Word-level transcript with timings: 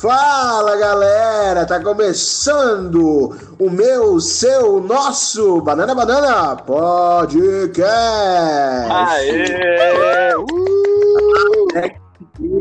Fala 0.00 0.76
galera, 0.76 1.66
tá 1.66 1.82
começando 1.82 3.36
o 3.58 3.68
meu, 3.68 4.20
seu, 4.20 4.80
nosso 4.80 5.60
Banana 5.60 5.92
Banana 5.92 6.54
Podcast. 6.54 7.82
Aê! 8.88 10.36
Uh! 10.36 10.46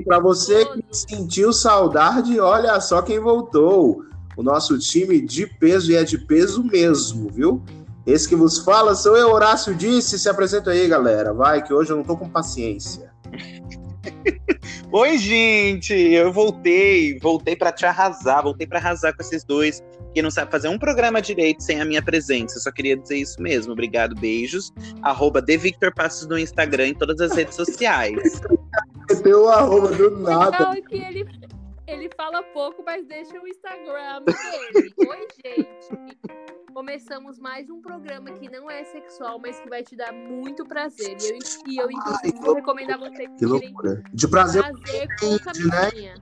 Para 0.04 0.20
você 0.20 0.66
que 0.66 0.84
sentiu 0.92 1.54
saudade, 1.54 2.40
olha 2.40 2.82
só 2.82 3.04
quem 3.04 3.20
voltou. 3.20 4.02
O 4.36 4.42
nosso 4.42 4.80
time 4.80 5.22
de 5.22 5.46
peso 5.46 5.92
e 5.92 5.96
é 5.96 6.04
de 6.04 6.18
peso 6.18 6.64
mesmo, 6.64 7.30
viu? 7.32 7.62
Esse 8.04 8.28
que 8.28 8.36
vos 8.36 8.58
fala 8.58 8.96
sou 8.96 9.16
eu, 9.16 9.30
Horácio 9.30 9.76
Disse. 9.76 10.18
Se 10.18 10.28
apresenta 10.28 10.72
aí, 10.72 10.88
galera. 10.88 11.34
Vai, 11.34 11.62
que 11.62 11.72
hoje 11.72 11.92
eu 11.92 11.98
não 11.98 12.04
tô 12.04 12.18
com 12.18 12.28
paciência. 12.28 13.12
Oi, 14.90 15.18
gente! 15.18 15.94
Eu 15.94 16.32
voltei, 16.32 17.20
voltei 17.20 17.58
para 17.58 17.74
te 17.74 17.86
arrasar, 17.86 18.42
voltei 18.42 18.66
para 18.66 18.80
arrasar 18.80 19.14
com 19.14 19.22
esses 19.22 19.44
dois 19.44 19.84
que 20.14 20.22
não 20.22 20.32
sabem 20.32 20.50
fazer 20.50 20.70
um 20.70 20.80
programa 20.80 21.22
direito 21.22 21.62
sem 21.62 21.82
a 21.82 21.86
minha 21.86 22.02
presença. 22.02 22.58
Eu 22.58 22.62
só 22.62 22.72
queria 22.72 22.96
dizer 22.96 23.18
isso 23.18 23.42
mesmo. 23.42 23.74
Obrigado, 23.74 24.16
beijos. 24.16 24.72
Arroba 25.02 25.44
Victor 25.46 25.94
Passos 25.94 26.26
no 26.28 26.40
Instagram 26.40 26.88
e 26.88 26.96
todas 26.96 27.20
as 27.20 27.36
redes 27.36 27.56
sociais. 27.56 28.40
Meteu 29.12 29.44
o 29.44 29.50
arroba 29.50 29.90
do 29.90 30.20
nada. 30.20 30.74
É 30.78 30.82
que 30.82 30.96
ele, 30.96 31.28
ele 31.86 32.10
fala 32.16 32.42
pouco, 32.54 32.82
mas 32.86 33.06
deixa 33.06 33.34
o 33.42 33.46
Instagram 33.46 34.24
dele. 34.24 34.94
Oi, 35.00 35.28
gente! 35.46 36.18
Começamos 36.78 37.40
mais 37.40 37.72
um 37.72 37.82
programa 37.82 38.30
que 38.34 38.48
não 38.52 38.70
é 38.70 38.84
sexual, 38.84 39.40
mas 39.42 39.60
que 39.60 39.68
vai 39.68 39.82
te 39.82 39.96
dar 39.96 40.14
muito 40.14 40.64
prazer. 40.64 41.18
E 41.20 41.32
eu, 41.32 41.40
e 41.66 41.78
eu 41.78 41.92
inclusive, 41.92 42.40
vou 42.40 42.54
recomendar 42.54 43.00
vocês 43.00 43.28
Que 43.36 43.48
loucura. 43.48 44.04
De 44.14 44.28
prazer, 44.28 44.62
prazer 44.62 45.08
com 45.20 45.26
entende, 45.26 45.68
né? 45.68 46.16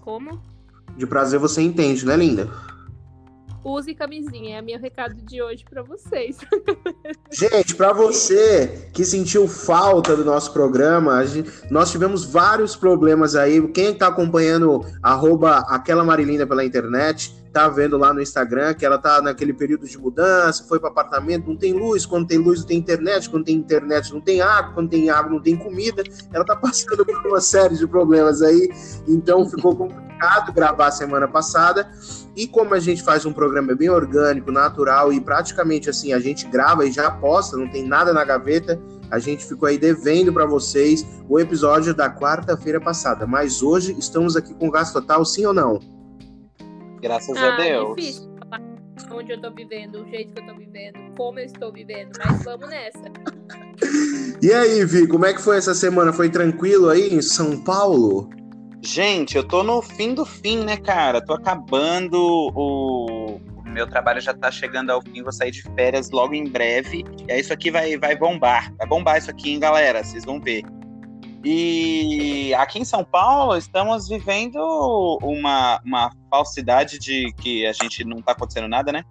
Como? 0.00 0.42
de 0.96 1.06
prazer 1.06 1.38
você 1.38 1.62
entende, 1.62 2.04
né, 2.04 2.16
linda? 2.16 2.50
Use 3.64 3.94
camisinha. 3.94 4.58
É 4.58 4.60
o 4.60 4.64
meu 4.64 4.80
recado 4.80 5.14
de 5.14 5.40
hoje 5.40 5.64
pra 5.64 5.84
vocês. 5.84 6.38
Gente, 7.30 7.76
para 7.76 7.92
você 7.92 8.90
que 8.92 9.04
sentiu 9.04 9.46
falta 9.46 10.16
do 10.16 10.24
nosso 10.24 10.52
programa, 10.52 11.18
a 11.18 11.24
gente- 11.26 11.50
nós 11.70 11.92
tivemos 11.92 12.24
vários 12.24 12.74
problemas 12.74 13.36
aí. 13.36 13.68
Quem 13.68 13.94
tá 13.94 14.08
acompanhando 14.08 14.84
arroba 15.00 15.58
aquela 15.68 16.02
Marilinda 16.04 16.44
pela 16.44 16.64
internet, 16.64 17.32
tá 17.56 17.70
vendo 17.70 17.96
lá 17.96 18.12
no 18.12 18.20
Instagram 18.20 18.74
que 18.74 18.84
ela 18.84 18.98
tá 18.98 19.22
naquele 19.22 19.54
período 19.54 19.86
de 19.86 19.96
mudança, 19.96 20.62
foi 20.64 20.78
para 20.78 20.90
apartamento, 20.90 21.48
não 21.48 21.56
tem 21.56 21.72
luz, 21.72 22.04
quando 22.04 22.26
tem 22.26 22.36
luz 22.36 22.60
não 22.60 22.66
tem 22.66 22.76
internet, 22.76 23.30
quando 23.30 23.46
tem 23.46 23.56
internet 23.56 24.12
não 24.12 24.20
tem 24.20 24.42
água, 24.42 24.74
quando 24.74 24.90
tem 24.90 25.08
água 25.08 25.30
não 25.30 25.40
tem 25.40 25.56
comida. 25.56 26.02
Ela 26.34 26.44
tá 26.44 26.54
passando 26.60 27.06
por 27.06 27.26
uma 27.26 27.40
série 27.40 27.74
de 27.78 27.86
problemas 27.86 28.42
aí, 28.42 28.68
então 29.08 29.48
ficou 29.48 29.74
complicado 29.74 30.52
gravar 30.52 30.90
semana 30.90 31.26
passada. 31.26 31.90
E 32.36 32.46
como 32.46 32.74
a 32.74 32.78
gente 32.78 33.02
faz 33.02 33.24
um 33.24 33.32
programa 33.32 33.74
bem 33.74 33.88
orgânico, 33.88 34.52
natural 34.52 35.10
e 35.10 35.18
praticamente 35.18 35.88
assim, 35.88 36.12
a 36.12 36.18
gente 36.18 36.46
grava 36.48 36.84
e 36.84 36.92
já 36.92 37.10
posta, 37.10 37.56
não 37.56 37.70
tem 37.70 37.88
nada 37.88 38.12
na 38.12 38.22
gaveta, 38.22 38.78
a 39.10 39.18
gente 39.18 39.46
ficou 39.46 39.66
aí 39.66 39.78
devendo 39.78 40.30
para 40.30 40.44
vocês 40.44 41.06
o 41.26 41.40
episódio 41.40 41.94
da 41.94 42.10
quarta-feira 42.10 42.78
passada. 42.78 43.26
Mas 43.26 43.62
hoje 43.62 43.96
estamos 43.98 44.36
aqui 44.36 44.52
com 44.52 44.70
gasto 44.70 44.92
total, 44.92 45.24
sim 45.24 45.46
ou 45.46 45.54
não? 45.54 45.95
Graças 47.00 47.36
a 47.36 47.54
ah, 47.54 47.56
Deus. 47.56 47.96
difícil 47.96 48.30
falar 48.38 48.60
onde 49.12 49.32
eu 49.32 49.40
tô 49.40 49.50
vivendo, 49.52 50.02
o 50.02 50.08
jeito 50.08 50.32
que 50.32 50.40
eu 50.40 50.46
tô 50.46 50.58
vivendo, 50.58 50.98
como 51.16 51.38
eu 51.38 51.44
estou 51.44 51.72
vivendo, 51.72 52.10
mas 52.18 52.44
vamos 52.44 52.68
nessa. 52.68 53.00
E 54.42 54.52
aí, 54.52 54.84
Vi, 54.84 55.06
como 55.06 55.24
é 55.24 55.32
que 55.32 55.40
foi 55.40 55.56
essa 55.56 55.74
semana? 55.74 56.12
Foi 56.12 56.28
tranquilo 56.28 56.90
aí 56.90 57.12
em 57.12 57.22
São 57.22 57.62
Paulo? 57.62 58.28
Gente, 58.82 59.36
eu 59.36 59.42
tô 59.42 59.62
no 59.62 59.80
fim 59.82 60.14
do 60.14 60.24
fim, 60.24 60.62
né, 60.62 60.76
cara? 60.76 61.24
Tô 61.24 61.32
acabando 61.32 62.14
o. 62.14 63.36
o 63.36 63.62
Meu 63.64 63.86
trabalho 63.86 64.20
já 64.20 64.34
tá 64.34 64.50
chegando 64.50 64.90
ao 64.90 65.02
fim, 65.02 65.22
vou 65.22 65.32
sair 65.32 65.50
de 65.50 65.62
férias 65.74 66.10
logo 66.10 66.34
em 66.34 66.44
breve. 66.44 67.04
E 67.26 67.32
aí 67.32 67.40
isso 67.40 67.52
aqui 67.52 67.70
vai, 67.70 67.96
vai 67.96 68.14
bombar. 68.14 68.72
Vai 68.76 68.86
bombar 68.86 69.18
isso 69.18 69.30
aqui, 69.30 69.50
hein, 69.50 69.58
galera? 69.58 70.04
Vocês 70.04 70.24
vão 70.24 70.40
ver. 70.40 70.62
E 71.48 72.52
aqui 72.54 72.80
em 72.80 72.84
São 72.84 73.04
Paulo 73.04 73.56
estamos 73.56 74.08
vivendo 74.08 74.58
uma, 75.22 75.80
uma 75.84 76.10
falsidade 76.28 76.98
de 76.98 77.32
que 77.34 77.64
a 77.64 77.72
gente 77.72 78.04
não 78.04 78.20
tá 78.20 78.32
acontecendo 78.32 78.66
nada, 78.66 78.90
né? 78.90 79.04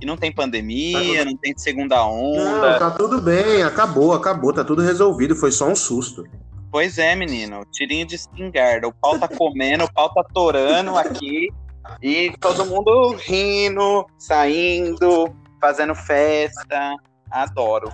Que 0.00 0.04
não 0.04 0.16
tem 0.16 0.32
pandemia, 0.32 1.24
não 1.24 1.36
tem 1.36 1.56
segunda 1.56 1.94
Não, 1.94 2.32
onda. 2.32 2.76
tá 2.80 2.90
tudo 2.90 3.20
bem, 3.20 3.62
acabou, 3.62 4.14
acabou, 4.14 4.52
tá 4.52 4.64
tudo 4.64 4.82
resolvido, 4.82 5.36
foi 5.36 5.52
só 5.52 5.68
um 5.68 5.76
susto. 5.76 6.24
Pois 6.72 6.98
é, 6.98 7.14
menino. 7.14 7.64
Tirinho 7.70 8.04
de 8.04 8.16
espingarda. 8.16 8.88
O 8.88 8.92
pau 8.92 9.16
tá 9.16 9.28
comendo, 9.28 9.84
o 9.84 9.92
pau 9.92 10.12
tá 10.12 10.24
torando 10.24 10.98
aqui. 10.98 11.50
E 12.02 12.32
todo 12.40 12.66
mundo 12.66 13.14
rindo, 13.16 14.04
saindo, 14.18 15.32
fazendo 15.60 15.94
festa. 15.94 16.96
Adoro. 17.30 17.88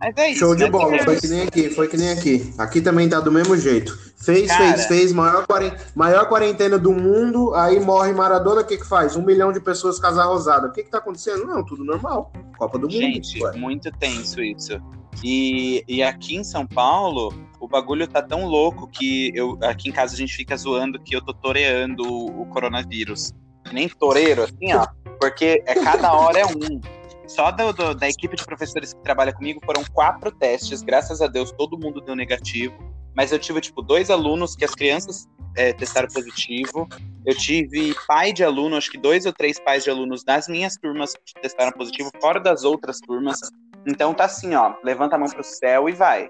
Mas 0.00 0.14
é 0.16 0.30
isso. 0.30 0.40
Show 0.40 0.54
de 0.54 0.64
né? 0.64 0.70
bola, 0.70 0.98
foi 1.02 1.16
que 1.20 1.28
nem 1.28 1.42
aqui, 1.42 1.70
foi 1.70 1.88
que 1.88 1.96
nem 1.96 2.10
aqui. 2.10 2.54
Aqui 2.58 2.80
também 2.80 3.08
tá 3.08 3.20
do 3.20 3.32
mesmo 3.32 3.56
jeito. 3.56 3.98
Fez, 4.16 4.48
Cara. 4.48 4.72
fez, 4.72 4.86
fez, 4.86 5.12
maior, 5.12 5.46
maior 5.94 6.28
quarentena 6.28 6.78
do 6.78 6.92
mundo, 6.92 7.54
aí 7.54 7.78
morre 7.78 8.12
Maradona, 8.12 8.62
o 8.62 8.64
que 8.64 8.78
que 8.78 8.86
faz? 8.86 9.16
Um 9.16 9.22
milhão 9.22 9.52
de 9.52 9.60
pessoas 9.60 9.98
casar 9.98 10.26
rosada. 10.26 10.68
O 10.68 10.72
que 10.72 10.82
que 10.82 10.90
tá 10.90 10.98
acontecendo? 10.98 11.46
Não, 11.46 11.64
tudo 11.64 11.84
normal. 11.84 12.32
Copa 12.58 12.78
do 12.78 12.86
Mundo. 12.86 12.92
Gente, 12.92 13.38
muito 13.56 13.90
tenso 13.92 14.42
isso. 14.42 14.80
E, 15.22 15.84
e 15.86 16.02
aqui 16.02 16.36
em 16.36 16.44
São 16.44 16.66
Paulo, 16.66 17.32
o 17.60 17.68
bagulho 17.68 18.06
tá 18.06 18.22
tão 18.22 18.46
louco 18.46 18.88
que 18.88 19.32
eu, 19.34 19.58
aqui 19.62 19.88
em 19.88 19.92
casa 19.92 20.14
a 20.14 20.16
gente 20.16 20.34
fica 20.34 20.56
zoando 20.56 20.98
que 20.98 21.14
eu 21.14 21.22
tô 21.22 21.32
toreando 21.32 22.02
o, 22.02 22.42
o 22.42 22.46
coronavírus. 22.46 23.32
Nem 23.72 23.88
toureiro, 23.88 24.42
assim, 24.42 24.72
ó. 24.74 24.86
Porque 25.20 25.62
é 25.66 25.74
cada 25.74 26.12
hora 26.12 26.40
é 26.40 26.46
um. 26.46 26.80
Só 27.26 27.50
do- 27.50 27.72
do- 27.72 27.94
da 27.94 28.08
equipe 28.08 28.36
de 28.36 28.44
professores 28.44 28.92
que 28.92 29.02
trabalha 29.02 29.32
comigo 29.32 29.60
foram 29.64 29.82
quatro 29.92 30.30
testes. 30.30 30.82
Graças 30.82 31.20
a 31.20 31.26
Deus, 31.26 31.50
todo 31.52 31.78
mundo 31.78 32.00
deu 32.00 32.14
negativo. 32.14 32.74
Mas 33.16 33.32
eu 33.32 33.38
tive, 33.38 33.60
tipo, 33.60 33.80
dois 33.80 34.10
alunos 34.10 34.56
que 34.56 34.64
as 34.64 34.74
crianças 34.74 35.26
é, 35.56 35.72
testaram 35.72 36.08
positivo. 36.08 36.88
Eu 37.24 37.36
tive 37.36 37.94
pai 38.08 38.32
de 38.32 38.42
aluno, 38.42 38.76
acho 38.76 38.90
que 38.90 38.98
dois 38.98 39.24
ou 39.24 39.32
três 39.32 39.58
pais 39.60 39.84
de 39.84 39.90
alunos 39.90 40.24
das 40.24 40.48
minhas 40.48 40.76
turmas 40.76 41.14
que 41.14 41.40
testaram 41.40 41.70
positivo, 41.72 42.10
fora 42.20 42.40
das 42.40 42.64
outras 42.64 42.98
turmas. 42.98 43.38
Então 43.86 44.12
tá 44.12 44.24
assim, 44.24 44.54
ó, 44.54 44.74
levanta 44.82 45.14
a 45.14 45.18
mão 45.18 45.28
pro 45.28 45.44
céu 45.44 45.88
e 45.88 45.92
vai. 45.92 46.28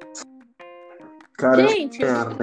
Cara, 1.38 1.66
Gente, 1.68 2.04
acham 2.04 2.36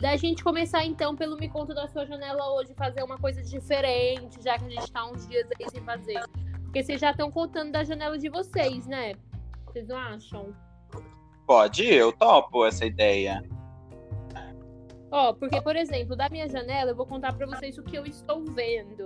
da 0.00 0.16
gente 0.16 0.42
começar 0.42 0.84
então 0.84 1.14
pelo 1.14 1.36
Me 1.36 1.48
Conta 1.48 1.72
da 1.74 1.86
Sua 1.88 2.04
Janela 2.04 2.52
hoje, 2.54 2.74
fazer 2.76 3.02
uma 3.02 3.16
coisa 3.16 3.42
diferente, 3.42 4.42
já 4.42 4.58
que 4.58 4.64
a 4.64 4.68
gente 4.70 4.90
tá 4.92 5.06
uns 5.06 5.26
dias 5.28 5.46
aí 5.58 5.70
sem 5.70 5.82
fazer. 5.84 6.20
Porque 6.74 6.82
vocês 6.86 7.00
já 7.00 7.12
estão 7.12 7.30
contando 7.30 7.70
da 7.70 7.84
janela 7.84 8.18
de 8.18 8.28
vocês, 8.28 8.84
né? 8.88 9.12
Vocês 9.64 9.86
não 9.86 9.96
acham? 9.96 10.52
Pode, 11.46 11.86
eu 11.86 12.10
topo 12.10 12.66
essa 12.66 12.84
ideia. 12.84 13.44
Ó, 15.08 15.32
porque, 15.34 15.62
por 15.62 15.76
exemplo, 15.76 16.16
da 16.16 16.28
minha 16.28 16.48
janela, 16.48 16.90
eu 16.90 16.96
vou 16.96 17.06
contar 17.06 17.32
pra 17.32 17.46
vocês 17.46 17.78
o 17.78 17.82
que 17.84 17.96
eu 17.96 18.04
estou 18.04 18.44
vendo. 18.46 19.04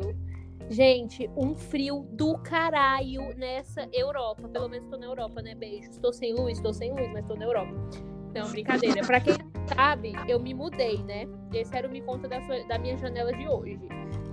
Gente, 0.71 1.28
um 1.37 1.55
frio 1.55 2.09
do 2.12 2.39
caralho 2.39 3.37
nessa 3.37 3.87
Europa. 3.93 4.49
Pelo 4.49 4.71
menos 4.71 4.89
tô 4.89 4.97
na 4.97 5.05
Europa, 5.05 5.43
né? 5.43 5.55
Beijo. 5.55 5.91
Estou 5.91 6.11
sem 6.15 6.33
luz, 6.34 6.57
estou 6.57 6.73
sem 6.73 6.91
luz, 6.95 7.12
mas 7.12 7.27
tô 7.27 7.34
na 7.34 7.45
Europa. 7.45 7.75
Não, 8.34 8.49
brincadeira. 8.51 9.03
Pra 9.07 9.21
quem 9.21 9.34
sabe, 9.75 10.15
eu 10.27 10.41
me 10.41 10.55
mudei, 10.55 11.03
né? 11.03 11.27
Esse 11.53 11.77
era 11.77 11.87
o 11.87 11.91
Me 11.91 12.01
Conta 12.01 12.27
da, 12.28 12.41
sua- 12.47 12.67
da 12.67 12.78
minha 12.78 12.97
janela 12.97 13.31
de 13.31 13.47
hoje. 13.47 13.78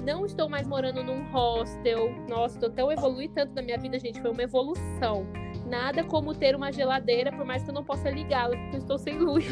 Não 0.06 0.24
estou 0.24 0.48
mais 0.48 0.68
morando 0.68 1.04
num 1.04 1.24
hostel. 1.32 2.14
Nossa, 2.30 2.60
tô 2.60 2.70
tão 2.70 2.92
evolui 2.92 3.28
tanto 3.28 3.56
na 3.56 3.64
minha 3.64 3.78
vida, 3.78 3.98
gente. 3.98 4.22
Foi 4.22 4.32
uma 4.32 4.44
evolução. 4.44 5.26
Nada 5.66 6.04
como 6.04 6.36
ter 6.36 6.56
uma 6.56 6.72
geladeira, 6.72 7.32
por 7.32 7.44
mais 7.44 7.64
que 7.64 7.72
eu 7.72 7.74
não 7.74 7.84
possa 7.84 8.12
ligá-la, 8.12 8.56
porque 8.56 8.76
eu 8.76 8.80
estou 8.82 9.00
sem 9.00 9.18
luz. 9.20 9.48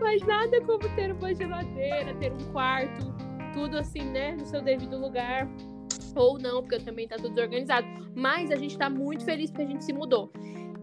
Mas 0.00 0.22
nada 0.22 0.62
como 0.62 0.88
ter 0.94 1.12
uma 1.12 1.34
geladeira, 1.34 2.14
ter 2.14 2.32
um 2.32 2.52
quarto, 2.52 3.14
tudo 3.52 3.76
assim, 3.76 4.02
né, 4.02 4.32
no 4.32 4.46
seu 4.46 4.62
devido 4.62 4.96
lugar. 4.98 5.46
Ou 6.14 6.38
não, 6.38 6.62
porque 6.62 6.78
também 6.78 7.06
tá 7.06 7.16
tudo 7.16 7.34
desorganizado. 7.34 7.86
Mas 8.14 8.50
a 8.50 8.56
gente 8.56 8.78
tá 8.78 8.88
muito 8.88 9.26
feliz 9.26 9.50
porque 9.50 9.64
a 9.64 9.66
gente 9.66 9.84
se 9.84 9.92
mudou. 9.92 10.30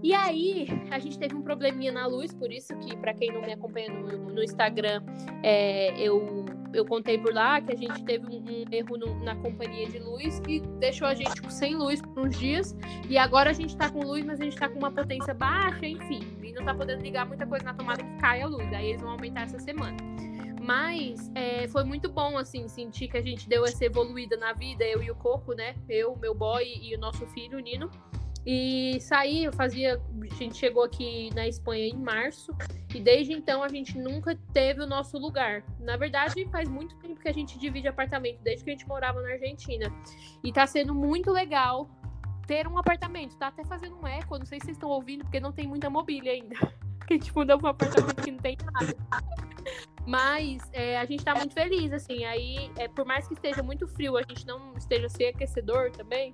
E 0.04 0.14
aí, 0.14 0.68
a 0.92 1.00
gente 1.00 1.18
teve 1.18 1.34
um 1.34 1.42
probleminha 1.42 1.90
na 1.90 2.06
luz, 2.06 2.34
por 2.34 2.52
isso 2.52 2.76
que, 2.80 2.94
pra 2.98 3.14
quem 3.14 3.32
não 3.32 3.42
me 3.42 3.54
acompanha 3.54 3.90
no, 3.90 4.18
no 4.34 4.44
Instagram, 4.44 5.02
é, 5.42 5.98
eu, 5.98 6.46
eu 6.74 6.86
contei 6.86 7.18
por 7.18 7.34
lá 7.34 7.62
que 7.62 7.72
a 7.72 7.78
gente 7.78 8.04
teve 8.04 8.28
um, 8.28 8.40
um 8.44 8.66
erro 8.70 8.98
no- 8.98 9.24
na 9.24 9.34
companhia 9.38 9.88
de 9.88 10.00
luz 10.00 10.42
que 10.42 10.60
deixou 10.78 11.08
a 11.08 11.14
gente 11.14 11.32
sem 11.54 11.76
luz 11.78 12.02
por 12.02 12.28
uns 12.28 12.38
dias. 12.38 12.76
E 13.10 13.18
agora 13.18 13.52
a 13.52 13.54
gente 13.54 13.78
tá 13.78 13.90
com 13.90 14.02
luz, 14.04 14.26
mas 14.26 14.42
a 14.42 14.44
gente 14.44 14.58
tá 14.58 14.68
com 14.68 14.78
uma 14.78 14.92
potência 14.92 15.34
baixa, 15.34 15.88
enfim. 15.88 16.20
E 16.44 16.52
não 16.52 16.66
tá 16.66 16.76
podendo 16.76 17.02
ligar 17.02 17.26
muita 17.26 17.48
coisa 17.48 17.64
na 17.64 17.74
tomada 17.74 18.04
que 18.04 18.18
cai 18.18 18.42
a 18.42 18.46
luz. 18.46 18.74
Aí 18.74 18.90
eles 18.90 19.02
vão 19.02 19.12
aumentar 19.12 19.44
essa 19.44 19.58
semana. 19.60 19.96
Mas 20.62 21.32
é, 21.34 21.66
foi 21.70 21.86
muito 21.86 22.10
bom, 22.12 22.38
assim, 22.38 22.68
sentir 22.68 23.08
que 23.08 23.16
a 23.18 23.22
gente 23.22 23.48
deu 23.48 23.64
essa 23.66 23.86
evoluída 23.86 24.36
na 24.36 24.52
vida, 24.52 24.84
eu 24.84 25.02
e 25.02 25.10
o 25.10 25.16
Coco, 25.16 25.54
né? 25.54 25.76
Eu, 25.88 26.14
meu 26.18 26.36
boy 26.36 26.64
e 26.82 26.94
o 26.94 27.00
nosso 27.00 27.26
filho, 27.28 27.58
o 27.58 27.62
Nino. 27.62 27.90
E 28.46 29.00
saí, 29.00 29.46
eu 29.46 29.54
fazia. 29.54 30.02
A 30.22 30.36
gente 30.36 30.58
chegou 30.58 30.84
aqui 30.84 31.34
na 31.34 31.48
Espanha 31.48 31.88
em 31.88 31.98
março. 31.98 32.54
E 32.94 33.00
desde 33.00 33.34
então 33.34 33.64
a 33.64 33.70
gente 33.70 33.98
nunca 33.98 34.38
teve 34.54 34.82
o 34.82 34.88
nosso 34.88 35.18
lugar. 35.18 35.64
Na 35.80 35.96
verdade, 35.96 36.46
faz 36.52 36.68
muito 36.68 36.96
tempo 36.98 37.20
que 37.20 37.30
a 37.30 37.34
gente 37.34 37.58
divide 37.58 37.88
apartamento, 37.88 38.40
desde 38.44 38.64
que 38.64 38.72
a 38.72 38.74
gente 38.74 38.88
morava 38.88 39.22
na 39.22 39.32
Argentina. 39.32 39.92
E 40.44 40.52
tá 40.52 40.68
sendo 40.68 40.94
muito 40.94 41.32
legal 41.32 41.90
ter 42.46 42.68
um 42.68 42.78
apartamento. 42.78 43.38
Tá 43.38 43.48
até 43.48 43.64
fazendo 43.64 43.98
um 43.98 44.08
eco, 44.08 44.38
não 44.38 44.46
sei 44.46 44.60
se 44.60 44.66
vocês 44.66 44.78
estão 44.78 44.90
ouvindo, 44.90 45.24
porque 45.24 45.40
não 45.40 45.52
tem 45.52 45.68
muita 45.68 45.90
mobília 45.90 46.34
ainda. 46.34 46.56
Que 47.06 47.16
a 47.16 47.18
gente 47.18 47.36
mudou 47.36 47.58
pra 47.58 47.68
um 47.68 47.72
apartamento 47.72 48.24
que 48.24 48.32
não 48.32 48.40
tem 48.40 48.58
nada. 48.72 48.96
Mas 50.06 50.62
é, 50.74 50.98
a 50.98 51.06
gente 51.06 51.24
tá 51.24 51.34
muito 51.34 51.54
feliz, 51.54 51.94
assim. 51.94 52.26
Aí, 52.26 52.70
é, 52.78 52.88
por 52.88 53.06
mais 53.06 53.28
que 53.28 53.34
esteja 53.34 53.64
muito 53.64 53.88
frio, 53.88 54.18
a 54.18 54.22
gente 54.22 54.46
não 54.46 54.76
esteja 54.78 55.08
sem 55.08 55.28
aquecedor 55.30 55.92
também. 55.92 56.34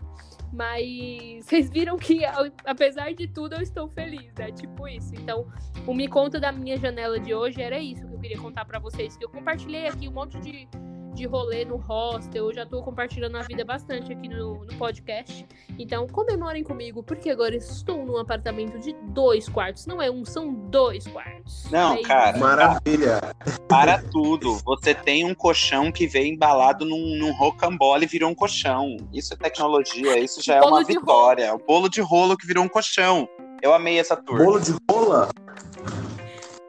Mas 0.52 1.46
vocês 1.46 1.70
viram 1.70 1.98
que, 1.98 2.22
apesar 2.66 3.14
de 3.14 3.28
tudo, 3.28 3.56
eu 3.56 3.62
estou 3.62 3.88
feliz, 3.90 4.34
né? 4.36 4.52
Tipo 4.52 4.88
isso. 4.88 5.14
Então, 5.14 5.48
o 5.86 5.94
Me 5.94 6.08
Conta 6.08 6.40
da 6.40 6.52
minha 6.52 6.78
janela 6.78 7.20
de 7.20 7.34
hoje 7.34 7.62
era 7.62 7.80
isso 7.80 8.08
que 8.08 8.14
eu 8.14 8.20
queria 8.20 8.40
contar 8.40 8.66
para 8.66 8.80
vocês. 8.80 9.16
Que 9.16 9.26
eu 9.26 9.30
compartilhei 9.30 9.88
aqui 9.88 10.08
um 10.08 10.14
monte 10.14 10.40
de 10.40 10.68
de 11.14 11.26
rolê 11.26 11.66
no 11.66 11.78
hostel. 11.78 12.46
Eu 12.46 12.54
já 12.54 12.66
tô 12.66 12.82
compartilhando 12.82 13.38
a 13.38 13.42
vida 13.44 13.64
bastante 13.66 14.12
aqui 14.12 14.28
no, 14.28 14.66
no 14.66 14.76
podcast. 14.76 15.46
Então, 15.78 16.08
comemorem 16.08 16.64
comigo, 16.64 17.04
porque 17.04 17.30
agora 17.30 17.56
estou 17.56 18.06
num 18.06 18.18
apartamento 18.18 18.80
de 18.80 18.94
dois 19.10 19.48
quartos. 19.48 19.86
Não 19.86 20.02
é 20.02 20.10
um, 20.10 20.26
são 20.26 20.54
dois 20.54 21.08
quartos. 21.08 21.70
Não, 21.72 21.96
é 21.96 22.02
cara. 22.04 22.38
Maravilha. 22.38 23.22
Para 23.68 24.02
tudo. 24.02 24.58
Você 24.66 24.94
tem 24.94 25.26
um 25.26 25.34
colchão 25.34 25.92
que 25.92 26.08
veio 26.08 26.34
embalado 26.34 26.86
num, 26.86 27.18
num 27.18 27.34
rocambole 27.34 28.06
e 28.06 28.08
virou 28.08 28.30
um 28.30 28.36
colchão. 28.36 28.98
Isso 29.14 29.34
é 29.34 29.38
tecnologia, 29.38 30.20
isso 30.20 30.42
já 30.42 30.56
é 30.56 30.62
uma 30.62 30.84
vitória. 30.84 31.54
O 31.54 31.60
bolo 31.60 31.90
de 31.90 32.02
rolo 32.02 32.38
que 32.38 32.48
virou 32.48 32.64
um 32.64 32.70
colchão. 32.70 33.28
Eu 33.62 33.74
amei 33.74 34.00
essa 34.00 34.16
turma. 34.16 34.46
Bolo 34.46 34.60
de 34.60 34.74
rola? 34.90 35.30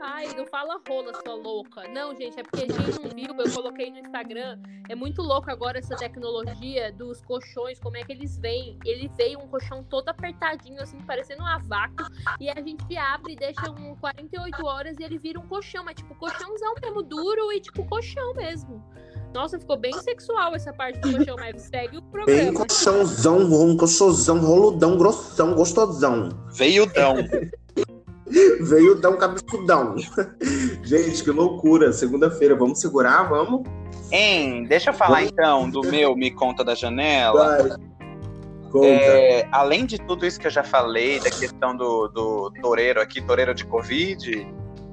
Ai, 0.03 0.29
não 0.35 0.47
fala 0.47 0.81
rola, 0.89 1.13
sua 1.23 1.35
louca. 1.35 1.87
Não, 1.89 2.15
gente, 2.15 2.41
é 2.41 2.43
porque 2.43 2.67
quem 2.67 2.77
não 2.77 3.11
viu, 3.11 3.45
eu 3.45 3.53
coloquei 3.53 3.91
no 3.91 3.99
Instagram. 3.99 4.59
É 4.89 4.95
muito 4.95 5.21
louco 5.21 5.51
agora 5.51 5.79
essa 5.79 5.95
tecnologia 5.95 6.91
dos 6.91 7.21
colchões, 7.21 7.79
como 7.79 7.99
é 7.99 8.03
que 8.03 8.13
eles 8.13 8.39
vêm. 8.39 8.79
Ele 8.85 9.11
veio 9.17 9.39
um 9.39 9.47
colchão 9.47 9.85
todo 9.85 10.09
apertadinho, 10.09 10.81
assim, 10.81 10.99
parecendo 11.03 11.43
um 11.43 11.69
vácuo. 11.69 12.07
E 12.41 12.49
a 12.49 12.55
gente 12.63 12.97
abre 12.97 13.35
e 13.35 13.37
deixa 13.37 13.71
um 13.71 13.95
48 13.97 14.65
horas 14.65 14.97
e 14.99 15.03
ele 15.03 15.19
vira 15.19 15.39
um 15.39 15.47
colchão. 15.47 15.85
Mas, 15.85 15.97
tipo, 15.97 16.15
colchãozão 16.15 16.75
mesmo, 16.83 17.03
duro 17.03 17.53
e, 17.53 17.61
tipo, 17.61 17.85
colchão 17.85 18.33
mesmo. 18.35 18.83
Nossa, 19.35 19.59
ficou 19.59 19.77
bem 19.77 19.93
sexual 19.93 20.55
essa 20.55 20.73
parte 20.73 20.99
do 21.01 21.13
colchão, 21.13 21.37
mas 21.39 21.61
segue 21.63 21.99
o 21.99 22.03
programa. 22.03 22.43
Bem 22.43 22.55
colchãozão, 22.55 23.39
um 23.39 23.77
colchãozão, 23.77 24.41
roludão, 24.41 24.97
grossão, 24.97 25.55
gostosão. 25.55 26.31
Veiudão. 26.53 27.17
Veio 28.61 28.95
dar 29.01 29.11
um 29.11 29.17
cabeçudão. 29.17 29.97
Gente, 30.83 31.23
que 31.23 31.31
loucura. 31.31 31.93
Segunda-feira, 31.93 32.55
vamos 32.55 32.81
segurar? 32.81 33.25
Vamos? 33.25 33.63
Hein, 34.13 34.65
deixa 34.65 34.91
eu 34.91 34.95
falar 34.95 35.19
vamos. 35.19 35.33
então 35.33 35.71
do 35.71 35.83
meu 35.83 36.17
Me 36.17 36.31
Conta 36.31 36.65
da 36.65 36.75
Janela. 36.75 37.59
Vai. 37.59 37.91
É, 38.85 39.49
além 39.51 39.85
de 39.85 39.99
tudo 39.99 40.25
isso 40.25 40.39
que 40.39 40.47
eu 40.47 40.51
já 40.51 40.63
falei, 40.63 41.19
da 41.19 41.31
questão 41.31 41.77
do, 41.77 42.07
do 42.09 42.53
toureiro 42.63 43.01
aqui, 43.01 43.21
toureiro 43.21 43.53
de 43.53 43.65
Covid, 43.65 44.47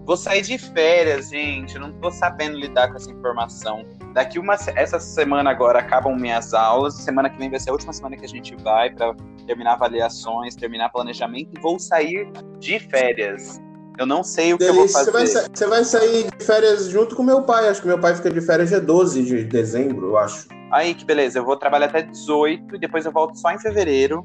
vou 0.07 0.15
sair 0.15 0.41
de 0.41 0.57
férias, 0.57 1.29
gente. 1.29 1.77
Não 1.77 1.91
tô 1.91 2.09
sabendo 2.09 2.57
lidar 2.57 2.87
com 2.87 2.95
essa 2.95 3.11
informação. 3.11 3.85
Daqui 4.13 4.39
uma 4.39 4.53
essa 4.53 4.99
semana 4.99 5.51
agora 5.51 5.79
acabam 5.79 6.15
minhas 6.15 6.53
aulas. 6.53 6.93
Semana 6.95 7.29
que 7.29 7.37
vem 7.37 7.49
vai 7.49 7.59
ser 7.59 7.71
a 7.71 7.73
última 7.73 7.91
semana 7.91 8.15
que 8.15 8.23
a 8.23 8.29
gente 8.29 8.55
vai 8.55 8.89
para 8.89 9.13
terminar 9.45 9.73
avaliações, 9.73 10.55
terminar 10.55 10.89
planejamento 10.89 11.51
e 11.55 11.61
vou 11.61 11.77
sair 11.77 12.31
de 12.57 12.79
férias. 12.79 13.61
Eu 13.99 14.05
não 14.05 14.23
sei 14.23 14.53
o 14.53 14.57
que 14.57 14.63
Delícia. 14.63 14.99
eu 14.99 15.05
vou 15.05 15.17
fazer. 15.17 15.27
Você 15.27 15.33
vai, 15.33 15.49
você 15.53 15.67
vai, 15.67 15.83
sair 15.83 16.31
de 16.37 16.45
férias 16.45 16.87
junto 16.87 17.13
com 17.13 17.23
meu 17.23 17.43
pai. 17.43 17.67
Acho 17.67 17.81
que 17.81 17.87
meu 17.87 17.99
pai 17.99 18.15
fica 18.15 18.31
de 18.31 18.39
férias 18.39 18.69
dia 18.69 18.79
12 18.79 19.23
de 19.23 19.43
dezembro, 19.43 20.07
eu 20.07 20.17
acho. 20.17 20.47
Aí, 20.71 20.93
que 20.93 21.03
beleza. 21.03 21.39
Eu 21.39 21.43
vou 21.43 21.57
trabalhar 21.57 21.87
até 21.87 22.03
18 22.03 22.75
e 22.75 22.79
depois 22.79 23.05
eu 23.05 23.11
volto 23.11 23.37
só 23.37 23.51
em 23.51 23.59
fevereiro, 23.59 24.23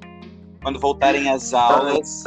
quando 0.62 0.78
voltarem 0.78 1.28
as 1.28 1.52
aulas. 1.54 2.24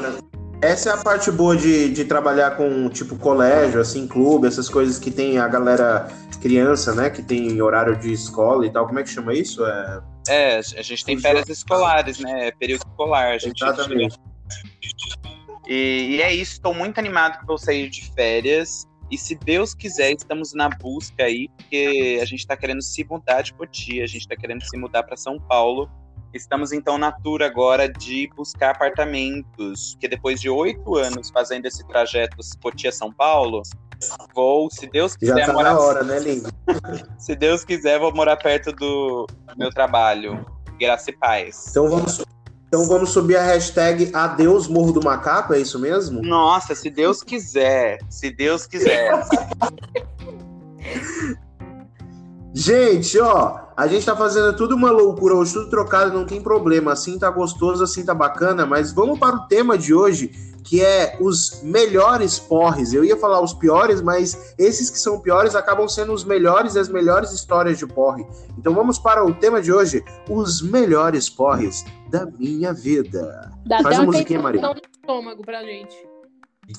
Essa 0.62 0.90
é 0.90 0.94
a 0.94 0.98
parte 0.98 1.30
boa 1.32 1.56
de, 1.56 1.90
de 1.90 2.06
trabalhar 2.06 2.52
com, 2.52 2.90
tipo, 2.90 3.18
colégio, 3.18 3.80
assim, 3.80 4.08
clube, 4.08 4.48
essas 4.48 4.70
coisas 4.70 4.98
que 4.98 5.12
tem 5.12 5.38
a 5.38 5.48
galera 5.48 6.08
criança, 6.46 6.94
né? 6.94 7.10
Que 7.10 7.24
tem 7.24 7.60
horário 7.60 7.96
de 7.96 8.14
escola 8.14 8.68
e 8.68 8.70
tal. 8.70 8.86
Como 8.86 9.00
é 9.00 9.04
que 9.04 9.10
chama 9.10 9.34
isso? 9.34 9.66
É, 9.66 10.02
é 10.30 10.58
a 10.60 10.82
gente 10.84 11.04
tem 11.04 11.20
férias 11.20 11.50
escolares, 11.50 12.20
né? 12.20 12.52
Período 12.52 12.86
escolar. 12.88 13.40
Gente 13.40 13.64
Exatamente. 13.64 14.16
E, 15.68 16.18
e, 16.18 16.22
é 16.22 16.32
isso, 16.32 16.54
estou 16.54 16.72
muito 16.72 17.00
animado 17.00 17.40
que 17.40 17.46
vou 17.48 17.58
sair 17.58 17.90
de 17.90 18.12
férias. 18.12 18.86
E 19.10 19.18
se 19.18 19.34
Deus 19.34 19.74
quiser, 19.74 20.12
estamos 20.12 20.54
na 20.54 20.70
busca 20.70 21.24
aí, 21.24 21.50
porque 21.58 22.20
a 22.22 22.26
gente 22.26 22.42
está 22.42 22.56
querendo 22.56 22.82
se 22.84 23.04
mudar 23.04 23.42
de 23.42 23.52
Cotia, 23.54 24.04
a 24.04 24.08
gente 24.08 24.22
está 24.22 24.36
querendo 24.36 24.64
se 24.64 24.78
mudar 24.78 25.02
para 25.02 25.18
São 25.18 25.40
Paulo. 25.40 25.90
Estamos 26.36 26.74
então 26.74 26.98
na 26.98 27.14
tour 27.14 27.42
agora 27.42 27.88
de 27.88 28.30
buscar 28.36 28.72
apartamentos, 28.72 29.96
que 29.98 30.06
depois 30.06 30.42
de 30.42 30.50
oito 30.50 30.98
anos 30.98 31.30
fazendo 31.30 31.66
esse 31.66 31.88
trajeto 31.88 32.36
Cotia-São 32.62 33.10
Paulo, 33.10 33.62
vou, 34.36 34.70
se 34.70 34.86
Deus 34.88 35.16
quiser, 35.16 35.38
Já 35.38 35.46
tá 35.46 35.54
morar... 35.54 35.74
na 35.74 35.80
hora, 35.80 36.04
né, 36.04 36.20
lindo? 36.20 36.50
se 37.18 37.38
Deus 37.38 37.64
quiser, 37.64 38.00
vou 38.00 38.14
morar 38.14 38.36
perto 38.36 38.74
do 38.74 39.26
meu 39.56 39.70
trabalho. 39.70 40.46
Graça 40.78 41.10
e 41.10 41.14
paz. 41.14 41.68
Então 41.70 41.90
vamos 41.90 42.22
então 42.68 42.86
vamos 42.90 43.12
subir 43.12 43.38
a 43.38 43.44
hashtag 43.44 44.12
Adeus 44.14 44.68
Morro 44.68 44.92
do 44.92 45.02
Macaco, 45.02 45.54
é 45.54 45.60
isso 45.60 45.80
mesmo? 45.80 46.22
Nossa, 46.22 46.76
se 46.76 46.90
Deus 46.90 47.24
quiser. 47.24 47.98
Se 48.10 48.30
Deus 48.30 48.68
quiser. 48.68 49.10
Gente, 52.58 53.20
ó, 53.20 53.60
a 53.76 53.86
gente 53.86 54.06
tá 54.06 54.16
fazendo 54.16 54.56
tudo 54.56 54.78
uma 54.78 54.90
loucura 54.90 55.36
hoje, 55.36 55.52
tudo 55.52 55.70
trocado, 55.70 56.18
não 56.18 56.26
tem 56.26 56.42
problema. 56.42 56.94
Assim 56.94 57.20
tá 57.20 57.30
gostoso, 57.30 57.84
assim 57.84 58.06
tá 58.06 58.14
bacana, 58.14 58.66
mas 58.66 58.94
vamos 58.94 59.20
para 59.20 59.36
o 59.36 59.46
tema 59.46 59.78
de 59.78 59.94
hoje, 59.94 60.30
que 60.64 60.82
é 60.82 61.18
os 61.20 61.62
melhores 61.62 62.40
porres. 62.40 62.94
Eu 62.94 63.04
ia 63.04 63.18
falar 63.18 63.42
os 63.42 63.54
piores, 63.54 64.02
mas 64.02 64.56
esses 64.58 64.90
que 64.90 64.98
são 64.98 65.20
piores 65.20 65.54
acabam 65.54 65.86
sendo 65.90 66.14
os 66.14 66.24
melhores 66.24 66.76
e 66.76 66.80
as 66.80 66.88
melhores 66.88 67.34
histórias 67.34 67.78
de 67.78 67.86
porre. 67.86 68.26
Então 68.58 68.74
vamos 68.74 68.98
para 68.98 69.26
o 69.26 69.34
tema 69.34 69.62
de 69.62 69.74
hoje, 69.74 70.02
os 70.30 70.62
melhores 70.62 71.30
porres 71.30 71.84
da 72.10 72.26
minha 72.26 72.72
vida. 72.72 73.52
Dá 73.66 73.82
Faz 73.82 74.00
a 74.00 74.04
musiquinha, 74.06 74.42
Maria. 74.42 74.62
no 74.62 74.76
estômago 74.76 75.42
pra 75.46 75.62
gente. 75.62 75.94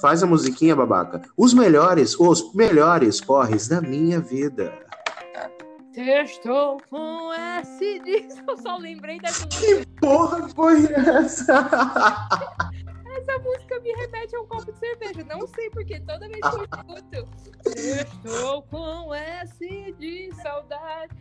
Faz 0.00 0.22
a 0.22 0.26
musiquinha, 0.26 0.74
babaca. 0.74 1.20
Os 1.36 1.52
melhores, 1.52 2.18
os 2.18 2.54
melhores 2.54 3.20
porres 3.20 3.68
da 3.68 3.82
minha 3.82 4.20
vida. 4.20 4.85
Estou 5.96 6.78
com 6.90 7.32
S 7.32 8.00
disso. 8.00 8.42
Eu 8.46 8.56
só 8.58 8.76
lembrei 8.76 9.18
dessa 9.18 9.46
música. 9.46 9.86
Que 9.96 10.00
porra 10.00 10.48
foi 10.50 10.84
essa? 10.92 11.68
essa 13.16 13.38
música 13.38 13.80
me 13.80 13.92
remete 13.92 14.36
a 14.36 14.40
um 14.40 14.46
copo 14.46 14.70
de 14.70 14.78
cerveja. 14.78 15.24
Não 15.24 15.46
sei 15.46 15.70
porque 15.70 15.98
toda 16.00 16.28
vez 16.28 16.40
que 16.40 16.56
eu 16.56 16.64
escuto, 16.64 17.28
estou 17.74 18.62
com 18.64 19.14
S 19.14 19.94
de 19.98 20.34
saudade. 20.42 21.16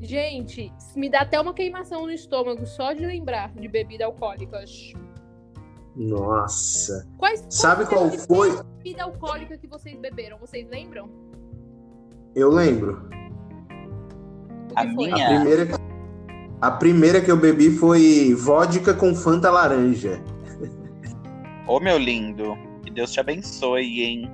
Gente, 0.00 0.72
me 0.94 1.10
dá 1.10 1.22
até 1.22 1.40
uma 1.40 1.52
queimação 1.52 2.02
no 2.02 2.12
estômago 2.12 2.64
só 2.66 2.92
de 2.92 3.04
lembrar 3.04 3.52
de 3.54 3.66
bebida 3.66 4.04
alcoólicas. 4.04 4.92
Nossa. 5.96 7.08
Quais, 7.18 7.44
Sabe 7.50 7.86
qual 7.86 8.10
foi? 8.10 8.50
A 8.58 8.62
bebida 8.62 9.04
alcoólica 9.04 9.58
que 9.58 9.66
vocês 9.66 9.98
beberam? 9.98 10.38
Vocês 10.38 10.68
lembram? 10.68 11.10
Eu 12.34 12.50
lembro. 12.50 13.08
A 14.76 14.84
minha. 14.84 15.14
A 15.14 15.28
primeira, 15.28 15.68
a 16.60 16.70
primeira 16.70 17.20
que 17.20 17.30
eu 17.30 17.36
bebi 17.36 17.70
foi 17.70 18.34
vodka 18.34 18.92
com 18.94 19.14
Fanta 19.14 19.50
laranja. 19.50 20.22
Ô, 21.66 21.80
meu 21.80 21.98
lindo, 21.98 22.56
que 22.84 22.90
Deus 22.90 23.10
te 23.10 23.18
abençoe, 23.18 24.02
hein? 24.02 24.30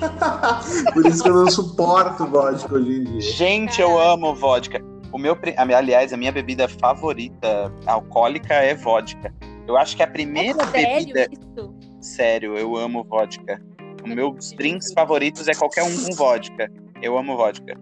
Por 0.94 1.06
isso 1.06 1.22
que 1.22 1.28
eu 1.28 1.34
não 1.34 1.50
suporto 1.50 2.24
vodka 2.26 2.74
hoje 2.74 3.00
em 3.00 3.04
dia. 3.04 3.20
Gente, 3.20 3.80
eu 3.80 4.00
amo 4.00 4.34
vodka. 4.34 4.80
O 5.12 5.18
meu, 5.18 5.36
aliás, 5.76 6.12
a 6.12 6.16
minha 6.16 6.32
bebida 6.32 6.66
favorita 6.68 7.72
alcoólica 7.86 8.54
é 8.54 8.74
vodka. 8.74 9.32
Eu 9.66 9.76
acho 9.76 9.96
que 9.96 10.02
a 10.02 10.06
primeira 10.06 10.62
é 10.62 10.66
sério 10.66 11.12
bebida. 11.12 11.28
Isso? 11.30 11.74
Sério, 12.00 12.56
eu 12.56 12.76
amo 12.76 13.04
vodka. 13.04 13.60
Os 14.04 14.14
meus 14.14 14.52
drinks 14.52 14.92
favoritos 14.92 15.46
é 15.48 15.54
qualquer 15.54 15.82
um 15.82 16.04
com 16.04 16.14
vodka. 16.14 16.70
Eu 17.02 17.18
amo 17.18 17.36
vodka. 17.36 17.78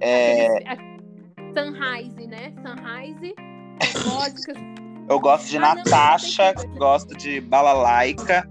É... 0.00 0.46
Sunrise, 1.54 2.26
né? 2.26 2.52
Sunrise. 2.64 3.34
Eu 5.08 5.20
gosto 5.20 5.48
de 5.48 5.56
ah, 5.58 5.76
Natasha, 5.76 6.52
não, 6.56 6.78
gosto 6.78 7.16
de 7.16 7.40
Balalaica. 7.40 8.48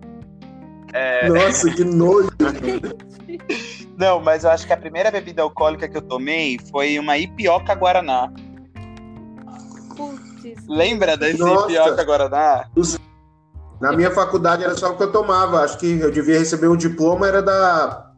É... 0.93 1.27
Nossa, 1.27 1.69
que 1.69 1.83
nojo! 1.83 2.29
não, 3.97 4.21
mas 4.21 4.45
eu 4.45 4.51
acho 4.51 4.65
que 4.65 4.71
a 4.71 4.77
primeira 4.77 5.11
bebida 5.11 5.41
alcoólica 5.41 5.89
que 5.89 5.97
eu 5.97 6.01
tomei 6.01 6.57
foi 6.71 6.97
uma 6.97 7.17
Ipioca 7.17 7.75
Guaraná. 7.75 8.31
antes. 10.45 10.67
Lembra 10.67 11.17
desse 11.17 11.39
Nossa. 11.39 11.67
Pioca 11.67 12.03
Guaraná? 12.03 12.69
Na 13.81 13.91
minha 13.91 14.11
faculdade 14.11 14.63
era 14.63 14.75
só 14.75 14.91
o 14.91 14.97
que 14.97 15.03
eu 15.03 15.11
tomava. 15.11 15.61
Acho 15.61 15.77
que 15.77 15.99
eu 15.99 16.11
devia 16.11 16.39
receber 16.39 16.67
o 16.67 16.75
diploma, 16.75 17.27
era 17.27 17.41
da, 17.41 18.11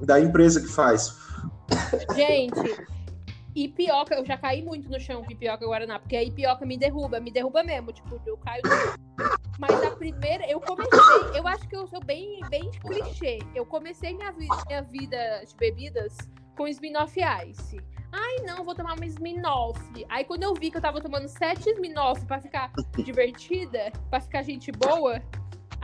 da 0.00 0.20
empresa 0.20 0.60
que 0.60 0.68
faz. 0.68 1.23
Gente, 2.14 2.86
e 3.54 3.68
pioca, 3.68 4.14
eu 4.16 4.24
já 4.24 4.36
caí 4.36 4.62
muito 4.62 4.88
no 4.90 4.98
chão 4.98 5.22
com 5.22 5.34
pioca 5.36 5.64
Guaraná, 5.66 5.98
porque 5.98 6.16
aí 6.16 6.30
pioca 6.30 6.66
me 6.66 6.76
derruba, 6.76 7.20
me 7.20 7.30
derruba 7.30 7.62
mesmo, 7.62 7.92
tipo, 7.92 8.20
eu 8.26 8.36
caio. 8.38 8.62
Mas 9.58 9.82
a 9.84 9.92
primeira, 9.92 10.44
eu 10.50 10.60
comecei, 10.60 11.38
eu 11.38 11.46
acho 11.46 11.68
que 11.68 11.76
eu 11.76 11.86
sou 11.86 12.00
bem, 12.04 12.40
bem 12.50 12.68
clichê. 12.80 13.38
Eu 13.54 13.64
comecei 13.64 14.12
minha, 14.14 14.32
vi- 14.32 14.48
minha 14.66 14.82
vida 14.82 15.44
de 15.46 15.54
bebidas 15.54 16.16
com 16.56 16.66
Smirnoff 16.66 17.18
Ice. 17.48 17.78
Ai, 18.10 18.44
não, 18.44 18.64
vou 18.64 18.74
tomar 18.74 18.94
uma 18.94 19.06
Smirnoff. 19.06 19.80
Aí 20.08 20.24
quando 20.24 20.42
eu 20.44 20.54
vi 20.54 20.70
que 20.70 20.76
eu 20.76 20.80
tava 20.80 21.00
tomando 21.00 21.28
sete 21.28 21.70
Smirnoff 21.70 22.24
pra 22.26 22.40
ficar 22.40 22.72
divertida, 22.96 23.92
pra 24.10 24.20
ficar 24.20 24.42
gente 24.42 24.70
boa, 24.72 25.20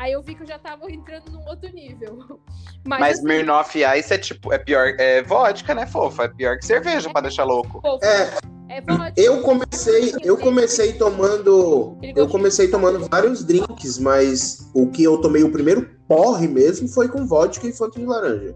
aí 0.01 0.13
eu 0.13 0.23
vi 0.23 0.35
que 0.35 0.43
eu 0.43 0.47
já 0.47 0.59
tava 0.59 0.91
entrando 0.91 1.31
num 1.31 1.47
outro 1.47 1.71
nível. 1.73 2.19
Mas, 2.83 3.01
Mas 3.01 3.19
assim, 3.19 3.21
Smirnoff 3.21 3.79
Ice 3.99 4.15
é 4.15 4.19
tipo, 4.19 4.53
é 4.53 4.59
pior, 4.59 4.95
é 4.99 5.23
vodka, 5.23 5.75
né, 5.75 5.87
fofa? 5.87 6.25
É 6.25 6.29
pior 6.29 6.59
que 6.59 6.65
cerveja 6.65 7.11
pra 7.11 7.21
deixar 7.21 7.45
louco. 7.45 7.83
pô, 7.83 7.99
É, 8.03 8.39
é 8.71 8.81
vodka. 8.81 9.13
eu 9.17 9.43
comecei, 9.43 10.15
eu 10.25 10.39
comecei 10.39 10.95
tomando, 10.95 11.99
eu 12.17 12.27
comecei 12.27 12.69
tomando 12.69 13.07
vários 13.11 13.45
drinks, 13.45 13.99
mas 13.99 14.71
o 14.73 14.87
que 14.89 15.05
eu 15.05 15.19
tomei 15.19 15.43
o 15.43 15.53
primeiro 15.53 15.91
porre 16.09 16.49
mesmo 16.49 16.89
foi 16.89 17.07
com 17.07 17.27
vodka 17.27 17.67
e 17.67 17.73
fonte 17.73 18.01
de 18.01 18.07
laranja. 18.07 18.55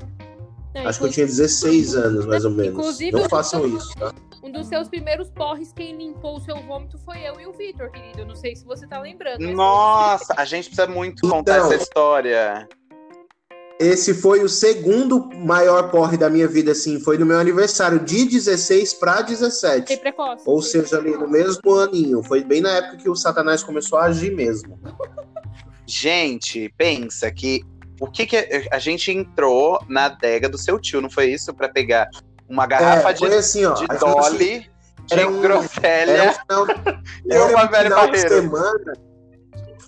Não, 0.74 0.88
Acho 0.88 0.98
que 0.98 1.04
eu 1.06 1.10
tinha 1.10 1.26
16 1.26 1.94
anos, 1.94 2.26
mais 2.26 2.44
ou 2.44 2.50
menos. 2.50 2.72
Inclusive, 2.72 3.12
Não 3.12 3.28
façam 3.28 3.66
isso, 3.66 3.94
tá? 3.96 4.12
Um 4.42 4.50
dos 4.50 4.66
seus 4.66 4.88
primeiros 4.88 5.30
porres, 5.30 5.72
quem 5.72 5.96
limpou 5.96 6.36
o 6.36 6.40
seu 6.40 6.56
vômito 6.62 6.98
foi 6.98 7.18
eu 7.26 7.40
e 7.40 7.46
o 7.46 7.52
Vitor, 7.52 7.90
querido. 7.90 8.20
Eu 8.20 8.26
não 8.26 8.34
sei 8.34 8.56
se 8.56 8.64
você 8.64 8.86
tá 8.86 9.00
lembrando. 9.00 9.38
Nossa, 9.52 10.34
a 10.36 10.44
gente 10.44 10.68
precisa 10.68 10.86
muito 10.88 11.28
contar 11.28 11.58
Então. 11.58 11.72
essa 11.72 11.82
história. 11.82 12.68
Esse 13.80 14.14
foi 14.14 14.40
o 14.42 14.48
segundo 14.48 15.28
maior 15.34 15.90
porre 15.90 16.16
da 16.16 16.30
minha 16.30 16.46
vida, 16.46 16.72
assim. 16.72 17.00
Foi 17.00 17.18
no 17.18 17.26
meu 17.26 17.38
aniversário, 17.38 17.98
de 18.00 18.24
16 18.24 18.94
para 18.94 19.16
Tem 19.16 19.26
17. 19.34 19.96
precoce. 19.96 20.42
Ou 20.46 20.62
seja, 20.62 20.98
ali 20.98 21.10
no 21.16 21.28
mesmo 21.28 21.74
aninho. 21.78 22.22
Foi 22.22 22.44
bem 22.44 22.60
na 22.60 22.70
época 22.70 22.98
que 22.98 23.08
o 23.10 23.16
Satanás 23.16 23.62
começou 23.64 23.98
a 23.98 24.04
agir 24.04 24.32
mesmo. 24.34 24.78
Gente, 25.86 26.72
pensa 26.78 27.30
que 27.30 27.62
o 28.04 28.10
que 28.10 28.26
que 28.26 28.36
a, 28.36 28.76
a 28.76 28.78
gente 28.78 29.10
entrou 29.10 29.78
na 29.88 30.06
adega 30.06 30.48
do 30.48 30.56
seu 30.58 30.78
tio, 30.78 31.00
não 31.00 31.10
foi 31.10 31.26
isso? 31.26 31.52
Pra 31.54 31.68
pegar 31.68 32.08
uma 32.48 32.66
garrafa 32.66 33.10
É, 33.10 33.12
de, 33.14 33.24
assim, 33.26 33.64
ó. 33.64 33.74
de 33.74 33.80
gente- 33.80 33.98
Dolly, 33.98 34.70
de 35.06 35.26
um- 35.26 35.62
final, 35.68 36.66
e 37.26 37.38
uma 37.38 37.64
um 37.64 37.68
velha 37.68 37.90
final 37.90 38.10
de 38.10 38.18
semana. 38.20 38.92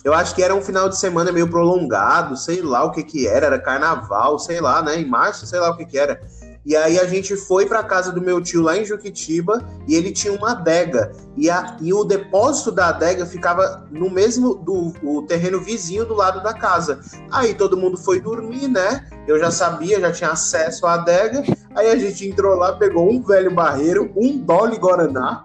Eu 0.05 0.15
acho 0.15 0.35
que 0.35 0.43
era 0.43 0.55
um 0.55 0.63
final 0.63 0.89
de 0.89 0.97
semana 0.97 1.33
meio 1.33 1.49
prolongado, 1.51 2.37
sei 2.37 2.63
lá 2.63 2.85
o 2.85 2.93
que 2.93 3.03
que 3.03 3.27
era, 3.27 3.47
era 3.47 3.59
carnaval, 3.59 4.39
sei 4.39 4.61
lá, 4.61 4.81
né? 4.81 4.97
Em 5.01 5.05
março, 5.05 5.47
sei 5.47 5.59
lá 5.59 5.71
o 5.71 5.77
que 5.77 5.85
que 5.85 5.99
era. 5.99 6.21
E 6.67 6.75
aí 6.75 6.99
a 6.99 7.07
gente 7.07 7.37
foi 7.37 7.65
pra 7.65 7.85
casa 7.85 8.11
do 8.11 8.21
meu 8.21 8.43
tio 8.43 8.61
lá 8.61 8.77
em 8.77 8.85
Juquitiba 8.85 9.65
e 9.87 9.95
ele 9.95 10.11
tinha 10.11 10.33
uma 10.35 10.51
adega. 10.51 11.13
E, 11.37 11.49
a, 11.49 11.77
e 11.81 11.95
o 11.95 12.03
depósito 12.03 12.73
da 12.73 12.89
adega 12.89 13.25
ficava 13.25 13.87
no 13.89 14.11
mesmo 14.11 14.57
do 14.57 14.93
o 15.01 15.23
terreno 15.23 15.61
vizinho 15.61 16.05
do 16.05 16.13
lado 16.15 16.43
da 16.43 16.53
casa. 16.53 16.99
Aí 17.31 17.55
todo 17.55 17.77
mundo 17.77 17.97
foi 17.97 18.21
dormir, 18.21 18.67
né? 18.67 19.09
Eu 19.29 19.39
já 19.39 19.49
sabia, 19.53 20.01
já 20.01 20.11
tinha 20.11 20.31
acesso 20.31 20.87
à 20.87 20.95
adega. 20.95 21.45
Aí 21.77 21.89
a 21.89 21.97
gente 21.97 22.27
entrou 22.27 22.57
lá, 22.57 22.73
pegou 22.73 23.09
um 23.13 23.23
velho 23.23 23.55
barreiro, 23.55 24.11
um 24.17 24.37
Dolly 24.37 24.77
Guaraná, 24.77 25.45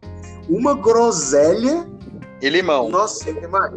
uma 0.49 0.73
groselha 0.73 1.87
E 2.41 2.49
limão. 2.49 2.89
nossa, 2.89 3.31
que 3.31 3.47
mais? 3.47 3.71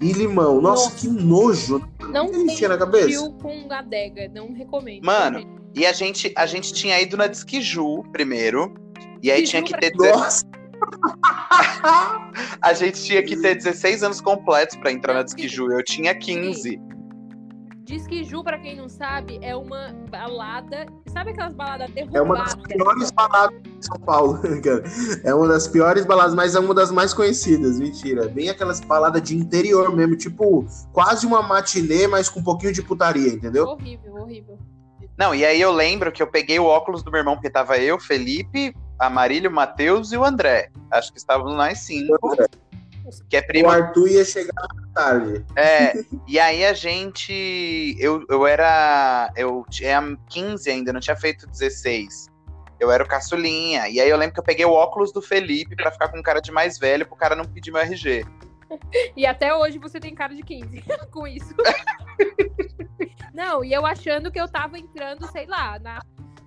E 0.00 0.12
limão. 0.12 0.60
Nossa, 0.60 0.86
Nossa. 0.86 0.96
que 0.96 1.06
nojo. 1.06 1.80
Não 2.10 2.26
o 2.26 2.30
que 2.30 2.34
ele 2.34 2.46
tem 2.46 2.56
tinha 2.56 2.68
na 2.70 2.76
cabeça? 2.76 3.06
tio 3.06 3.32
com 3.40 3.72
adega, 3.72 4.28
não 4.34 4.52
recomendo. 4.52 5.04
Mano, 5.04 5.61
E 5.74 5.86
a 5.86 5.92
gente, 5.92 6.32
a 6.36 6.46
gente 6.46 6.72
tinha 6.72 7.00
ido 7.00 7.16
na 7.16 7.26
Disquiju 7.26 8.02
primeiro. 8.12 8.74
E 9.22 9.30
aí 9.30 9.42
Disquiju 9.42 9.64
tinha 9.64 9.80
que 9.80 9.96
ter. 9.96 10.12
Nossa, 10.12 10.44
A 12.60 12.72
gente 12.72 13.02
tinha 13.02 13.22
que 13.22 13.36
ter 13.36 13.56
16 13.56 14.02
anos 14.02 14.20
completos 14.20 14.76
pra 14.76 14.90
entrar 14.90 15.14
na 15.14 15.22
Disquiju. 15.22 15.70
Eu 15.72 15.82
tinha 15.84 16.14
15. 16.14 16.80
Diz 17.84 18.06
que 18.06 18.22
Ju, 18.22 18.44
pra 18.44 18.58
quem 18.58 18.76
não 18.76 18.88
sabe, 18.88 19.38
é 19.42 19.56
uma 19.56 19.92
balada. 20.08 20.86
Sabe 21.08 21.30
aquelas 21.30 21.52
baladas 21.52 21.90
é 21.96 22.22
uma 22.22 22.36
das 22.36 22.54
derrubadas? 22.54 22.76
piores 22.76 23.10
baladas 23.10 23.62
de 23.62 23.84
São 23.86 23.98
Paulo, 23.98 24.40
cara. 24.62 24.84
É 25.24 25.34
uma 25.34 25.48
das 25.48 25.66
piores 25.66 26.06
baladas, 26.06 26.34
mas 26.34 26.54
é 26.54 26.60
uma 26.60 26.72
das 26.72 26.90
mais 26.90 27.12
conhecidas. 27.12 27.78
Mentira. 27.78 28.28
Bem 28.28 28.48
aquelas 28.48 28.80
baladas 28.80 29.20
de 29.20 29.36
interior 29.36 29.94
mesmo, 29.94 30.16
tipo, 30.16 30.64
quase 30.92 31.26
uma 31.26 31.42
matinê, 31.42 32.06
mas 32.06 32.28
com 32.28 32.40
um 32.40 32.44
pouquinho 32.44 32.72
de 32.72 32.82
putaria, 32.82 33.28
entendeu? 33.28 33.66
Horrível, 33.66 34.14
horrível. 34.14 34.58
Não, 35.22 35.32
e 35.32 35.46
aí 35.46 35.60
eu 35.60 35.70
lembro 35.70 36.10
que 36.10 36.20
eu 36.20 36.26
peguei 36.26 36.58
o 36.58 36.64
óculos 36.64 37.00
do 37.00 37.12
meu 37.12 37.20
irmão, 37.20 37.36
porque 37.36 37.48
tava 37.48 37.78
eu, 37.78 37.96
Felipe, 37.96 38.74
a 38.98 39.08
Marília, 39.08 39.48
o 39.48 39.52
Matheus 39.52 40.10
e 40.10 40.16
o 40.16 40.24
André. 40.24 40.68
Acho 40.90 41.12
que 41.12 41.18
estávamos 41.18 41.54
nós 41.54 41.78
cinco. 41.78 42.18
Que 43.30 43.36
é 43.36 43.40
O 43.40 43.46
primo. 43.46 43.70
Arthur 43.70 44.08
ia 44.08 44.24
chegar 44.24 44.66
tarde. 44.92 45.44
É, 45.54 45.92
e 46.26 46.40
aí 46.40 46.64
a 46.64 46.72
gente. 46.72 47.96
Eu, 48.00 48.24
eu 48.28 48.44
era. 48.48 49.32
Eu 49.36 49.64
tinha 49.70 50.02
15 50.28 50.68
ainda, 50.68 50.92
não 50.92 50.98
tinha 50.98 51.14
feito 51.14 51.46
16. 51.46 52.26
Eu 52.80 52.90
era 52.90 53.04
o 53.04 53.06
caçulinha. 53.06 53.88
E 53.88 54.00
aí 54.00 54.08
eu 54.08 54.16
lembro 54.16 54.34
que 54.34 54.40
eu 54.40 54.44
peguei 54.44 54.64
o 54.64 54.72
óculos 54.72 55.12
do 55.12 55.22
Felipe 55.22 55.76
pra 55.76 55.92
ficar 55.92 56.08
com 56.08 56.18
um 56.18 56.22
cara 56.22 56.40
de 56.40 56.50
mais 56.50 56.80
velho, 56.80 57.06
pro 57.06 57.14
cara 57.14 57.36
não 57.36 57.44
pedir 57.44 57.70
meu 57.70 57.80
RG. 57.80 58.24
E 59.16 59.26
até 59.26 59.54
hoje 59.54 59.78
você 59.78 60.00
tem 60.00 60.14
cara 60.14 60.34
de 60.34 60.42
15 60.42 60.82
com 61.10 61.26
isso. 61.26 61.54
Não, 63.34 63.64
e 63.64 63.72
eu 63.72 63.84
achando 63.86 64.30
que 64.30 64.40
eu 64.40 64.48
tava 64.48 64.78
entrando, 64.78 65.26
sei 65.32 65.46
lá, 65.46 65.78
na, 65.78 66.00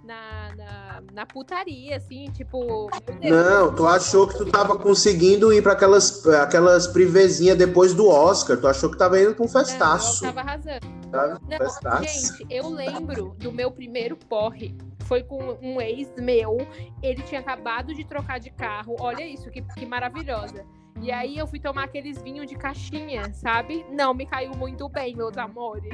na, 0.03 0.55
na, 0.55 1.03
na 1.13 1.25
putaria, 1.25 1.97
assim, 1.97 2.25
tipo. 2.31 2.89
Não, 3.21 3.73
tu 3.73 3.87
achou 3.87 4.27
que 4.27 4.37
tu 4.37 4.45
tava 4.45 4.77
conseguindo 4.77 5.51
ir 5.51 5.63
pra 5.63 5.73
aquelas, 5.73 6.25
aquelas 6.27 6.85
privezinhas 6.87 7.57
depois 7.57 7.93
do 7.93 8.07
Oscar. 8.07 8.57
Tu 8.57 8.67
achou 8.67 8.91
que 8.91 8.97
tava 8.97 9.19
indo 9.19 9.33
pra 9.33 9.43
um 9.43 9.47
Não, 9.47 9.59
eu 9.59 9.65
festaço. 9.65 10.21
tava 10.23 10.41
arrasando. 10.41 10.95
Tá? 11.11 11.39
Não, 11.49 11.57
Festaço. 11.57 12.03
gente, 12.03 12.45
eu 12.53 12.69
lembro 12.69 13.35
do 13.39 13.51
meu 13.51 13.71
primeiro 13.71 14.15
porre. 14.15 14.75
Foi 15.05 15.23
com 15.23 15.57
um 15.61 15.79
ex 15.81 16.09
meu. 16.17 16.57
Ele 17.01 17.21
tinha 17.23 17.39
acabado 17.41 17.93
de 17.93 18.03
trocar 18.05 18.39
de 18.39 18.49
carro. 18.51 18.95
Olha 18.99 19.25
isso, 19.25 19.49
que, 19.49 19.61
que 19.61 19.85
maravilhosa. 19.85 20.65
E 21.01 21.11
aí 21.11 21.37
eu 21.37 21.45
fui 21.45 21.59
tomar 21.59 21.83
aqueles 21.83 22.21
vinhos 22.21 22.47
de 22.47 22.55
caixinha, 22.55 23.33
sabe? 23.33 23.85
Não 23.91 24.13
me 24.13 24.25
caiu 24.25 24.51
muito 24.51 24.87
bem, 24.89 25.15
meus 25.15 25.37
amores. 25.37 25.93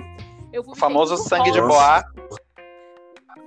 Eu 0.53 0.63
O 0.65 0.75
famoso 0.75 1.17
sangue 1.17 1.51
de 1.51 1.59
rosa, 1.59 2.03
boa. 2.17 2.41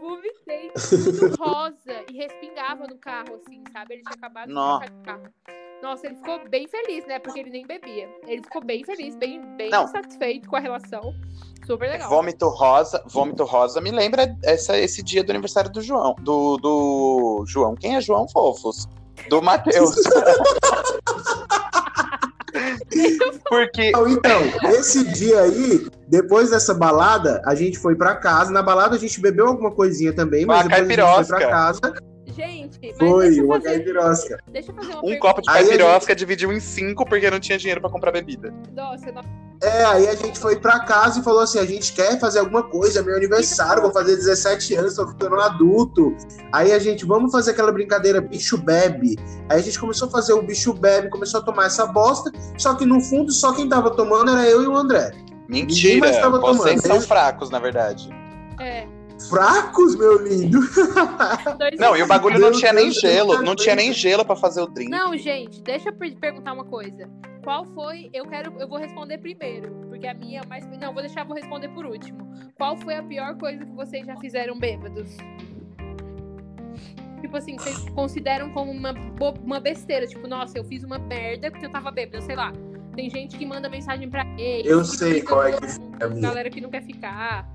Vomitei 0.00 0.70
tudo 1.20 1.36
rosa 1.36 2.04
e 2.10 2.16
respingava 2.16 2.86
no 2.86 2.98
carro, 2.98 3.36
assim, 3.36 3.62
sabe? 3.72 3.94
Ele 3.94 4.02
tinha 4.02 4.14
acabado 4.14 4.48
de 4.48 4.54
trocar 4.54 4.90
de 4.90 5.02
carro. 5.02 5.34
Nossa, 5.82 6.06
ele 6.06 6.16
ficou 6.16 6.48
bem 6.48 6.66
feliz, 6.66 7.06
né? 7.06 7.18
Porque 7.18 7.40
ele 7.40 7.50
nem 7.50 7.66
bebia. 7.66 8.08
Ele 8.26 8.42
ficou 8.42 8.64
bem 8.64 8.82
feliz, 8.84 9.14
bem, 9.16 9.40
bem 9.56 9.70
Não. 9.70 9.86
satisfeito 9.86 10.48
com 10.48 10.56
a 10.56 10.60
relação. 10.60 11.14
Super 11.66 11.90
legal. 11.90 12.08
Vômito 12.08 12.48
rosa, 12.48 13.02
vômito 13.06 13.44
rosa 13.44 13.80
me 13.80 13.90
lembra 13.90 14.34
essa, 14.42 14.78
esse 14.78 15.02
dia 15.02 15.22
do 15.22 15.30
aniversário 15.30 15.70
do 15.70 15.82
João. 15.82 16.14
Do, 16.20 16.56
do 16.56 17.44
João. 17.46 17.74
Quem 17.74 17.96
é 17.96 18.00
João 18.00 18.26
Fofos? 18.28 18.86
Do 19.28 19.42
Matheus. 19.42 19.94
Porque. 23.48 23.92
Então, 24.08 24.40
esse 24.70 25.04
dia 25.12 25.40
aí, 25.40 25.86
depois 26.08 26.50
dessa 26.50 26.72
balada, 26.72 27.42
a 27.44 27.54
gente 27.54 27.78
foi 27.78 27.94
pra 27.96 28.14
casa. 28.16 28.50
Na 28.50 28.62
balada 28.62 28.94
a 28.94 28.98
gente 28.98 29.20
bebeu 29.20 29.48
alguma 29.48 29.70
coisinha 29.70 30.12
também, 30.12 30.46
mas 30.46 30.64
Uma 30.66 30.68
depois 30.76 30.80
a 30.80 30.84
gente 30.84 30.96
caipirosca. 30.96 31.36
foi 31.36 31.46
pra 31.46 31.50
casa. 31.50 31.80
Gente, 32.34 32.78
mas 32.82 32.96
Foi, 32.98 33.26
deixa, 33.26 33.40
eu 33.40 33.44
uma 33.46 33.54
fazer, 33.56 33.68
caipirosca. 33.68 34.38
deixa 34.50 34.70
eu 34.70 34.74
fazer 34.74 34.88
uma 34.88 34.98
Um 34.98 35.02
pergunta. 35.02 35.20
copo 35.20 35.42
de 35.42 35.46
caipirosca 35.48 36.14
dividiu 36.16 36.52
em 36.52 36.60
cinco 36.60 37.04
porque 37.06 37.30
não 37.30 37.38
tinha 37.40 37.56
dinheiro 37.58 37.80
pra 37.80 37.88
comprar 37.90 38.10
bebida. 38.12 38.52
Nossa, 38.74 39.12
não- 39.12 39.22
É, 39.62 39.84
aí 39.84 40.08
a 40.08 40.14
gente 40.14 40.38
foi 40.38 40.56
pra 40.58 40.80
casa 40.80 41.20
e 41.20 41.22
falou 41.22 41.40
assim: 41.40 41.58
a 41.58 41.64
gente 41.64 41.92
quer 41.92 42.18
fazer 42.18 42.40
alguma 42.40 42.64
coisa, 42.64 43.00
é 43.00 43.02
meu 43.02 43.16
aniversário, 43.16 43.80
vou 43.82 43.92
fazer 43.92 44.16
17 44.16 44.74
anos, 44.74 44.94
tô 44.96 45.06
ficando 45.08 45.36
adulto. 45.40 46.14
Aí 46.52 46.72
a 46.72 46.78
gente, 46.78 47.06
vamos 47.06 47.30
fazer 47.30 47.52
aquela 47.52 47.70
brincadeira 47.72 48.20
bicho 48.20 48.58
bebe. 48.58 49.16
Aí 49.48 49.60
a 49.60 49.62
gente 49.62 49.78
começou 49.78 50.08
a 50.08 50.10
fazer 50.10 50.32
o 50.32 50.42
bicho 50.42 50.74
bebe, 50.74 51.08
começou 51.08 51.40
a 51.40 51.44
tomar 51.44 51.66
essa 51.66 51.86
bosta, 51.86 52.30
só 52.58 52.74
que 52.74 52.84
no 52.84 53.00
fundo 53.00 53.30
só 53.32 53.52
quem 53.52 53.68
tava 53.68 53.90
tomando 53.90 54.32
era 54.32 54.44
eu 54.46 54.62
e 54.62 54.66
o 54.66 54.76
André. 54.76 55.12
Mentira, 55.48 56.08
vocês 56.12 56.20
tomando. 56.20 56.80
são 56.80 57.00
fracos, 57.00 57.48
na 57.50 57.58
verdade. 57.58 58.10
é. 58.60 58.86
Fracos, 59.28 59.96
meu 59.96 60.18
lindo. 60.26 60.60
Não, 61.78 61.96
e 61.96 62.02
o 62.02 62.06
bagulho 62.06 62.38
não 62.38 62.52
tinha 62.52 62.72
nem 62.72 62.84
Deus, 62.86 63.00
gelo, 63.00 63.42
não 63.42 63.54
tinha 63.56 63.74
nem 63.74 63.92
gelo 63.92 64.24
pra 64.24 64.36
fazer 64.36 64.62
o 64.62 64.66
drink. 64.66 64.90
Não, 64.90 65.16
gente, 65.16 65.62
deixa 65.62 65.88
eu 65.88 65.92
per- 65.94 66.16
perguntar 66.18 66.52
uma 66.52 66.64
coisa. 66.64 67.08
Qual 67.42 67.64
foi? 67.66 68.08
Eu 68.12 68.26
quero, 68.26 68.52
eu 68.58 68.66
vou 68.68 68.78
responder 68.78 69.18
primeiro, 69.18 69.70
porque 69.88 70.06
a 70.06 70.14
minha 70.14 70.40
é 70.40 70.46
mais. 70.46 70.64
Não, 70.78 70.92
vou 70.92 71.02
deixar, 71.02 71.24
vou 71.24 71.36
responder 71.36 71.68
por 71.68 71.84
último. 71.84 72.18
Qual 72.56 72.76
foi 72.76 72.94
a 72.96 73.02
pior 73.02 73.36
coisa 73.36 73.64
que 73.64 73.72
vocês 73.72 74.06
já 74.06 74.16
fizeram 74.16 74.58
bêbados? 74.58 75.16
tipo 77.20 77.36
assim, 77.38 77.56
vocês 77.56 77.78
consideram 77.90 78.50
como 78.50 78.70
uma, 78.70 78.94
uma 79.42 79.58
besteira. 79.60 80.06
Tipo, 80.06 80.28
nossa, 80.28 80.58
eu 80.58 80.64
fiz 80.64 80.84
uma 80.84 80.98
merda 80.98 81.50
porque 81.50 81.66
eu 81.66 81.70
tava 81.70 81.90
bêbada, 81.90 82.20
sei 82.20 82.36
lá. 82.36 82.52
Tem 82.94 83.10
gente 83.10 83.36
que 83.36 83.44
manda 83.44 83.68
mensagem 83.68 84.08
pra 84.08 84.24
ex. 84.38 84.66
Eu 84.66 84.80
que 84.82 84.86
sei 84.86 85.22
qual 85.22 85.42
é 85.44 85.52
que 85.52 85.64
a 86.04 86.08
minha. 86.08 86.20
Galera 86.20 86.48
que 86.50 86.60
não 86.60 86.70
quer 86.70 86.82
ficar. 86.84 87.48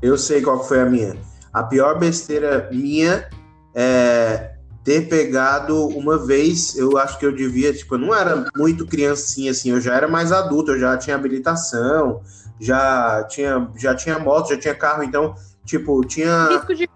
Eu 0.00 0.16
sei 0.16 0.42
qual 0.42 0.62
foi 0.62 0.80
a 0.80 0.84
minha. 0.84 1.16
A 1.52 1.62
pior 1.62 1.98
besteira 1.98 2.68
minha 2.70 3.28
é 3.74 4.54
ter 4.84 5.08
pegado 5.08 5.86
uma 5.88 6.16
vez, 6.16 6.76
eu 6.76 6.96
acho 6.96 7.18
que 7.18 7.26
eu 7.26 7.32
devia, 7.32 7.74
tipo, 7.74 7.96
eu 7.96 7.98
não 7.98 8.14
era 8.14 8.46
muito 8.56 8.86
criancinha 8.86 9.50
assim, 9.50 9.70
eu 9.70 9.80
já 9.80 9.94
era 9.94 10.08
mais 10.08 10.32
adulto, 10.32 10.70
eu 10.70 10.78
já 10.78 10.96
tinha 10.96 11.14
habilitação, 11.14 12.22
já 12.58 13.22
tinha, 13.24 13.68
já 13.76 13.94
tinha 13.94 14.18
moto, 14.18 14.48
já 14.48 14.58
tinha 14.58 14.74
carro, 14.74 15.02
então, 15.02 15.34
tipo, 15.64 16.02
tinha 16.06 16.48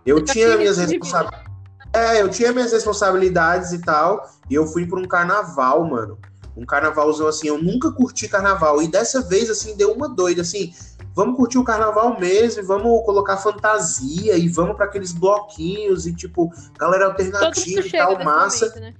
eu 0.06 0.24
tinha 0.24 0.56
minhas 0.56 0.78
responsabilidades. 0.78 1.52
É, 1.94 2.22
eu 2.22 2.28
tinha 2.30 2.52
minhas 2.52 2.72
responsabilidades 2.72 3.72
e 3.72 3.78
tal. 3.80 4.26
E 4.48 4.54
eu 4.54 4.66
fui 4.66 4.86
para 4.86 4.98
um 4.98 5.06
carnaval, 5.06 5.84
mano. 5.84 6.18
Um 6.56 6.64
carnavalzão 6.64 7.28
assim. 7.28 7.48
Eu 7.48 7.62
nunca 7.62 7.90
curti 7.92 8.28
carnaval. 8.28 8.82
E 8.82 8.88
dessa 8.88 9.20
vez, 9.20 9.50
assim, 9.50 9.76
deu 9.76 9.92
uma 9.92 10.08
doida, 10.08 10.40
assim. 10.40 10.72
Vamos 11.14 11.36
curtir 11.36 11.58
o 11.58 11.64
carnaval 11.64 12.18
mesmo, 12.18 12.62
e 12.62 12.64
vamos 12.64 13.04
colocar 13.04 13.36
fantasia 13.36 14.36
e 14.36 14.48
vamos 14.48 14.76
para 14.76 14.86
aqueles 14.86 15.12
bloquinhos 15.12 16.06
e 16.06 16.14
tipo, 16.14 16.50
galera 16.78 17.06
alternativa 17.06 17.86
e 17.86 17.90
tal, 17.90 18.24
massa. 18.24 18.66
momento, 18.66 18.80
né? 18.80 18.94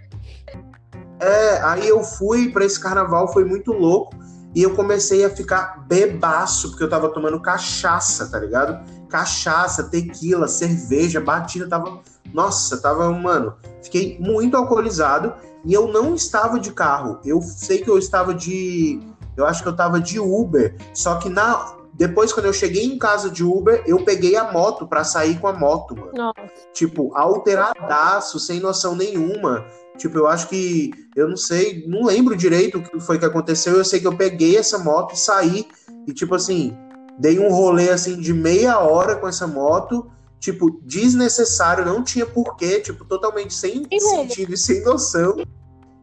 É, 1.21 1.63
aí 1.63 1.89
eu 1.89 2.03
fui 2.03 2.51
pra 2.51 2.65
esse 2.65 2.81
carnaval, 2.81 3.33
foi 3.33 3.45
muito 3.45 3.73
louco. 3.73 4.13
E 4.55 4.63
eu 4.63 4.75
comecei 4.75 5.25
a 5.25 5.31
ficar 5.31 5.85
bebaço, 5.87 6.71
porque 6.71 6.85
eu 6.85 6.89
tava 6.89 7.09
tomando 7.09 7.41
cachaça, 7.41 8.31
tá 8.31 8.39
ligado? 8.39 8.85
Cachaça, 9.09 9.85
tequila, 9.85 10.47
cerveja, 10.47 11.21
batida, 11.21 11.67
tava. 11.67 12.01
Nossa, 12.35 12.77
tava, 12.77 13.11
mano. 13.13 13.55
Fiquei 13.83 14.19
muito 14.21 14.57
alcoolizado 14.57 15.35
e 15.65 15.73
eu 15.73 15.89
não 15.89 16.15
estava 16.15 16.61
de 16.61 16.71
carro. 16.73 17.19
Eu 17.25 17.41
sei 17.41 17.79
que 17.79 17.89
eu 17.89 17.97
estava 17.97 18.35
de. 18.35 19.01
Eu 19.37 19.47
acho 19.47 19.63
que 19.63 19.69
eu 19.69 19.77
tava 19.77 19.99
de 19.99 20.21
Uber. 20.21 20.77
Só 20.93 21.17
que 21.17 21.31
na. 21.31 21.77
Depois, 22.03 22.33
quando 22.33 22.47
eu 22.47 22.53
cheguei 22.53 22.85
em 22.85 22.99
casa 22.99 23.31
de 23.31 23.45
Uber, 23.45 23.81
eu 23.87 24.05
peguei 24.05 24.35
a 24.35 24.51
moto 24.51 24.89
pra 24.89 25.05
sair 25.05 25.39
com 25.39 25.47
a 25.47 25.53
moto, 25.53 25.95
mano 25.95 26.11
Nossa. 26.13 26.53
tipo, 26.73 27.17
alteradaço, 27.17 28.41
sem 28.41 28.59
noção 28.59 28.97
nenhuma. 28.97 29.65
Tipo, 29.97 30.19
eu 30.19 30.27
acho 30.27 30.49
que, 30.49 30.91
eu 31.15 31.29
não 31.29 31.37
sei, 31.37 31.85
não 31.87 32.03
lembro 32.03 32.35
direito 32.35 32.79
o 32.79 32.83
que 32.83 32.99
foi 32.99 33.21
que 33.21 33.25
aconteceu. 33.25 33.77
Eu 33.77 33.85
sei 33.85 34.01
que 34.01 34.07
eu 34.09 34.17
peguei 34.17 34.57
essa 34.57 34.81
moto 34.81 35.15
e 35.15 35.17
saí. 35.17 35.65
E, 36.05 36.13
tipo 36.13 36.35
assim, 36.35 36.77
dei 37.21 37.39
um 37.39 37.53
rolê 37.53 37.91
assim 37.91 38.19
de 38.19 38.35
meia 38.35 38.81
hora 38.81 39.15
com 39.15 39.29
essa 39.29 39.47
moto. 39.47 40.11
Tipo, 40.41 40.81
desnecessário, 40.83 41.85
não 41.85 42.03
tinha 42.03 42.27
porquê, 42.27 42.81
tipo, 42.81 43.05
totalmente 43.05 43.55
sem 43.55 43.77
rumo. 43.85 44.29
sentido 44.29 44.55
e 44.55 44.59
sem 44.59 44.83
noção. 44.83 45.37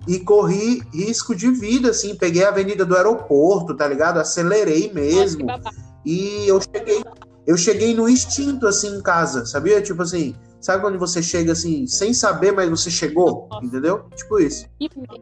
E 0.08 0.18
corri 0.18 0.82
risco 0.94 1.36
de 1.36 1.52
vida, 1.52 1.90
assim, 1.90 2.16
peguei 2.16 2.46
a 2.46 2.48
avenida 2.48 2.86
do 2.86 2.96
aeroporto, 2.96 3.76
tá 3.76 3.86
ligado? 3.86 4.18
Acelerei 4.18 4.84
Nossa, 4.84 4.94
mesmo. 4.94 5.46
babado. 5.46 5.89
E 6.06 6.48
eu 6.48 6.60
cheguei, 6.62 7.04
eu 7.46 7.58
cheguei 7.58 7.94
no 7.94 8.08
instinto 8.08 8.68
assim 8.68 8.98
em 8.98 9.02
casa, 9.02 9.46
sabia? 9.46 9.82
Tipo 9.82 10.02
assim, 10.04 10.36
sabe 10.62 10.82
quando 10.82 11.00
você 11.00 11.22
chega 11.22 11.52
assim, 11.52 11.88
sem 11.88 12.14
saber, 12.14 12.52
mas 12.52 12.70
você 12.70 12.92
chegou, 12.92 13.48
entendeu? 13.62 14.04
Tipo 14.16 14.40
isso. 14.40 14.66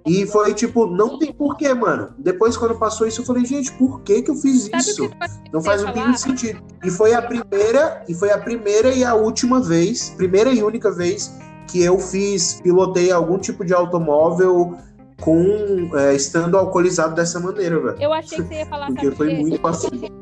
E- 0.06 0.26
foi 0.28 0.54
tipo, 0.54 0.88
não 0.88 1.18
tem 1.20 1.32
porquê, 1.34 1.74
mano. 1.74 2.10
Depois 2.18 2.58
quando 2.58 2.78
passou 2.78 3.08
isso, 3.08 3.22
eu 3.22 3.26
falei, 3.26 3.46
gente, 3.46 3.72
por 3.74 4.02
que 4.02 4.22
que 4.22 4.32
eu 4.32 4.36
fiz 4.36 4.70
isso? 4.74 5.10
Não 5.52 5.62
faz 5.62 5.82
o 5.82 5.88
mínimo 5.88 6.06
falar? 6.06 6.18
sentido. 6.18 6.62
E 6.84 6.90
foi 6.90 7.14
a 7.14 7.22
primeira, 7.22 8.04
e 8.08 8.14
foi 8.14 8.32
a 8.32 8.38
primeira 8.38 8.90
e 8.92 9.04
a 9.04 9.16
última 9.16 9.62
vez, 9.62 10.10
primeira 10.12 10.52
e 10.52 10.64
única 10.64 10.92
vez 10.92 11.34
que 11.68 11.82
eu 11.82 12.00
fiz, 12.00 12.62
pilotei 12.62 13.12
algum 13.12 13.38
tipo 13.38 13.66
de 13.66 13.74
automóvel 13.74 14.78
com 15.22 15.90
é, 15.98 16.16
estando 16.16 16.58
alcoolizado 16.58 17.16
dessa 17.16 17.40
maneira, 17.40 17.80
velho. 17.80 17.98
Eu 18.02 18.14
achei 18.14 18.38
que 18.38 18.48
você 18.48 18.54
ia 18.56 18.66
falar, 18.66 18.88
Porque 18.88 19.12
foi 19.12 19.34
muito 19.36 19.60
passivo. 19.60 20.08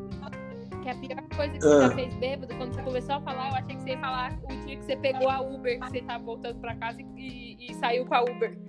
Coisa 1.36 1.52
que 1.54 1.58
Ah. 1.58 1.62
você 1.70 1.82
já 1.82 1.90
fez 1.92 2.14
bêbado, 2.16 2.56
quando 2.56 2.74
você 2.74 2.82
começou 2.82 3.16
a 3.16 3.22
falar, 3.22 3.50
eu 3.50 3.56
achei 3.56 3.76
que 3.76 3.82
você 3.84 3.90
ia 3.90 4.00
falar 4.00 4.34
o 4.44 4.66
dia 4.66 4.78
que 4.78 4.86
você 4.86 4.96
pegou 4.96 5.30
a 5.30 5.42
Uber, 5.42 5.80
que 5.80 5.90
você 5.90 6.02
tava 6.02 6.24
voltando 6.24 6.60
pra 6.60 6.76
casa 6.76 6.98
e, 7.18 7.58
e 7.70 7.74
saiu 7.76 8.06
com 8.06 8.16
a 8.16 8.22
Uber. 8.24 8.58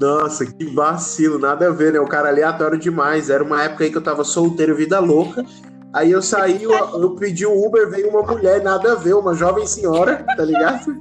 Nossa, 0.00 0.46
que 0.46 0.66
vacilo, 0.66 1.38
nada 1.38 1.68
a 1.68 1.70
ver, 1.70 1.92
né? 1.92 2.00
O 2.00 2.06
cara 2.06 2.28
aleatório 2.28 2.78
demais. 2.78 3.28
Era 3.30 3.42
uma 3.42 3.64
época 3.64 3.84
aí 3.84 3.90
que 3.90 3.96
eu 3.96 4.02
tava 4.02 4.22
solteiro, 4.24 4.76
vida 4.76 4.98
louca. 5.00 5.44
Aí 5.92 6.12
eu 6.12 6.22
saí, 6.22 6.62
eu, 6.62 6.70
eu 6.70 7.14
pedi 7.16 7.44
o 7.46 7.66
Uber, 7.66 7.90
veio 7.90 8.10
uma 8.10 8.22
mulher, 8.22 8.62
nada 8.62 8.92
a 8.92 8.94
ver, 8.94 9.14
uma 9.14 9.34
jovem 9.34 9.66
senhora, 9.66 10.24
tá 10.36 10.44
ligado? 10.44 10.84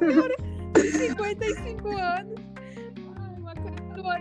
55 0.78 1.62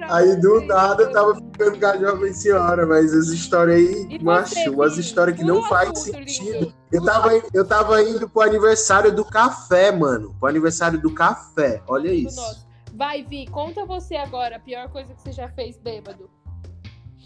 Aí 0.09 0.37
do 0.37 0.61
nada 0.63 1.03
eu 1.03 1.13
tava 1.13 1.35
ficando 1.35 1.79
com 1.79 1.87
a 1.87 1.97
jovem 1.97 2.33
senhora, 2.33 2.87
mas 2.87 3.13
as 3.13 3.29
histórias 3.29 3.77
aí, 3.77 4.07
E 4.11 4.23
macho, 4.23 4.55
você, 4.55 4.69
umas 4.69 4.95
Gui? 4.95 5.01
histórias 5.01 5.37
que 5.37 5.45
não 5.45 5.63
faz 5.65 5.99
sentido. 5.99 6.73
Eu 6.93 7.05
tava, 7.05 7.31
eu 7.53 7.67
tava 7.67 8.03
indo 8.03 8.29
pro 8.29 8.43
aniversário 8.43 9.13
do 9.13 9.25
café, 9.25 9.91
mano. 9.91 10.35
Pro 10.39 10.49
aniversário 10.49 11.01
do 11.01 11.13
café, 11.13 11.83
olha 11.87 12.13
isso. 12.13 12.37
nosso. 12.37 12.67
Vai, 12.95 13.23
Vi, 13.23 13.47
conta 13.47 13.85
você 13.85 14.17
agora 14.17 14.57
a 14.57 14.61
pior 14.61 14.89
coisa 14.89 15.13
que 15.13 15.21
você 15.21 15.33
já 15.33 15.49
fez 15.49 15.77
bêbado. 15.77 16.31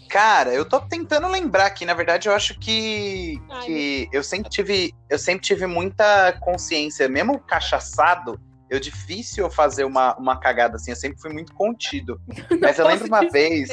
Cara, 0.09 0.53
eu 0.53 0.65
tô 0.65 0.81
tentando 0.81 1.27
lembrar 1.29 1.67
aqui. 1.67 1.85
Na 1.85 1.93
verdade, 1.93 2.27
eu 2.27 2.35
acho 2.35 2.59
que, 2.59 3.41
Ai, 3.49 3.65
que 3.65 4.09
eu 4.11 4.21
sempre 4.21 4.49
tive, 4.49 4.93
eu 5.09 5.17
sempre 5.17 5.41
tive 5.41 5.65
muita 5.65 6.33
consciência, 6.41 7.07
mesmo 7.07 7.39
cachaçado, 7.39 8.37
eu 8.71 8.79
difícil 8.79 9.43
eu 9.43 9.51
fazer 9.51 9.83
uma, 9.83 10.15
uma 10.15 10.39
cagada 10.39 10.77
assim. 10.77 10.91
Eu 10.91 10.95
sempre 10.95 11.19
fui 11.19 11.33
muito 11.33 11.53
contido. 11.53 12.19
Mas 12.61 12.79
eu 12.79 12.87
lembro 12.87 13.05
uma 13.05 13.29
vez, 13.29 13.69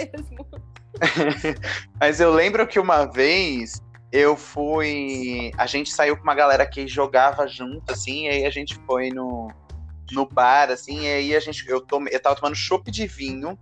mas 2.01 2.21
eu 2.21 2.33
lembro 2.33 2.67
que 2.67 2.81
uma 2.81 3.05
vez 3.05 3.81
eu 4.11 4.37
fui, 4.37 5.53
a 5.57 5.67
gente 5.67 5.93
saiu 5.93 6.17
com 6.17 6.25
uma 6.25 6.35
galera 6.35 6.67
que 6.67 6.89
jogava 6.89 7.47
junto 7.47 7.93
assim, 7.93 8.25
e 8.25 8.29
aí 8.29 8.47
a 8.47 8.51
gente 8.51 8.75
foi 8.87 9.11
no 9.11 9.49
no 10.11 10.27
bar 10.27 10.71
assim, 10.71 11.03
e 11.03 11.07
aí 11.07 11.37
a 11.37 11.41
gente 11.41 11.69
eu 11.69 11.81
tomei, 11.81 12.13
eu 12.13 12.21
tava 12.21 12.35
tomando 12.35 12.57
chopp 12.57 12.91
de 12.91 13.07
vinho. 13.07 13.57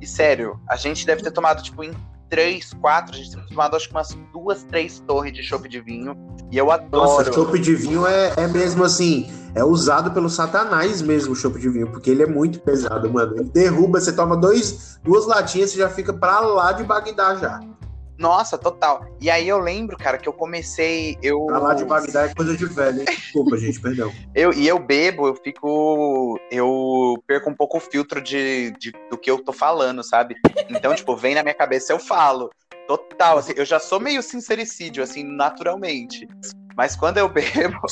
E 0.00 0.06
sério, 0.06 0.60
a 0.68 0.76
gente 0.76 1.06
deve 1.06 1.22
ter 1.22 1.30
tomado 1.30 1.62
tipo 1.62 1.82
em 1.82 1.92
três, 2.28 2.74
quatro, 2.74 3.14
a 3.14 3.16
gente 3.16 3.30
ter 3.30 3.46
tomado 3.46 3.76
acho 3.76 3.88
que 3.88 3.94
umas 3.94 4.12
duas, 4.32 4.64
três 4.64 5.00
torres 5.00 5.32
de 5.32 5.42
chopp 5.42 5.66
de 5.68 5.80
vinho. 5.80 6.14
E 6.50 6.58
eu 6.58 6.66
Nossa, 6.66 6.82
adoro. 6.82 7.32
chopp 7.32 7.58
de 7.58 7.74
vinho 7.74 8.06
é, 8.06 8.34
é 8.36 8.46
mesmo 8.48 8.84
assim, 8.84 9.30
é 9.54 9.62
usado 9.64 10.10
pelo 10.10 10.28
satanás 10.28 11.00
mesmo 11.00 11.32
o 11.32 11.36
chopp 11.36 11.58
de 11.58 11.68
vinho, 11.68 11.86
porque 11.90 12.10
ele 12.10 12.22
é 12.22 12.26
muito 12.26 12.58
pesado, 12.60 13.10
mano. 13.12 13.36
Ele 13.36 13.44
derruba, 13.50 14.00
você 14.00 14.12
toma 14.12 14.36
dois, 14.36 14.98
duas 15.02 15.26
latinhas, 15.26 15.70
você 15.70 15.78
já 15.78 15.88
fica 15.88 16.12
pra 16.12 16.40
lá 16.40 16.72
de 16.72 16.82
Bagdá 16.84 17.36
já. 17.36 17.60
Nossa, 18.16 18.56
total. 18.56 19.04
E 19.20 19.28
aí 19.28 19.48
eu 19.48 19.58
lembro, 19.58 19.96
cara, 19.96 20.18
que 20.18 20.28
eu 20.28 20.32
comecei. 20.32 21.16
Eu, 21.20 21.46
Pra 21.46 21.58
lá 21.58 21.74
de 21.74 21.84
Bagdá 21.84 22.22
é 22.22 22.34
coisa 22.34 22.56
de 22.56 22.64
velho, 22.66 23.00
hein? 23.00 23.06
Desculpa, 23.06 23.56
gente, 23.58 23.80
perdão. 23.80 24.12
eu 24.34 24.52
E 24.52 24.66
eu 24.68 24.78
bebo, 24.78 25.26
eu 25.26 25.34
fico. 25.34 26.38
Eu 26.50 27.16
perco 27.26 27.50
um 27.50 27.54
pouco 27.56 27.78
o 27.78 27.80
filtro 27.80 28.20
de, 28.22 28.70
de- 28.78 28.92
do 29.10 29.18
que 29.18 29.28
eu 29.28 29.42
tô 29.42 29.52
falando, 29.52 30.04
sabe? 30.04 30.36
Então, 30.70 30.94
tipo, 30.94 31.16
vem 31.16 31.34
na 31.34 31.42
minha 31.42 31.54
cabeça, 31.54 31.92
eu 31.92 31.98
falo. 31.98 32.50
Total, 32.86 33.38
assim, 33.38 33.52
eu 33.56 33.64
já 33.64 33.80
sou 33.80 33.98
meio 33.98 34.22
sincericídio, 34.22 35.02
assim, 35.02 35.24
naturalmente. 35.24 36.28
Mas 36.76 36.96
quando 36.96 37.18
eu 37.18 37.28
bebo, 37.28 37.78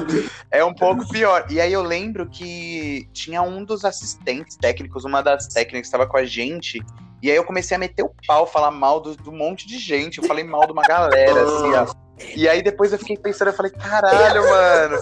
é 0.50 0.64
um 0.64 0.74
pouco 0.74 1.08
pior. 1.08 1.46
E 1.48 1.60
aí 1.60 1.72
eu 1.72 1.82
lembro 1.82 2.28
que 2.28 3.08
tinha 3.12 3.42
um 3.42 3.64
dos 3.64 3.84
assistentes 3.84 4.56
técnicos, 4.56 5.04
uma 5.04 5.22
das 5.22 5.46
técnicas 5.46 5.82
que 5.82 5.86
estava 5.86 6.06
com 6.06 6.16
a 6.16 6.24
gente. 6.24 6.80
E 7.22 7.30
aí 7.30 7.36
eu 7.36 7.44
comecei 7.44 7.76
a 7.76 7.80
meter 7.80 8.02
o 8.02 8.12
pau, 8.26 8.46
falar 8.46 8.70
mal 8.70 8.98
do, 9.00 9.14
do 9.14 9.30
monte 9.30 9.66
de 9.66 9.78
gente. 9.78 10.18
Eu 10.18 10.24
falei 10.24 10.42
mal 10.42 10.66
de 10.66 10.72
uma 10.72 10.82
galera, 10.82 11.42
assim, 11.42 11.74
ó. 11.74 11.86
E 12.36 12.46
aí 12.46 12.62
depois 12.62 12.92
eu 12.92 12.98
fiquei 12.98 13.16
pensando, 13.16 13.48
eu 13.48 13.54
falei, 13.54 13.72
caralho, 13.72 14.42
mano. 14.42 14.98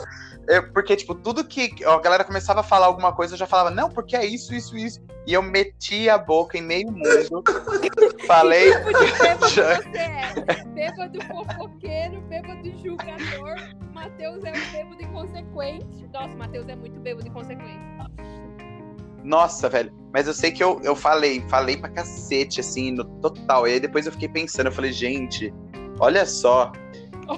É, 0.48 0.62
porque, 0.62 0.96
tipo, 0.96 1.14
tudo 1.14 1.44
que 1.44 1.74
a 1.84 1.98
galera 2.00 2.24
começava 2.24 2.60
a 2.60 2.62
falar 2.62 2.86
alguma 2.86 3.12
coisa, 3.12 3.34
eu 3.34 3.38
já 3.38 3.46
falava, 3.46 3.70
não, 3.70 3.90
porque 3.90 4.16
é 4.16 4.24
isso, 4.24 4.54
isso, 4.54 4.76
isso. 4.78 4.98
E 5.26 5.34
eu 5.34 5.42
meti 5.42 6.08
a 6.08 6.16
boca 6.16 6.56
em 6.56 6.62
meio 6.62 6.90
mundo. 6.90 7.44
falei. 8.26 8.72
Tipo 8.72 8.98
de 8.98 9.12
bêbado 9.18 9.48
você 9.48 9.98
é? 9.98 10.64
Bêbado 10.74 11.18
fofoqueiro, 11.28 12.20
bêbado 12.22 12.72
julgador. 12.82 13.56
Matheus 13.92 14.42
é 14.44 14.52
um 14.52 14.72
bêbado 14.72 15.02
inconsequente. 15.02 16.08
Nossa, 16.12 16.34
Matheus 16.34 16.66
é 16.68 16.76
muito 16.76 16.98
bêbado 17.00 17.28
inconsequente. 17.28 17.78
Nossa, 19.22 19.68
velho. 19.68 19.92
Mas 20.14 20.26
eu 20.26 20.32
sei 20.32 20.50
que 20.50 20.64
eu, 20.64 20.80
eu 20.82 20.96
falei, 20.96 21.44
falei 21.48 21.76
pra 21.76 21.90
cacete, 21.90 22.60
assim, 22.60 22.92
no 22.92 23.04
total. 23.20 23.68
E 23.68 23.72
aí 23.72 23.80
depois 23.80 24.06
eu 24.06 24.12
fiquei 24.12 24.28
pensando, 24.28 24.68
eu 24.68 24.72
falei, 24.72 24.92
gente, 24.92 25.52
olha 26.00 26.24
só, 26.24 26.72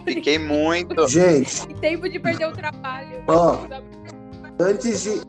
fiquei 0.04 0.38
muito. 0.38 1.08
Gente, 1.08 1.62
em 1.70 1.74
tempo 1.76 2.08
de 2.08 2.18
perder 2.18 2.46
o 2.48 2.52
trabalho. 2.52 3.22
Ó. 3.26 3.58
antes 4.58 5.02
de, 5.02 5.20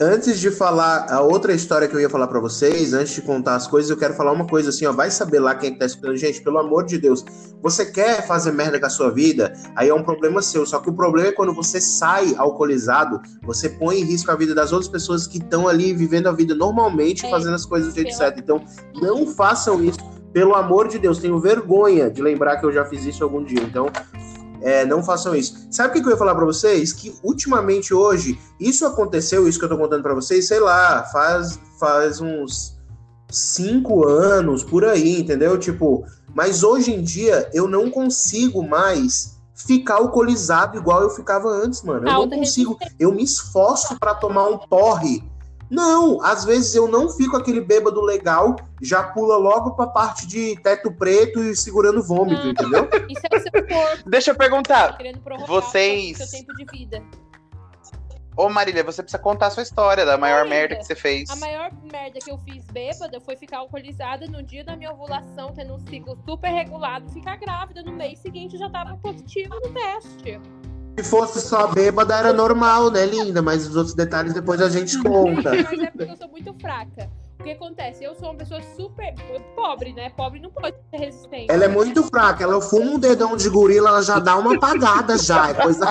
antes 0.00 0.40
de 0.40 0.50
falar 0.50 1.06
a 1.10 1.20
outra 1.20 1.52
história 1.52 1.86
que 1.88 1.94
eu 1.94 2.00
ia 2.00 2.08
falar 2.10 2.26
para 2.26 2.40
vocês, 2.40 2.92
antes 2.92 3.14
de 3.14 3.22
contar 3.22 3.56
as 3.56 3.66
coisas, 3.66 3.90
eu 3.90 3.96
quero 3.96 4.14
falar 4.14 4.32
uma 4.32 4.46
coisa 4.46 4.70
assim, 4.70 4.86
ó, 4.86 4.92
vai 4.92 5.10
saber 5.10 5.40
lá 5.40 5.54
quem 5.54 5.70
é 5.70 5.72
que 5.72 5.78
tá 5.78 5.86
escutando, 5.86 6.16
gente, 6.16 6.42
pelo 6.42 6.58
amor 6.58 6.84
de 6.84 6.98
Deus, 6.98 7.24
você 7.62 7.84
quer 7.84 8.26
fazer 8.26 8.52
merda 8.52 8.80
com 8.80 8.86
a 8.86 8.90
sua 8.90 9.10
vida, 9.10 9.52
aí 9.76 9.88
é 9.88 9.94
um 9.94 10.02
problema 10.02 10.40
seu, 10.40 10.64
só 10.64 10.78
que 10.78 10.88
o 10.88 10.92
problema 10.94 11.28
é 11.28 11.32
quando 11.32 11.52
você 11.54 11.80
sai 11.80 12.34
alcoolizado, 12.36 13.20
você 13.42 13.68
põe 13.68 14.00
em 14.00 14.04
risco 14.04 14.30
a 14.30 14.36
vida 14.36 14.54
das 14.54 14.72
outras 14.72 14.90
pessoas 14.90 15.26
que 15.26 15.38
estão 15.38 15.68
ali 15.68 15.92
vivendo 15.92 16.28
a 16.28 16.32
vida 16.32 16.54
normalmente, 16.54 17.26
É. 17.26 17.30
fazendo 17.30 17.54
as 17.54 17.66
coisas 17.66 17.92
do 17.92 17.96
jeito 17.96 18.14
certo, 18.14 18.40
então 18.40 18.62
não 19.02 19.26
façam 19.26 19.82
isso, 19.84 19.98
pelo 20.32 20.54
amor 20.54 20.88
de 20.88 20.98
Deus, 20.98 21.18
tenho 21.18 21.38
vergonha 21.38 22.10
de 22.10 22.22
lembrar 22.22 22.58
que 22.58 22.66
eu 22.66 22.72
já 22.72 22.84
fiz 22.84 23.04
isso 23.04 23.22
algum 23.24 23.42
dia, 23.42 23.62
então 23.62 23.86
é, 24.62 24.84
não 24.84 25.02
façam 25.02 25.34
isso. 25.34 25.66
Sabe 25.70 25.98
o 25.98 26.02
que 26.02 26.06
eu 26.08 26.12
ia 26.12 26.18
falar 26.18 26.34
pra 26.34 26.44
vocês? 26.44 26.92
Que 26.92 27.14
ultimamente 27.22 27.94
hoje, 27.94 28.38
isso 28.58 28.86
aconteceu, 28.86 29.48
isso 29.48 29.58
que 29.58 29.64
eu 29.64 29.68
tô 29.68 29.78
contando 29.78 30.02
pra 30.02 30.14
vocês, 30.14 30.46
sei 30.46 30.60
lá, 30.60 31.04
faz, 31.04 31.58
faz 31.78 32.20
uns 32.20 32.78
cinco 33.28 34.06
anos 34.06 34.62
por 34.62 34.84
aí, 34.84 35.20
entendeu? 35.20 35.58
Tipo, 35.58 36.04
mas 36.34 36.62
hoje 36.62 36.92
em 36.92 37.02
dia 37.02 37.48
eu 37.52 37.66
não 37.68 37.90
consigo 37.90 38.62
mais 38.62 39.40
ficar 39.54 39.96
alcoolizado 39.96 40.76
igual 40.76 41.02
eu 41.02 41.10
ficava 41.10 41.48
antes, 41.48 41.82
mano. 41.82 42.08
Eu 42.08 42.12
não 42.12 42.28
consigo. 42.28 42.78
Eu 42.98 43.12
me 43.12 43.22
esforço 43.22 43.98
pra 43.98 44.14
tomar 44.14 44.48
um 44.48 44.58
porre. 44.58 45.22
Não, 45.70 46.20
às 46.22 46.44
vezes 46.44 46.74
eu 46.74 46.88
não 46.88 47.08
fico 47.08 47.36
aquele 47.36 47.60
bêbado 47.60 48.00
legal, 48.00 48.56
já 48.82 49.02
pula 49.04 49.36
logo 49.36 49.70
pra 49.72 49.86
parte 49.86 50.26
de 50.26 50.56
teto 50.62 50.90
preto 50.92 51.40
e 51.40 51.54
segurando 51.56 52.02
vômito, 52.02 52.42
Não. 52.42 52.50
entendeu? 52.50 52.88
Isso 53.08 53.22
é 53.30 53.36
o 53.36 53.40
seu 53.40 53.52
corpo 53.52 54.10
Deixa 54.10 54.30
eu 54.32 54.34
perguntar. 54.34 54.96
querendo 54.96 55.20
prorrogar 55.20 55.46
Vocês- 55.48 56.18
o 56.20 56.26
seu 56.26 56.38
tempo 56.40 56.54
de 56.56 56.64
vida. 56.76 57.02
Ô, 58.36 58.48
Marília, 58.48 58.82
você 58.82 59.02
precisa 59.02 59.22
contar 59.22 59.48
a 59.48 59.50
sua 59.50 59.62
história 59.62 60.04
da 60.06 60.16
maior 60.16 60.38
Marília, 60.44 60.58
merda 60.60 60.76
que 60.76 60.84
você 60.84 60.94
fez. 60.94 61.28
A 61.28 61.36
maior 61.36 61.70
merda 61.92 62.18
que 62.20 62.30
eu 62.30 62.38
fiz 62.38 62.64
bêbada 62.66 63.20
foi 63.20 63.36
ficar 63.36 63.58
alcoolizada 63.58 64.26
no 64.26 64.42
dia 64.42 64.64
da 64.64 64.74
minha 64.76 64.90
ovulação, 64.92 65.52
tendo 65.54 65.74
um 65.74 65.78
ciclo 65.86 66.16
super 66.26 66.48
regulado, 66.48 67.08
ficar 67.12 67.36
grávida 67.36 67.82
no 67.82 67.92
mês 67.92 68.18
seguinte 68.20 68.56
já 68.56 68.70
tava 68.70 68.96
positivo 68.96 69.54
no 69.56 69.72
teste. 69.74 70.40
Se 70.98 71.04
fosse 71.04 71.40
só 71.40 71.66
bêbada, 71.68 72.14
era 72.14 72.32
normal, 72.32 72.90
né, 72.90 73.06
linda? 73.06 73.40
Mas 73.40 73.66
os 73.66 73.76
outros 73.76 73.94
detalhes 73.94 74.34
depois 74.34 74.60
a 74.60 74.68
gente 74.68 75.00
conta. 75.02 75.50
Mas 75.50 75.80
é 75.80 75.90
porque 75.90 76.12
eu 76.12 76.16
sou 76.16 76.28
muito 76.28 76.54
fraca. 76.60 77.08
O 77.38 77.42
que 77.42 77.52
acontece? 77.52 78.04
Eu 78.04 78.14
sou 78.14 78.28
uma 78.30 78.34
pessoa 78.34 78.60
super 78.76 79.14
pobre, 79.56 79.94
né? 79.94 80.10
Pobre 80.10 80.40
não 80.40 80.50
pode 80.50 80.76
ter 80.90 80.98
resistência. 80.98 81.50
Ela 81.50 81.64
é 81.64 81.68
muito 81.68 82.02
fraca, 82.02 82.44
ela 82.44 82.60
fuma 82.60 82.90
um 82.90 82.98
dedão 82.98 83.34
de 83.34 83.48
gorila, 83.48 83.88
ela 83.88 84.02
já 84.02 84.18
dá 84.18 84.36
uma 84.36 84.56
apagada 84.56 85.16
já. 85.16 85.48
É 85.48 85.54
coisa... 85.54 85.86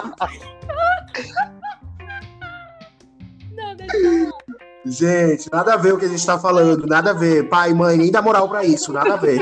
Não, 3.52 3.76
deixa 3.76 3.98
eu 3.98 4.26
falar. 4.26 4.60
Gente, 4.86 5.50
nada 5.52 5.74
a 5.74 5.78
ver 5.78 5.94
o 5.94 5.98
que 5.98 6.06
a 6.06 6.08
gente 6.08 6.26
tá 6.26 6.38
falando, 6.38 6.86
nada 6.86 7.12
a 7.12 7.14
ver. 7.14 7.50
Pai, 7.50 7.74
mãe, 7.74 7.98
nem 7.98 8.12
dá 8.12 8.22
moral 8.22 8.48
pra 8.48 8.64
isso, 8.64 8.94
nada 8.94 9.16
a 9.16 9.18
ver. 9.18 9.42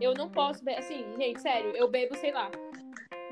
Eu 0.00 0.14
não 0.14 0.30
posso 0.30 0.64
beber. 0.64 0.78
Assim, 0.78 1.04
gente, 1.18 1.42
sério, 1.42 1.72
eu 1.76 1.90
bebo, 1.90 2.16
sei 2.16 2.32
lá. 2.32 2.50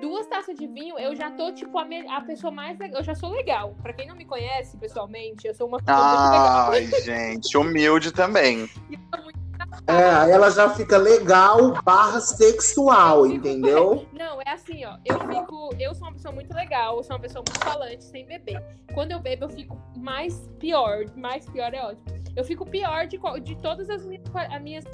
Duas 0.01 0.27
taças 0.27 0.55
de 0.57 0.67
vinho, 0.67 0.99
eu 0.99 1.15
já 1.17 1.31
tô, 1.31 1.53
tipo, 1.53 1.79
a, 1.79 1.85
me- 1.85 2.07
a 2.09 2.21
pessoa 2.21 2.51
mais 2.51 2.79
legal. 2.79 3.01
Eu 3.01 3.05
já 3.05 3.15
sou 3.15 3.31
legal. 3.31 3.75
Pra 3.83 3.93
quem 3.93 4.07
não 4.07 4.15
me 4.15 4.25
conhece 4.27 4.77
pessoalmente, 4.77 5.47
eu 5.47 5.55
sou 5.55 5.67
uma 5.69 5.79
pessoa 5.79 6.09
muito 6.09 6.31
legal. 6.31 6.71
Ai, 6.73 6.87
gente, 7.03 7.57
humilde 7.57 8.13
também. 8.13 8.69
E 8.91 8.95
eu 8.95 9.01
sou 9.15 9.25
muito 9.25 9.39
É, 9.87 10.05
aí 10.11 10.31
ela 10.31 10.51
já 10.51 10.69
fica 10.71 10.99
legal 10.99 11.73
barra 11.83 12.21
sexual, 12.21 13.23
fico- 13.25 13.35
entendeu? 13.37 14.07
Não, 14.13 14.41
é 14.43 14.51
assim, 14.51 14.85
ó. 14.85 14.99
Eu 15.05 15.19
fico. 15.19 15.71
Eu 15.81 15.95
sou 15.95 16.07
uma 16.09 16.13
pessoa 16.13 16.33
muito 16.35 16.55
legal, 16.55 16.99
eu 16.99 17.03
sou 17.03 17.17
uma 17.17 17.23
pessoa 17.23 17.43
muito 17.49 17.65
falante, 17.65 18.05
sem 18.05 18.27
beber. 18.27 18.63
Quando 18.93 19.13
eu 19.13 19.19
bebo, 19.21 19.47
eu 19.47 19.49
fico 19.51 19.81
mais 19.97 20.47
pior. 20.59 21.07
Mais 21.17 21.49
pior 21.49 21.73
é 21.73 21.83
ótimo. 21.83 22.05
Eu 22.37 22.45
fico 22.45 22.67
pior 22.67 23.07
de, 23.07 23.17
qual- 23.17 23.41
de 23.41 23.57
todas 23.57 23.89
as 23.89 24.05
minhas. 24.05 24.23
As 24.35 24.61
minhas 24.63 24.85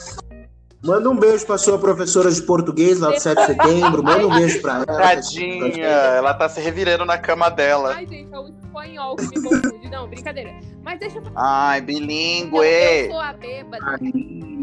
Manda 0.84 1.08
um 1.08 1.16
beijo 1.16 1.46
pra 1.46 1.56
sua 1.56 1.78
professora 1.78 2.30
de 2.30 2.42
português 2.42 2.98
lá 2.98 3.10
do 3.10 3.20
7 3.20 3.38
de 3.38 3.46
setembro, 3.46 4.02
manda 4.04 4.26
um 4.26 4.34
beijo 4.34 4.60
pra 4.60 4.74
ela. 4.74 4.86
Tadinha, 4.86 5.86
ela 5.86 6.34
tá 6.34 6.48
se 6.48 6.60
revirando 6.60 7.04
na 7.04 7.16
cama 7.16 7.48
dela. 7.48 7.94
Ai, 7.94 8.06
gente, 8.06 8.34
é 8.34 8.38
o 8.38 8.48
espanhol 8.48 9.14
que 9.14 9.28
me 9.28 9.42
confunde. 9.42 9.88
Não, 9.88 10.08
brincadeira. 10.08 10.52
Mas 10.82 10.98
deixa 10.98 11.18
eu 11.18 11.22
falar. 11.22 11.70
Ai, 11.70 11.80
bilíngue. 11.80 12.56
eu 12.56 13.10
sou 13.10 13.20
a 13.20 13.32
bêbada. 13.32 14.00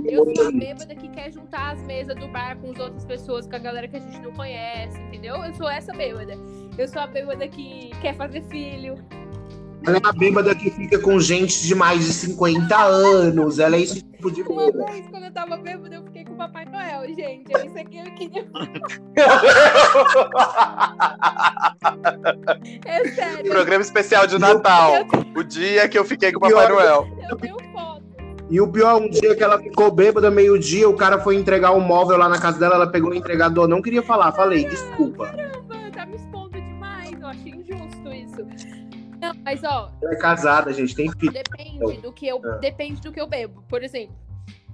Eu 0.06 0.36
sou 0.36 0.48
a 0.48 0.52
bêbada 0.52 0.96
que 0.96 1.08
quer 1.08 1.32
juntar 1.32 1.72
as 1.72 1.82
mesas 1.84 2.16
do 2.16 2.28
bar 2.28 2.58
com 2.58 2.72
as 2.72 2.80
outras 2.80 3.06
pessoas, 3.06 3.48
com 3.48 3.56
a 3.56 3.60
galera 3.60 3.88
que 3.88 3.96
a 3.96 4.00
gente 4.00 4.20
não 4.20 4.34
conhece, 4.34 5.00
entendeu? 5.00 5.38
Eu 5.38 5.54
sou 5.54 5.70
essa 5.70 5.94
bêbada. 5.94 6.34
Eu 6.78 6.88
sou 6.88 7.02
a 7.02 7.08
bêbada 7.08 7.48
que 7.48 7.92
quer 8.02 8.16
fazer 8.16 8.42
filho. 8.50 8.96
Ela 9.86 9.98
é 9.98 10.02
a 10.04 10.12
bêbada 10.12 10.54
que 10.54 10.70
fica 10.72 11.00
com 11.00 11.20
gente 11.20 11.62
de 11.66 11.74
mais 11.74 12.06
de 12.06 12.14
50 12.14 12.78
anos. 12.78 13.60
Ela 13.60 13.76
é 13.78 13.82
esse 13.82 14.02
tipo 14.04 14.30
de 14.32 14.42
Uma 14.42 14.72
vez, 14.72 15.08
quando 15.10 15.24
eu 15.26 15.32
tava 15.32 15.58
bêbada, 15.58 15.96
eu 15.96 16.04
fiquei 16.04 16.26
com 16.26 16.34
o 16.34 16.38
Papai 16.38 16.66
Noel, 16.66 17.08
gente. 17.16 17.46
É 17.56 17.66
isso 17.66 17.78
aqui 17.80 17.98
eu 17.98 18.14
queria. 18.16 18.46
É 22.86 23.08
sério. 23.10 23.50
Programa 23.52 23.82
especial 23.82 24.28
de 24.28 24.38
Natal. 24.38 24.94
O 25.36 25.44
dia 25.44 25.88
que 25.88 25.98
eu 25.98 26.06
fiquei 26.06 26.32
com 26.32 26.38
o 26.40 26.42
Papai 26.42 26.68
Pior- 26.68 26.76
Noel. 26.76 27.08
Eu 27.30 27.38
tenho 27.38 27.58
foto. 27.72 28.00
E 28.50 28.60
o 28.60 28.68
pior, 28.68 29.00
um 29.00 29.08
dia 29.10 29.36
que 29.36 29.44
ela 29.44 29.60
ficou 29.60 29.92
bêbada, 29.92 30.32
meio-dia, 30.32 30.90
o 30.90 30.96
cara 30.96 31.20
foi 31.20 31.36
entregar 31.36 31.70
o 31.72 31.80
móvel 31.80 32.18
lá 32.18 32.28
na 32.28 32.40
casa 32.40 32.58
dela, 32.60 32.74
ela 32.76 32.88
pegou 32.88 33.12
o 33.12 33.14
entregador, 33.14 33.68
não 33.68 33.80
queria 33.80 34.02
falar, 34.02 34.32
falei, 34.32 34.66
desculpa. 34.66 35.32
Não, 39.34 39.42
mas 39.44 39.64
ó, 39.64 39.92
Ela 40.02 40.14
é 40.14 40.18
casada, 40.18 40.74
gente, 40.74 40.96
tem 40.96 41.12
filho. 41.12 41.32
Depende 41.32 41.98
do 42.02 42.12
que 42.12 42.28
eu, 42.28 42.42
É. 42.44 42.58
depende 42.60 43.02
do 43.02 43.12
que 43.12 43.20
eu 43.22 43.28
bebo. 43.28 43.64
Por 43.70 43.84
exemplo, 43.84 44.16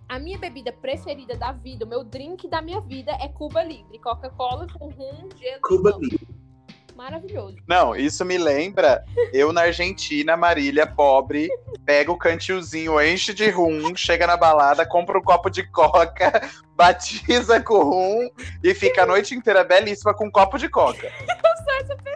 a 0.08 0.20
minha 0.20 0.38
bebida 0.38 0.72
preferida 0.72 1.36
da 1.36 1.52
vida, 1.52 1.84
o 1.86 1.88
meu 1.88 2.04
drink 2.04 2.48
da 2.48 2.62
minha 2.62 2.80
vida 2.80 3.12
é 3.22 3.28
Cuba 3.28 3.64
Libre, 3.64 4.00
Coca-Cola 4.00 4.68
com 4.78 4.90
rum, 4.90 5.30
gelo, 5.38 5.62
Cuba 5.62 5.90
limão. 5.92 6.02
Libre. 6.02 6.28
Maravilhoso. 6.96 7.58
Não, 7.68 7.94
isso 7.94 8.24
me 8.24 8.38
lembra 8.38 9.04
eu 9.34 9.52
na 9.52 9.64
Argentina, 9.64 10.38
Marília, 10.38 10.88
pobre, 10.88 11.50
pega 11.86 12.10
o 12.10 12.18
cantilzinho, 12.18 13.02
enche 13.02 13.34
de 13.34 13.50
rum, 13.50 13.94
chega 13.98 14.26
na 14.26 14.38
balada, 14.38 14.86
compra 14.86 15.20
um 15.20 15.22
copo 15.22 15.50
de 15.50 15.64
coca, 15.72 16.32
batiza 16.74 17.60
com 17.62 17.84
rum 17.84 18.30
e 18.64 18.74
fica 18.74 19.04
a 19.04 19.06
noite 19.06 19.36
inteira 19.36 19.62
belíssima 19.66 20.14
com 20.14 20.28
um 20.28 20.32
copo 20.32 20.58
de 20.58 20.70
coca. 20.70 21.08
Eu 21.28 21.64
sou 21.66 21.74
essa 21.82 21.96
pessoa. 21.98 22.15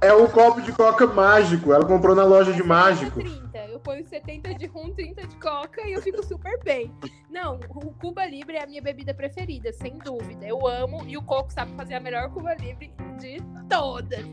É 0.00 0.12
um 0.12 0.26
copo 0.26 0.60
de 0.60 0.72
coca 0.72 1.06
mágico, 1.06 1.72
ela 1.72 1.86
comprou 1.86 2.14
na 2.14 2.24
loja 2.24 2.52
de 2.52 2.60
Eu 2.60 2.66
mágico. 2.66 3.20
30. 3.20 3.58
Eu 3.58 3.80
ponho 3.80 4.06
70 4.06 4.54
de 4.54 4.66
rum, 4.66 4.92
30 4.94 5.26
de 5.26 5.36
coca 5.36 5.86
e 5.86 5.92
eu 5.92 6.02
fico 6.02 6.22
super 6.22 6.58
bem. 6.62 6.92
Não, 7.30 7.58
o 7.70 7.92
Cuba 7.92 8.24
Libre 8.26 8.56
é 8.56 8.62
a 8.62 8.66
minha 8.66 8.80
bebida 8.82 9.12
preferida, 9.14 9.72
sem 9.72 9.98
dúvida. 9.98 10.46
Eu 10.46 10.66
amo 10.66 11.04
e 11.06 11.16
o 11.16 11.22
Coco 11.22 11.52
sabe 11.52 11.74
fazer 11.74 11.94
a 11.94 12.00
melhor 12.00 12.30
Cuba 12.30 12.54
Libre 12.54 12.92
de 13.18 13.38
todas. 13.68 14.24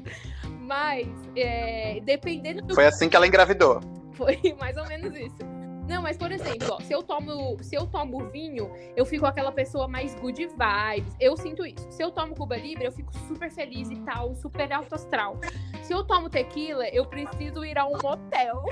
Mas, 0.59 1.07
é, 1.35 1.99
dependendo 2.03 2.61
do 2.61 2.75
Foi 2.75 2.85
assim 2.85 3.09
que 3.09 3.15
ela 3.15 3.27
engravidou. 3.27 3.81
Foi 4.13 4.39
mais 4.59 4.77
ou 4.77 4.85
menos 4.87 5.15
isso. 5.15 5.60
Não, 5.87 6.01
mas 6.01 6.17
por 6.17 6.31
exemplo, 6.31 6.67
ó, 6.71 6.79
se 6.79 6.93
eu 6.93 7.03
tomo, 7.03 7.57
se 7.61 7.75
eu 7.75 7.85
tomo 7.85 8.29
vinho, 8.29 8.71
eu 8.95 9.05
fico 9.05 9.25
aquela 9.25 9.51
pessoa 9.51 9.87
mais 9.87 10.15
good 10.15 10.47
vibes. 10.47 11.13
Eu 11.19 11.35
sinto 11.35 11.65
isso. 11.65 11.85
Se 11.91 12.01
eu 12.03 12.11
tomo 12.11 12.33
Cuba 12.35 12.55
Libre, 12.55 12.85
eu 12.85 12.91
fico 12.91 13.11
super 13.27 13.51
feliz 13.51 13.89
e 13.89 13.97
tal, 14.01 14.33
super 14.35 14.71
alto 14.71 14.95
astral. 14.95 15.37
Se 15.81 15.93
eu 15.93 16.03
tomo 16.03 16.29
tequila, 16.29 16.87
eu 16.89 17.05
preciso 17.05 17.65
ir 17.65 17.77
a 17.77 17.85
um 17.85 17.97
motel. 18.01 18.63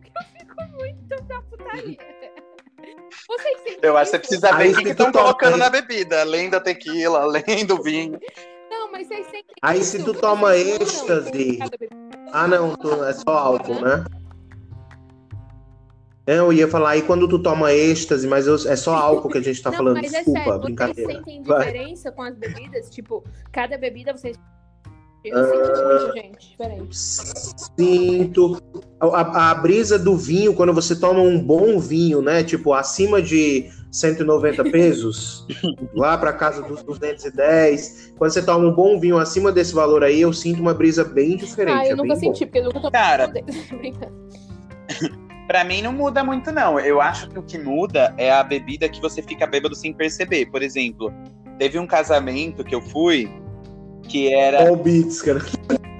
Porque 0.00 0.10
eu 0.14 0.38
fico 0.38 0.54
muito 0.78 1.24
na 1.28 1.42
putaria. 1.42 1.96
Vocês 3.28 3.58
sentem 3.60 3.78
Eu 3.82 3.96
acho 3.96 4.10
que 4.10 4.16
você 4.16 4.18
precisa 4.18 4.56
ver 4.56 4.70
o 4.72 4.76
que 4.82 4.88
estão 4.88 5.06
tu 5.06 5.12
toma- 5.12 5.24
colocando 5.24 5.56
na 5.56 5.70
bebida, 5.70 6.20
além 6.22 6.50
da 6.50 6.60
tequila, 6.60 7.20
além 7.22 7.64
do 7.66 7.82
vinho. 7.82 8.18
Não, 8.70 8.90
mas 8.90 9.06
vocês 9.06 9.26
sentem 9.26 9.54
Aí 9.62 9.82
se 9.82 10.02
tu 10.04 10.12
toma 10.14 10.56
êxtase-? 10.56 11.58
Ah, 12.32 12.46
não, 12.48 12.74
tu- 12.76 13.04
é 13.04 13.12
só 13.12 13.30
álcool, 13.30 13.80
né? 13.80 14.04
É, 16.30 16.38
Eu 16.38 16.52
ia 16.52 16.68
falar 16.68 16.90
aí 16.90 17.02
quando 17.02 17.26
tu 17.26 17.38
toma 17.40 17.72
êxtase, 17.72 18.28
mas 18.28 18.46
eu- 18.46 18.54
é 18.54 18.76
só 18.76 18.94
álcool 18.94 19.28
que 19.30 19.38
a 19.38 19.42
gente 19.42 19.60
tá 19.60 19.70
Não, 19.70 19.78
falando. 19.78 19.96
mas 19.96 20.12
é 20.12 20.18
Desculpa, 20.18 20.40
sério, 20.44 20.60
brincadeira. 20.60 21.02
vocês 21.12 21.18
sentem 21.24 21.42
Vai. 21.42 21.58
diferença 21.66 22.12
com 22.12 22.22
as 22.22 22.36
bebidas? 22.36 22.88
Tipo, 22.90 23.24
cada 23.50 23.76
bebida 23.76 24.12
vocês. 24.16 24.36
Eu 25.24 25.36
Ah. 25.36 25.44
sinto 25.44 25.84
muito, 25.86 26.12
gente. 26.14 26.56
Peraí. 26.56 26.88
Sinto. 26.92 28.62
A, 29.00 29.50
a 29.50 29.54
brisa 29.56 29.98
do 29.98 30.16
vinho, 30.16 30.54
quando 30.54 30.72
você 30.72 30.94
toma 30.94 31.20
um 31.20 31.38
bom 31.42 31.78
vinho, 31.80 32.22
né? 32.22 32.44
Tipo, 32.44 32.72
acima 32.74 33.20
de 33.20 33.68
190 33.90 34.62
pesos, 34.64 35.46
lá 35.94 36.16
pra 36.16 36.32
casa 36.32 36.62
dos 36.62 36.82
210. 36.84 38.14
Quando 38.16 38.30
você 38.30 38.40
toma 38.42 38.66
um 38.66 38.72
bom 38.72 39.00
vinho 39.00 39.18
acima 39.18 39.50
desse 39.50 39.74
valor 39.74 40.04
aí, 40.04 40.20
eu 40.20 40.32
sinto 40.32 40.60
uma 40.62 40.72
brisa 40.74 41.02
bem 41.02 41.36
diferente. 41.36 41.76
Ah, 41.76 41.86
eu 41.86 41.92
é 41.92 41.96
nunca 41.96 42.14
senti, 42.16 42.46
porque 42.46 42.60
eu 42.60 42.64
nunca 42.64 42.78
tomei. 42.80 42.92
Cara. 42.92 43.26
Brincando. 43.76 44.30
Pra 45.50 45.64
mim 45.64 45.82
não 45.82 45.92
muda 45.92 46.22
muito, 46.22 46.52
não. 46.52 46.78
Eu 46.78 47.00
acho 47.00 47.28
que 47.28 47.36
o 47.36 47.42
que 47.42 47.58
muda 47.58 48.14
é 48.16 48.30
a 48.30 48.40
bebida 48.40 48.88
que 48.88 49.00
você 49.00 49.20
fica 49.20 49.48
bêbado 49.48 49.74
sem 49.74 49.92
perceber. 49.92 50.46
Por 50.46 50.62
exemplo, 50.62 51.12
teve 51.58 51.76
um 51.76 51.88
casamento 51.88 52.62
que 52.62 52.72
eu 52.72 52.80
fui 52.80 53.28
que 54.04 54.32
era. 54.32 54.68
All 54.68 54.76
beats, 54.76 55.20
cara. 55.20 55.40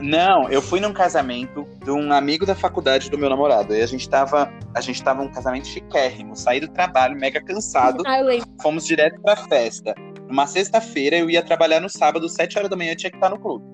Não, 0.00 0.48
eu 0.50 0.62
fui 0.62 0.78
num 0.78 0.92
casamento 0.92 1.66
de 1.84 1.90
um 1.90 2.12
amigo 2.12 2.46
da 2.46 2.54
faculdade 2.54 3.10
do 3.10 3.18
meu 3.18 3.28
namorado. 3.28 3.74
E 3.74 3.82
a 3.82 3.86
gente 3.86 4.08
tava, 4.08 4.48
a 4.72 4.80
gente 4.80 5.02
tava 5.02 5.20
um 5.20 5.28
casamento 5.28 5.66
chiquérrimo, 5.66 6.36
saí 6.36 6.60
do 6.60 6.68
trabalho, 6.68 7.18
mega 7.18 7.42
cansado, 7.42 8.04
Ah, 8.06 8.20
eu 8.20 8.26
lembro. 8.26 8.46
fomos 8.62 8.86
direto 8.86 9.20
pra 9.20 9.34
festa. 9.34 9.96
Numa 10.28 10.46
sexta-feira 10.46 11.16
eu 11.16 11.28
ia 11.28 11.42
trabalhar 11.42 11.80
no 11.80 11.88
sábado, 11.88 12.28
sete 12.28 12.56
horas 12.56 12.70
da 12.70 12.76
manhã 12.76 12.92
eu 12.92 12.96
tinha 12.96 13.10
que 13.10 13.16
estar 13.16 13.30
no 13.30 13.38
clube. 13.40 13.64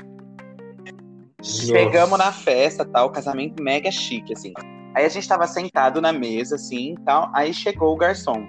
Chegamos 1.42 2.18
na 2.18 2.32
festa, 2.32 2.82
tal, 2.82 3.10
casamento 3.10 3.62
mega 3.62 3.90
chique, 3.90 4.32
assim. 4.32 4.54
Aí 4.96 5.04
a 5.04 5.10
gente 5.10 5.28
tava 5.28 5.46
sentado 5.46 6.00
na 6.00 6.10
mesa, 6.10 6.56
assim, 6.56 6.94
tal. 7.04 7.28
Aí 7.34 7.52
chegou 7.52 7.92
o 7.92 7.96
garçom. 7.98 8.46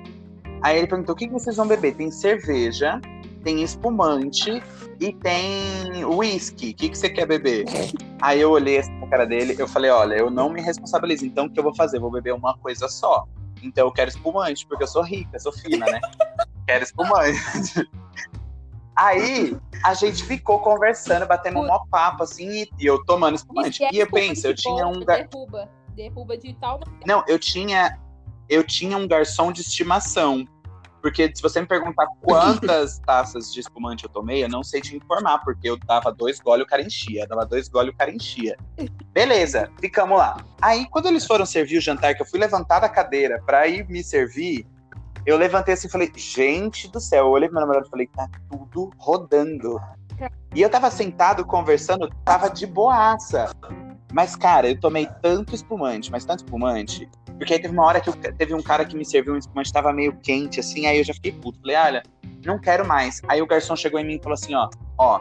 Aí 0.62 0.78
ele 0.78 0.88
perguntou: 0.88 1.14
o 1.14 1.18
que 1.18 1.28
que 1.28 1.34
vocês 1.34 1.58
vão 1.58 1.68
beber? 1.68 1.94
Tem 1.94 2.10
cerveja, 2.10 3.02
tem 3.44 3.62
espumante 3.62 4.64
e 4.98 5.12
tem 5.12 6.06
whisky. 6.06 6.70
O 6.70 6.74
que, 6.74 6.88
que 6.88 6.98
você 6.98 7.10
quer 7.10 7.26
beber? 7.26 7.66
Aí 8.22 8.40
eu 8.40 8.50
olhei 8.52 8.78
assim 8.78 8.98
pra 9.00 9.10
cara 9.10 9.26
dele, 9.26 9.58
eu 9.60 9.68
falei: 9.68 9.92
olha, 9.92 10.16
eu 10.16 10.32
não 10.32 10.50
me 10.50 10.62
responsabilizo. 10.62 11.26
Então 11.26 11.48
o 11.48 11.50
que 11.50 11.60
eu 11.60 11.64
vou 11.66 11.76
fazer? 11.76 11.98
Eu 11.98 12.02
vou 12.02 12.12
beber 12.12 12.34
uma 12.34 12.58
coisa 12.60 12.88
só. 12.88 13.28
Então 13.62 13.86
eu 13.86 13.92
quero 13.92 14.10
espumante, 14.10 14.66
porque 14.66 14.84
eu 14.84 14.88
sou 14.88 15.04
rica, 15.04 15.38
sou 15.40 15.52
fina, 15.52 15.86
né? 15.86 16.00
quero 16.66 16.82
espumante. 16.82 17.90
Aí 18.96 19.56
a 19.84 19.94
gente 19.94 20.24
ficou 20.24 20.60
conversando, 20.60 21.28
batendo 21.28 21.60
um 21.60 21.68
mó 21.68 21.80
papo, 21.92 22.24
assim, 22.24 22.50
e, 22.50 22.70
e 22.80 22.86
eu 22.86 23.04
tomando 23.04 23.36
espumante. 23.36 23.86
E 23.92 24.00
eu 24.00 24.10
penso, 24.10 24.48
eu 24.48 24.56
tinha 24.56 24.88
um. 24.88 25.02
Derruba. 25.02 25.70
Derruba 25.98 26.38
de 26.38 26.54
tal. 26.54 26.80
Não, 27.08 27.24
eu 27.28 27.40
tinha. 27.40 28.00
Eu 28.48 28.64
tinha 28.64 28.96
um 28.96 29.08
garçom 29.08 29.52
de 29.52 29.62
estimação. 29.62 30.48
Porque 31.02 31.32
se 31.34 31.42
você 31.42 31.60
me 31.60 31.68
perguntar 31.68 32.06
quantas 32.22 33.00
taças 33.06 33.52
de 33.52 33.60
espumante 33.60 34.04
eu 34.04 34.10
tomei, 34.10 34.44
eu 34.44 34.50
não 34.50 34.64
sei 34.64 34.80
te 34.80 34.96
informar, 34.96 35.40
porque 35.40 35.70
eu 35.70 35.78
dava 35.78 36.14
dois 36.14 36.40
goles 36.40 36.62
e 36.62 36.64
o 36.64 36.68
cara 36.68 36.82
enchia. 36.84 37.26
Dava 37.28 37.46
dois 37.46 37.68
goles 37.68 37.92
e 37.92 37.96
o 37.96 37.98
cara 37.98 38.12
enchia. 38.12 38.56
Beleza, 39.12 39.72
ficamos 39.82 40.18
lá. 40.18 40.38
Aí, 40.62 40.88
quando 40.90 41.08
eles 41.08 41.26
foram 41.26 41.46
servir 41.46 41.78
o 41.78 41.82
jantar, 41.82 42.14
que 42.16 42.22
eu 42.22 42.26
fui 42.26 42.40
levantar 42.40 42.80
da 42.80 42.90
cadeira 42.90 43.42
pra 43.46 43.68
ir 43.68 43.88
me 43.90 44.04
servir, 44.04 44.68
eu 45.26 45.36
levantei 45.36 45.74
assim 45.74 45.88
e 45.88 45.92
falei, 45.92 46.12
gente 46.16 46.88
do 46.90 47.00
céu, 47.00 47.26
eu 47.26 47.32
olhei 47.32 47.50
pro 47.50 47.56
meu 47.56 47.62
namorado 47.62 47.88
e 47.88 47.90
falei, 47.90 48.08
tá 48.08 48.30
tudo 48.50 48.92
rodando. 48.98 49.80
E 50.54 50.62
eu 50.62 50.70
tava 50.70 50.92
sentado 50.92 51.46
conversando, 51.46 52.10
tava 52.24 52.50
de 52.50 52.66
boaça. 52.66 53.52
Mas, 54.14 54.36
cara, 54.36 54.70
eu 54.70 54.80
tomei 54.80 55.08
tanto 55.22 55.54
espumante, 55.54 56.12
mas 56.12 56.24
tanto 56.26 56.40
espumante. 56.46 57.10
Porque 57.38 57.54
aí 57.54 57.62
teve 57.62 57.74
uma 57.74 57.86
hora 57.86 58.00
que 58.02 58.10
eu- 58.10 58.14
teve 58.14 58.54
um 58.54 58.62
cara 58.62 58.86
que 58.86 58.96
me 58.96 59.06
serviu 59.06 59.34
um 59.34 59.38
espumante, 59.38 59.72
tava 59.72 59.92
meio 59.94 60.16
quente, 60.18 60.60
assim, 60.60 60.86
aí 60.88 60.98
eu 60.98 61.04
já 61.04 61.14
fiquei 61.14 61.32
puto. 61.32 61.60
Falei, 61.60 61.76
olha, 61.76 62.04
não 62.46 62.58
quero 62.60 62.88
mais. 62.88 63.22
Aí 63.28 63.42
o 63.42 63.48
garçom 63.48 63.76
chegou 63.76 64.00
em 64.00 64.06
mim 64.06 64.16
e 64.16 64.20
falou 64.20 64.34
assim, 64.34 64.56
ó, 64.56 64.70
ó, 64.98 65.20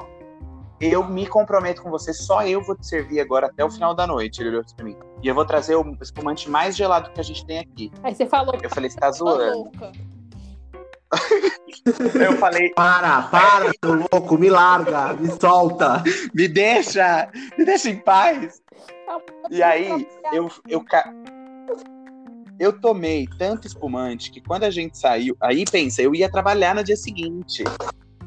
eu 0.80 1.02
me 1.04 1.26
comprometo 1.26 1.82
com 1.82 1.90
você, 1.90 2.12
só 2.12 2.46
eu 2.46 2.62
vou 2.62 2.76
te 2.76 2.86
servir 2.86 3.20
agora 3.20 3.46
até 3.46 3.64
o 3.64 3.70
final 3.70 3.94
da 3.94 4.06
noite. 4.06 4.40
Ele 4.40 4.50
olhou 4.50 4.64
pra 4.76 4.84
mim. 4.84 4.96
E 5.22 5.28
eu 5.28 5.34
vou 5.34 5.44
trazer 5.44 5.74
o 5.74 5.96
espumante 6.00 6.48
mais 6.48 6.76
gelado 6.76 7.10
que 7.10 7.20
a 7.20 7.24
gente 7.24 7.44
tem 7.44 7.58
aqui. 7.58 7.90
Aí 8.02 8.14
você 8.14 8.24
falou. 8.26 8.54
Eu 8.62 8.70
falei, 8.70 8.88
você 8.90 8.98
tá 8.98 9.08
"Ô, 9.08 9.12
zoando? 9.12 9.56
louca. 9.58 9.92
Eu 12.14 12.32
falei, 12.38 12.70
Para, 12.70 13.22
para, 13.22 13.70
seu 13.84 13.94
louco, 14.12 14.36
me 14.38 14.50
larga, 14.50 15.12
me 15.14 15.28
solta. 15.40 16.02
me 16.34 16.48
deixa, 16.48 17.30
me 17.56 17.64
deixa 17.64 17.88
em 17.90 17.96
paz. 17.96 18.60
E 19.50 19.62
aí, 19.62 20.06
eu, 20.32 20.50
eu, 20.68 20.82
ca- 20.84 21.12
eu 22.58 22.72
tomei 22.72 23.28
tanto 23.38 23.66
espumante 23.66 24.30
que 24.30 24.40
quando 24.40 24.64
a 24.64 24.70
gente 24.70 24.98
saiu, 24.98 25.36
aí 25.40 25.64
pensa, 25.64 26.02
eu 26.02 26.14
ia 26.14 26.28
trabalhar 26.30 26.74
no 26.74 26.82
dia 26.82 26.96
seguinte. 26.96 27.62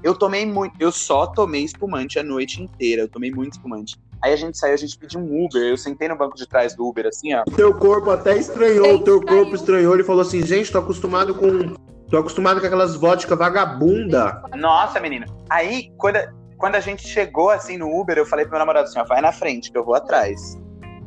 Eu 0.01 0.15
tomei 0.15 0.45
muito, 0.45 0.73
eu 0.79 0.91
só 0.93 1.27
tomei 1.27 1.63
espumante 1.65 2.17
a 2.17 2.23
noite 2.23 2.61
inteira, 2.63 3.01
eu 3.01 3.09
tomei 3.09 3.31
muito 3.31 3.53
espumante. 3.53 3.97
Aí 4.23 4.31
a 4.31 4.35
gente 4.37 4.57
saiu, 4.57 4.73
a 4.73 4.77
gente 4.77 4.97
pediu 4.97 5.19
um 5.19 5.45
Uber, 5.45 5.61
eu 5.61 5.77
sentei 5.77 6.07
no 6.07 6.15
banco 6.17 6.37
de 6.37 6.47
trás 6.47 6.73
do 6.73 6.87
Uber, 6.87 7.05
assim, 7.07 7.33
ó. 7.33 7.43
O 7.47 7.51
teu 7.51 7.73
corpo 7.73 8.09
até 8.09 8.37
estranhou, 8.37 8.95
o 8.95 9.03
teu 9.03 9.21
corpo 9.21 9.55
estranhou. 9.55 9.93
Ele 9.93 10.03
falou 10.03 10.21
assim, 10.21 10.41
gente, 10.45 10.71
tô 10.71 10.77
acostumado 10.79 11.35
com. 11.35 11.73
Tô 12.09 12.17
acostumado 12.17 12.59
com 12.59 12.65
aquelas 12.65 12.95
vodka 12.95 13.35
vagabunda. 13.35 14.41
Nossa, 14.55 14.99
menina. 14.99 15.25
Aí, 15.49 15.91
quando, 15.97 16.15
a- 16.17 16.31
quando 16.57 16.75
a 16.75 16.79
gente 16.79 17.07
chegou, 17.07 17.49
assim, 17.49 17.77
no 17.77 17.87
Uber, 17.99 18.17
eu 18.17 18.25
falei 18.25 18.45
pro 18.45 18.53
meu 18.53 18.59
namorado 18.59 18.87
assim, 18.87 18.99
ó, 18.99 19.03
vai 19.03 19.21
na 19.21 19.31
frente, 19.31 19.71
que 19.71 19.77
eu 19.77 19.85
vou 19.85 19.93
atrás. 19.95 20.57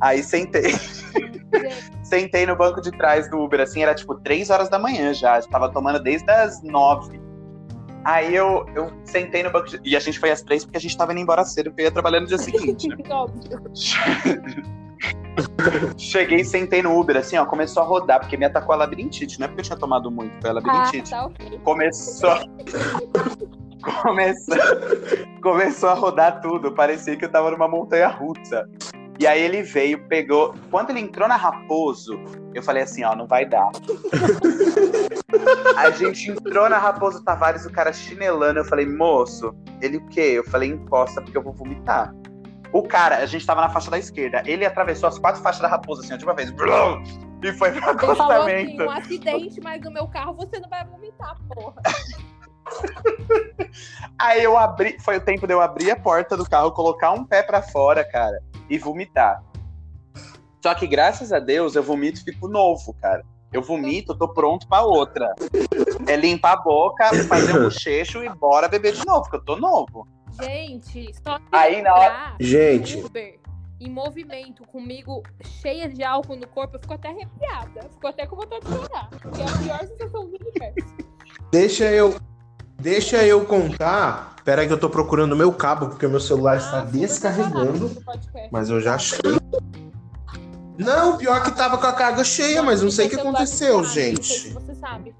Aí 0.01 0.23
sentei. 0.23 0.73
Sentei 2.03 2.45
no 2.47 2.57
banco 2.57 2.81
de 2.81 2.91
trás 2.91 3.31
do 3.31 3.38
Uber, 3.38 3.61
assim, 3.61 3.83
era 3.83 3.95
tipo 3.95 4.15
3 4.17 4.51
horas 4.51 4.69
da 4.69 4.79
manhã 4.79 5.12
já. 5.15 5.38
Eu 5.38 5.49
tava 5.49 5.71
tomando 5.71 6.03
desde 6.03 6.31
as 6.31 6.62
9. 6.62 7.21
Aí 8.05 8.35
eu, 8.35 8.67
eu 8.75 8.91
sentei 9.05 9.43
no 9.43 9.51
banco 9.51 9.69
de... 9.69 9.81
E 9.85 9.97
a 9.97 10.01
gente 10.01 10.19
foi 10.19 10.31
às 10.31 10.43
três 10.43 10.65
porque 10.65 10.77
a 10.77 10.81
gente 10.81 10.97
tava 10.97 11.12
indo 11.12 11.21
embora 11.21 11.45
cedo, 11.45 11.71
porque 11.71 11.83
eu 11.83 11.87
ia 11.87 11.91
trabalhar 11.93 12.21
no 12.21 12.27
dia 12.27 12.38
seguinte, 12.38 12.88
né? 12.88 12.97
óbvio. 13.11 13.62
Cheguei 15.96 16.44
sentei 16.44 16.83
no 16.83 16.98
Uber, 16.98 17.16
assim, 17.16 17.37
ó, 17.37 17.44
começou 17.44 17.83
a 17.83 17.87
rodar, 17.87 18.20
porque 18.20 18.37
me 18.37 18.44
atacou 18.44 18.75
a 18.75 18.79
labirintite. 18.79 19.38
Não 19.38 19.44
é 19.44 19.48
porque 19.48 19.61
eu 19.61 19.64
tinha 19.64 19.79
tomado 19.79 20.11
muito, 20.11 20.33
foi 20.40 20.51
a 20.51 20.53
Ah, 20.53 20.55
labirintite. 20.57 21.11
tá 21.11 21.27
ok. 21.27 21.61
Começou. 21.64 22.37
começou. 24.03 24.57
Começou 25.42 25.88
a 25.88 25.94
rodar 25.94 26.40
tudo. 26.40 26.72
Parecia 26.72 27.16
que 27.16 27.25
eu 27.25 27.31
tava 27.31 27.51
numa 27.51 27.68
montanha 27.68 28.09
russa. 28.09 28.68
E 29.18 29.27
aí 29.27 29.40
ele 29.40 29.62
veio, 29.62 30.03
pegou. 30.09 30.55
Quando 30.70 30.90
ele 30.90 31.01
entrou 31.01 31.29
na 31.29 31.37
Raposo, 31.37 32.18
eu 32.55 32.62
falei 32.62 32.83
assim, 32.83 33.05
ó, 33.05 33.14
não 33.14 33.27
vai 33.27 33.44
dar. 33.46 33.70
a 35.77 35.90
gente 35.90 36.31
entrou 36.31 36.68
na 36.68 36.79
Raposo 36.79 37.22
Tavares, 37.22 37.64
o 37.66 37.70
cara 37.70 37.92
chinelando. 37.92 38.59
Eu 38.61 38.64
falei, 38.64 38.87
moço, 38.87 39.55
ele 39.81 39.98
o 39.98 40.07
quê? 40.09 40.33
Eu 40.35 40.44
falei, 40.44 40.70
encosta, 40.70 41.20
porque 41.20 41.37
eu 41.37 41.42
vou 41.42 41.53
vomitar. 41.53 42.12
O 42.73 42.83
cara, 42.83 43.19
a 43.19 43.27
gente 43.27 43.45
tava 43.45 43.61
na 43.61 43.69
faixa 43.69 43.91
da 43.91 43.99
esquerda. 43.99 44.43
Ele 44.47 44.65
atravessou 44.65 45.09
as 45.09 45.19
quatro 45.19 45.43
faixas 45.43 45.61
da 45.61 45.69
Raposo, 45.69 46.03
assim, 46.03 46.17
de 46.17 46.25
uma 46.25 46.35
vez. 46.35 46.51
Blum, 46.51 47.03
e 47.43 47.53
foi 47.53 47.71
pro 47.73 47.91
Ele 47.91 47.97
falou 47.97 48.13
assim, 48.13 48.23
acostamento. 48.23 48.83
um 48.83 48.91
acidente, 48.91 49.61
mas 49.61 49.83
no 49.83 49.91
meu 49.91 50.09
carro 50.09 50.35
você 50.35 50.59
não 50.59 50.71
vai 50.71 50.85
vomitar, 50.85 51.37
porra. 51.49 51.83
Aí 54.19 54.43
eu 54.43 54.57
abri, 54.57 54.97
foi 55.01 55.19
o 55.19 55.21
tempo 55.21 55.47
de 55.47 55.53
eu 55.53 55.61
abrir 55.61 55.91
a 55.91 55.97
porta 55.97 56.37
do 56.37 56.49
carro, 56.49 56.73
colocar 56.73 57.11
um 57.11 57.25
pé 57.25 57.43
pra 57.43 57.61
fora, 57.61 58.05
cara, 58.05 58.41
e 58.71 58.79
vomitar. 58.79 59.43
Só 60.63 60.75
que 60.75 60.87
graças 60.87 61.33
a 61.33 61.41
Deus 61.41 61.75
eu 61.75 61.83
vomito 61.83 62.21
e 62.21 62.25
fico 62.25 62.49
novo, 62.49 62.95
cara. 63.03 63.25
Eu 63.53 63.61
vomito, 63.61 64.15
tô 64.15 64.29
pronto 64.29 64.67
pra 64.67 64.83
outra. 64.83 65.35
É 66.07 66.17
limpar 66.17 66.53
a 66.53 66.57
boca, 66.57 67.11
fazer 67.29 67.59
um 67.59 67.65
bochecho 67.65 68.25
e 68.25 68.29
bora 68.31 68.69
beber 68.69 68.95
de 68.95 69.05
novo, 69.05 69.23
porque 69.23 69.37
eu 69.37 69.45
tô 69.45 69.57
novo. 69.57 70.07
Gente, 70.40 71.11
só 71.25 71.38
Aí, 71.51 71.83
na 71.83 71.95
hora- 71.95 72.37
Gente. 72.40 72.99
Uber 72.99 73.38
em 73.81 73.90
movimento 73.90 74.64
comigo, 74.66 75.23
cheia 75.61 75.88
de 75.88 76.05
álcool 76.05 76.37
no 76.37 76.47
corpo, 76.47 76.77
eu 76.77 76.81
fico 76.81 76.95
até 76.95 77.09
arrepiada. 77.09 77.81
Fico 77.90 78.07
até 78.07 78.27
com 78.27 78.37
vontade 78.37 78.64
de 78.64 78.73
chorar. 78.73 79.11
Que 79.11 79.40
é 79.42 79.45
a 79.45 79.59
pior 79.59 79.88
sensação 79.88 80.29
do 80.29 80.37
universo. 80.37 80.97
Deixa 81.51 81.85
eu. 81.90 82.14
Deixa 82.81 83.25
eu 83.25 83.45
contar. 83.45 84.37
Pera 84.45 84.62
aí 84.62 84.66
que 84.66 84.73
eu 84.73 84.79
tô 84.79 84.88
procurando 84.88 85.33
o 85.33 85.37
meu 85.37 85.53
cabo, 85.53 85.88
porque 85.88 86.07
o 86.07 86.11
meu 86.11 86.21
celular 86.21 86.57
está 86.57 86.79
Ah, 86.83 86.87
super 86.87 86.99
descarregando. 87.01 87.90
Mas 88.51 88.71
eu 88.71 88.81
já 88.81 88.95
achei. 88.95 89.18
Não, 90.79 91.16
pior 91.16 91.42
que 91.45 91.51
tava 91.53 91.77
com 91.79 91.87
a 91.87 91.92
carga 91.92 92.25
cheia, 92.25 92.62
mas 92.62 92.83
não 92.83 92.90
sei 92.90 93.07
o 93.07 93.11
que 93.11 93.16
aconteceu, 93.16 93.85
se 93.85 93.95
gente. 93.95 94.51
Você 94.51 94.75
sabe. 94.75 95.14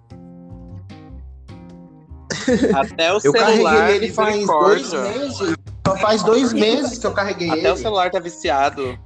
Até 2.74 3.12
o 3.12 3.18
Eu 3.22 3.33
carreguei 3.33 3.57
celular, 3.57 3.90
ele 3.90 4.12
faz 4.12 4.46
dois 4.46 4.92
meses. 4.92 5.57
Só 5.87 5.96
faz 5.96 6.22
dois 6.22 6.52
meses 6.52 6.98
que 6.98 7.07
eu 7.07 7.12
carreguei 7.12 7.50
Até 7.50 7.61
ele. 7.61 7.70
o 7.70 7.76
celular 7.76 8.11
tá 8.11 8.20
viciado. 8.20 8.98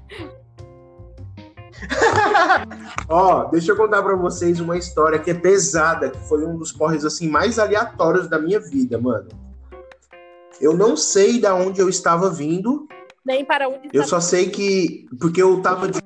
Ó, 3.09 3.45
deixa 3.45 3.73
eu 3.73 3.77
contar 3.77 4.03
pra 4.03 4.17
vocês 4.17 4.61
uma 4.61 4.77
história 4.77 5.19
que 5.19 5.31
é 5.31 5.35
pesada, 5.35 6.11
que 6.11 6.19
foi 6.29 6.45
um 6.45 6.57
dos 6.57 6.73
porres 6.73 7.05
assim 7.05 7.29
mais 7.29 7.59
aleatórios 7.59 8.29
da 8.29 8.39
minha 8.39 8.61
vida, 8.61 8.99
mano. 8.99 9.29
Eu 10.61 10.77
não 10.77 10.97
sei 10.97 11.41
da 11.41 11.55
onde 11.55 11.81
eu 11.81 11.89
estava 11.89 12.31
vindo, 12.31 12.89
Nem 13.25 13.45
para 13.45 13.69
onde 13.69 13.89
eu 13.93 14.05
só 14.05 14.21
sei 14.21 14.49
que 14.51 15.07
porque 15.21 15.43
eu 15.43 15.61
tava 15.61 15.89
de 15.89 16.01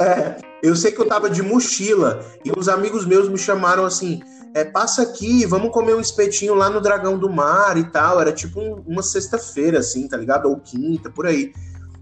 É, 0.00 0.36
eu 0.62 0.76
sei 0.76 0.92
que 0.92 1.00
eu 1.00 1.06
tava 1.06 1.30
de 1.30 1.42
mochila 1.42 2.24
e 2.44 2.52
uns 2.56 2.68
amigos 2.68 3.06
meus 3.06 3.28
me 3.28 3.38
chamaram 3.38 3.84
assim, 3.84 4.20
é, 4.54 4.64
passa 4.64 5.02
aqui, 5.02 5.46
vamos 5.46 5.70
comer 5.72 5.94
um 5.94 6.00
espetinho 6.00 6.54
lá 6.54 6.68
no 6.68 6.80
Dragão 6.80 7.16
do 7.18 7.30
Mar 7.30 7.76
e 7.76 7.84
tal. 7.84 8.20
Era 8.20 8.32
tipo 8.32 8.60
um- 8.60 8.82
uma 8.86 9.02
sexta-feira, 9.02 9.78
assim, 9.78 10.06
tá 10.06 10.16
ligado? 10.16 10.46
Ou 10.48 10.58
quinta, 10.58 11.10
por 11.10 11.26
aí. 11.26 11.52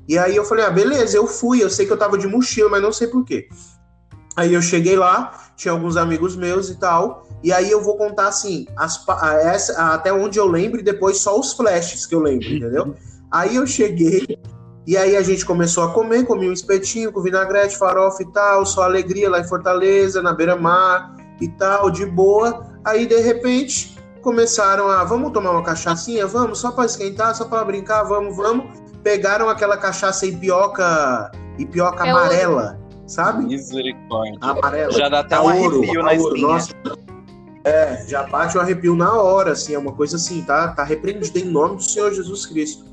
E 0.08 0.18
aí 0.18 0.34
eu 0.34 0.44
falei, 0.44 0.64
ah, 0.64 0.70
beleza, 0.70 1.16
eu 1.16 1.26
fui. 1.26 1.62
Eu 1.62 1.70
sei 1.70 1.86
que 1.86 1.92
eu 1.92 1.96
tava 1.96 2.18
de 2.18 2.26
mochila, 2.26 2.68
mas 2.68 2.82
não 2.82 2.92
sei 2.92 3.06
por 3.06 3.24
quê. 3.24 3.48
Aí 4.36 4.54
eu 4.54 4.62
cheguei 4.62 4.96
lá, 4.96 5.32
tinha 5.56 5.72
alguns 5.72 5.96
amigos 5.96 6.34
meus 6.34 6.68
e 6.70 6.76
tal. 6.76 7.28
E 7.42 7.52
aí 7.52 7.70
eu 7.70 7.82
vou 7.82 7.96
contar 7.96 8.28
assim, 8.28 8.66
as 8.76 9.02
a- 9.08 9.34
essa- 9.34 9.72
a- 9.80 9.94
até 9.94 10.12
onde 10.12 10.38
eu 10.38 10.46
lembro 10.46 10.80
e 10.80 10.82
depois 10.82 11.18
só 11.18 11.38
os 11.38 11.52
flashes 11.52 12.06
que 12.06 12.14
eu 12.14 12.20
lembro, 12.20 12.48
entendeu? 12.48 12.96
Aí 13.30 13.56
eu 13.56 13.66
cheguei, 13.66 14.38
e 14.86 14.96
aí 14.96 15.16
a 15.16 15.22
gente 15.22 15.46
começou 15.46 15.84
a 15.84 15.92
comer, 15.92 16.26
comi 16.26 16.48
um 16.48 16.52
espetinho 16.52 17.12
com 17.12 17.22
vinagrete, 17.22 17.76
farofa 17.78 18.22
e 18.22 18.32
tal, 18.32 18.66
só 18.66 18.82
alegria 18.82 19.30
lá 19.30 19.40
em 19.40 19.48
Fortaleza, 19.48 20.20
na 20.20 20.32
beira-mar 20.32 21.16
e 21.40 21.48
tal, 21.48 21.90
de 21.90 22.06
boa. 22.06 22.66
Aí 22.84 23.06
de 23.06 23.20
repente 23.20 23.96
começaram 24.22 24.88
a, 24.88 25.04
vamos 25.04 25.32
tomar 25.32 25.52
uma 25.52 25.62
cachaçinha? 25.62 26.26
Vamos, 26.26 26.58
só 26.58 26.70
para 26.70 26.86
esquentar, 26.86 27.34
só 27.34 27.44
para 27.44 27.64
brincar, 27.64 28.02
vamos, 28.04 28.36
vamos. 28.36 28.66
Pegaram 29.02 29.48
aquela 29.48 29.76
cachaça 29.76 30.26
ipioca, 30.26 31.30
ipioca 31.58 32.06
É 32.06 32.10
amarela, 32.10 32.78
sabe? 33.06 33.46
Misericórdia. 33.46 34.38
Amarela. 34.40 34.92
Já 34.92 35.08
dá 35.08 35.20
até 35.20 35.40
um 35.40 35.62
ouro, 35.62 35.78
arrepio 35.78 36.00
a 36.00 36.04
na 36.04 36.12
ouro. 36.12 36.40
Nossa. 36.40 36.74
É, 37.64 38.04
já 38.06 38.22
bate 38.22 38.56
o 38.56 38.60
arrepio 38.60 38.96
na 38.96 39.12
hora, 39.14 39.52
assim, 39.52 39.74
é 39.74 39.78
uma 39.78 39.92
coisa 39.92 40.16
assim, 40.16 40.42
tá? 40.42 40.68
Tá 40.68 40.82
repreendido 40.82 41.38
em 41.38 41.44
nome 41.44 41.76
do 41.76 41.82
Senhor 41.82 42.12
Jesus 42.12 42.46
Cristo. 42.46 42.84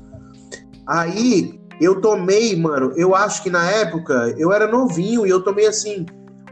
Aí, 0.86 1.58
eu 1.80 2.00
tomei, 2.00 2.56
mano, 2.56 2.92
eu 2.96 3.14
acho 3.14 3.42
que 3.42 3.50
na 3.50 3.70
época 3.70 4.34
eu 4.36 4.52
era 4.52 4.66
novinho 4.66 5.26
e 5.26 5.30
eu 5.30 5.42
tomei 5.42 5.66
assim, 5.66 6.04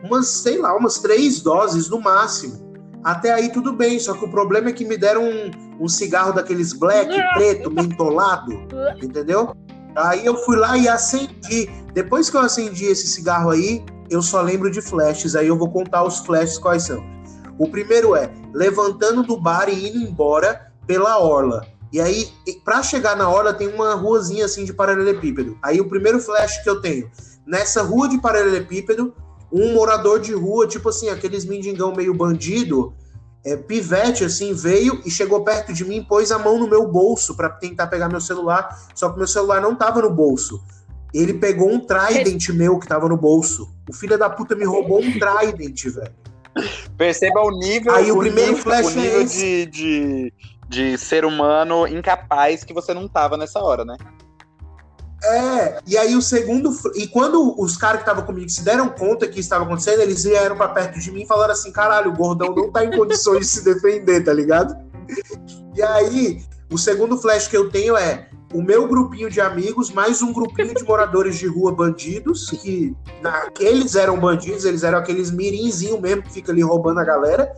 umas, 0.02 0.28
sei 0.28 0.58
lá, 0.58 0.76
umas 0.76 0.98
três 0.98 1.40
doses 1.40 1.88
no 1.88 2.00
máximo. 2.00 2.66
Até 3.04 3.32
aí 3.32 3.52
tudo 3.52 3.72
bem, 3.72 4.00
só 4.00 4.14
que 4.14 4.24
o 4.24 4.30
problema 4.30 4.70
é 4.70 4.72
que 4.72 4.84
me 4.84 4.96
deram 4.96 5.22
um, 5.24 5.50
um 5.80 5.88
cigarro 5.88 6.32
daqueles 6.32 6.72
black, 6.72 7.08
preto, 7.34 7.70
mentolado, 7.70 8.52
entendeu? 9.02 9.54
Aí 9.94 10.26
eu 10.26 10.36
fui 10.44 10.56
lá 10.56 10.76
e 10.76 10.88
acendi. 10.88 11.70
Depois 11.94 12.28
que 12.28 12.36
eu 12.36 12.40
acendi 12.40 12.84
esse 12.84 13.06
cigarro 13.06 13.50
aí, 13.50 13.84
eu 14.10 14.20
só 14.20 14.42
lembro 14.42 14.70
de 14.70 14.82
flashes. 14.82 15.34
Aí 15.34 15.46
eu 15.46 15.56
vou 15.56 15.70
contar 15.70 16.04
os 16.04 16.18
flashes 16.18 16.58
quais 16.58 16.82
são. 16.82 17.02
O 17.58 17.68
primeiro 17.68 18.14
é 18.14 18.30
levantando 18.52 19.22
do 19.22 19.40
bar 19.40 19.68
e 19.68 19.88
indo 19.88 19.98
embora 19.98 20.72
pela 20.86 21.18
orla. 21.18 21.66
E 21.92 22.00
aí, 22.00 22.28
pra 22.64 22.82
chegar 22.82 23.16
na 23.16 23.28
orla, 23.28 23.54
tem 23.54 23.68
uma 23.68 23.94
ruazinha 23.94 24.44
assim 24.44 24.64
de 24.64 24.72
paralelepípedo. 24.72 25.56
Aí 25.62 25.80
o 25.80 25.88
primeiro 25.88 26.20
flash 26.20 26.62
que 26.62 26.68
eu 26.68 26.80
tenho, 26.80 27.10
nessa 27.46 27.82
rua 27.82 28.08
de 28.08 28.20
paralelepípedo, 28.20 29.14
um 29.52 29.72
morador 29.74 30.20
de 30.20 30.32
rua, 30.32 30.66
tipo 30.66 30.88
assim, 30.88 31.08
aqueles 31.08 31.44
mendigão 31.44 31.94
meio 31.94 32.12
bandido, 32.12 32.94
é, 33.44 33.56
pivete 33.56 34.24
assim, 34.24 34.52
veio 34.52 35.00
e 35.04 35.10
chegou 35.10 35.44
perto 35.44 35.72
de 35.72 35.84
mim, 35.84 36.02
pôs 36.02 36.32
a 36.32 36.38
mão 36.38 36.58
no 36.58 36.68
meu 36.68 36.86
bolso 36.88 37.36
pra 37.36 37.48
tentar 37.48 37.86
pegar 37.86 38.08
meu 38.08 38.20
celular, 38.20 38.88
só 38.94 39.08
que 39.08 39.18
meu 39.18 39.26
celular 39.26 39.60
não 39.60 39.74
tava 39.74 40.02
no 40.02 40.10
bolso. 40.10 40.60
Ele 41.14 41.34
pegou 41.34 41.70
um 41.70 41.80
Trident 41.80 42.48
meu 42.50 42.78
que 42.78 42.86
tava 42.86 43.08
no 43.08 43.16
bolso. 43.16 43.70
O 43.88 43.92
filho 43.94 44.18
da 44.18 44.28
puta 44.28 44.54
me 44.54 44.64
roubou 44.64 45.00
um 45.00 45.12
Trident, 45.12 45.84
velho. 45.84 46.12
Perceba 46.96 47.40
o 47.40 47.50
nível, 47.50 47.94
Aí 47.94 48.10
o 48.10 48.18
primeiro 48.18 48.52
nível, 48.52 48.62
flash 48.62 48.86
o 48.86 48.90
é 48.98 49.02
nível 49.02 49.22
esse. 49.22 49.66
de, 49.66 49.66
de, 49.66 50.32
de 50.68 50.98
ser 50.98 51.24
humano 51.24 51.86
incapaz 51.86 52.64
que 52.64 52.74
você 52.74 52.92
não 52.92 53.06
tava 53.06 53.36
nessa 53.36 53.60
hora, 53.60 53.84
né? 53.84 53.96
É, 55.26 55.80
e 55.86 55.98
aí 55.98 56.14
o 56.14 56.22
segundo. 56.22 56.70
E 56.94 57.08
quando 57.08 57.60
os 57.60 57.76
caras 57.76 57.96
que 57.96 58.02
estavam 58.02 58.24
comigo 58.24 58.48
se 58.48 58.62
deram 58.62 58.88
conta 58.88 59.26
que 59.26 59.40
isso 59.40 59.46
estava 59.46 59.64
acontecendo, 59.64 60.00
eles 60.00 60.22
vieram 60.22 60.56
pra 60.56 60.68
perto 60.68 61.00
de 61.00 61.10
mim 61.10 61.22
e 61.22 61.26
falaram 61.26 61.52
assim: 61.52 61.72
caralho, 61.72 62.12
o 62.12 62.16
gordão 62.16 62.54
não 62.54 62.70
tá 62.70 62.84
em 62.84 62.96
condições 62.96 63.40
de 63.40 63.46
se 63.46 63.64
defender, 63.64 64.22
tá 64.24 64.32
ligado? 64.32 64.76
E 65.74 65.82
aí, 65.82 66.42
o 66.70 66.78
segundo 66.78 67.18
flash 67.18 67.48
que 67.48 67.56
eu 67.56 67.68
tenho 67.70 67.96
é 67.96 68.28
o 68.54 68.62
meu 68.62 68.86
grupinho 68.86 69.28
de 69.28 69.40
amigos, 69.40 69.90
mais 69.90 70.22
um 70.22 70.32
grupinho 70.32 70.74
de 70.74 70.84
moradores 70.84 71.36
de 71.36 71.46
rua 71.48 71.74
bandidos, 71.74 72.50
que 72.50 72.94
naqueles 73.20 73.96
eram 73.96 74.18
bandidos, 74.18 74.64
eles 74.64 74.84
eram 74.84 74.98
aqueles 74.98 75.30
mirinzinho 75.32 76.00
mesmo 76.00 76.22
que 76.22 76.32
fica 76.32 76.52
ali 76.52 76.62
roubando 76.62 77.00
a 77.00 77.04
galera. 77.04 77.52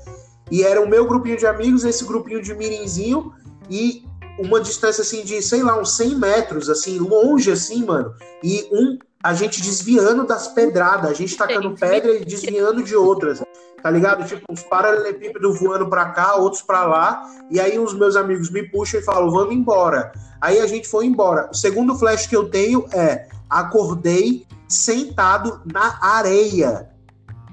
E 0.50 0.62
era 0.62 0.80
o 0.80 0.88
meu 0.88 1.06
grupinho 1.06 1.36
de 1.36 1.46
amigos, 1.46 1.84
esse 1.84 2.04
grupinho 2.04 2.42
de 2.42 2.54
mirinzinho, 2.54 3.32
e 3.68 4.07
uma 4.38 4.60
distância 4.60 5.02
assim 5.02 5.24
de, 5.24 5.42
sei 5.42 5.62
lá, 5.62 5.78
uns 5.78 5.96
100 5.96 6.14
metros, 6.16 6.70
assim, 6.70 6.98
longe 6.98 7.50
assim, 7.50 7.84
mano. 7.84 8.14
E 8.42 8.68
um, 8.72 8.98
a 9.22 9.34
gente 9.34 9.60
desviando 9.60 10.26
das 10.26 10.48
pedradas, 10.48 11.10
a 11.10 11.14
gente 11.14 11.36
tacando 11.36 11.74
pedra 11.74 12.12
e 12.12 12.24
desviando 12.24 12.82
de 12.82 12.94
outras, 12.94 13.42
tá 13.82 13.90
ligado? 13.90 14.26
Tipo, 14.26 14.42
uns 14.50 14.62
paralelepípedos 14.62 15.58
voando 15.58 15.88
pra 15.88 16.06
cá, 16.10 16.36
outros 16.36 16.62
pra 16.62 16.84
lá. 16.84 17.22
E 17.50 17.60
aí 17.60 17.78
os 17.78 17.94
meus 17.94 18.16
amigos 18.16 18.50
me 18.50 18.62
puxam 18.62 19.00
e 19.00 19.02
falam, 19.02 19.30
vamos 19.30 19.54
embora. 19.54 20.12
Aí 20.40 20.60
a 20.60 20.66
gente 20.66 20.86
foi 20.86 21.06
embora. 21.06 21.48
O 21.50 21.54
segundo 21.54 21.96
flash 21.96 22.26
que 22.26 22.36
eu 22.36 22.48
tenho 22.48 22.86
é, 22.92 23.28
acordei 23.50 24.46
sentado 24.68 25.60
na 25.64 25.98
areia. 26.00 26.88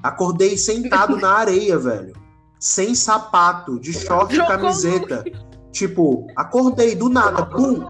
Acordei 0.04 0.56
sentado 0.58 1.18
na 1.18 1.32
areia, 1.32 1.80
velho. 1.80 2.14
Sem 2.60 2.94
sapato, 2.94 3.80
de 3.80 3.92
short 3.92 4.36
e 4.36 4.46
camiseta. 4.46 5.24
Tipo, 5.76 6.26
acordei 6.38 6.96
do 6.96 7.10
nada, 7.10 7.46
pum, 7.46 7.86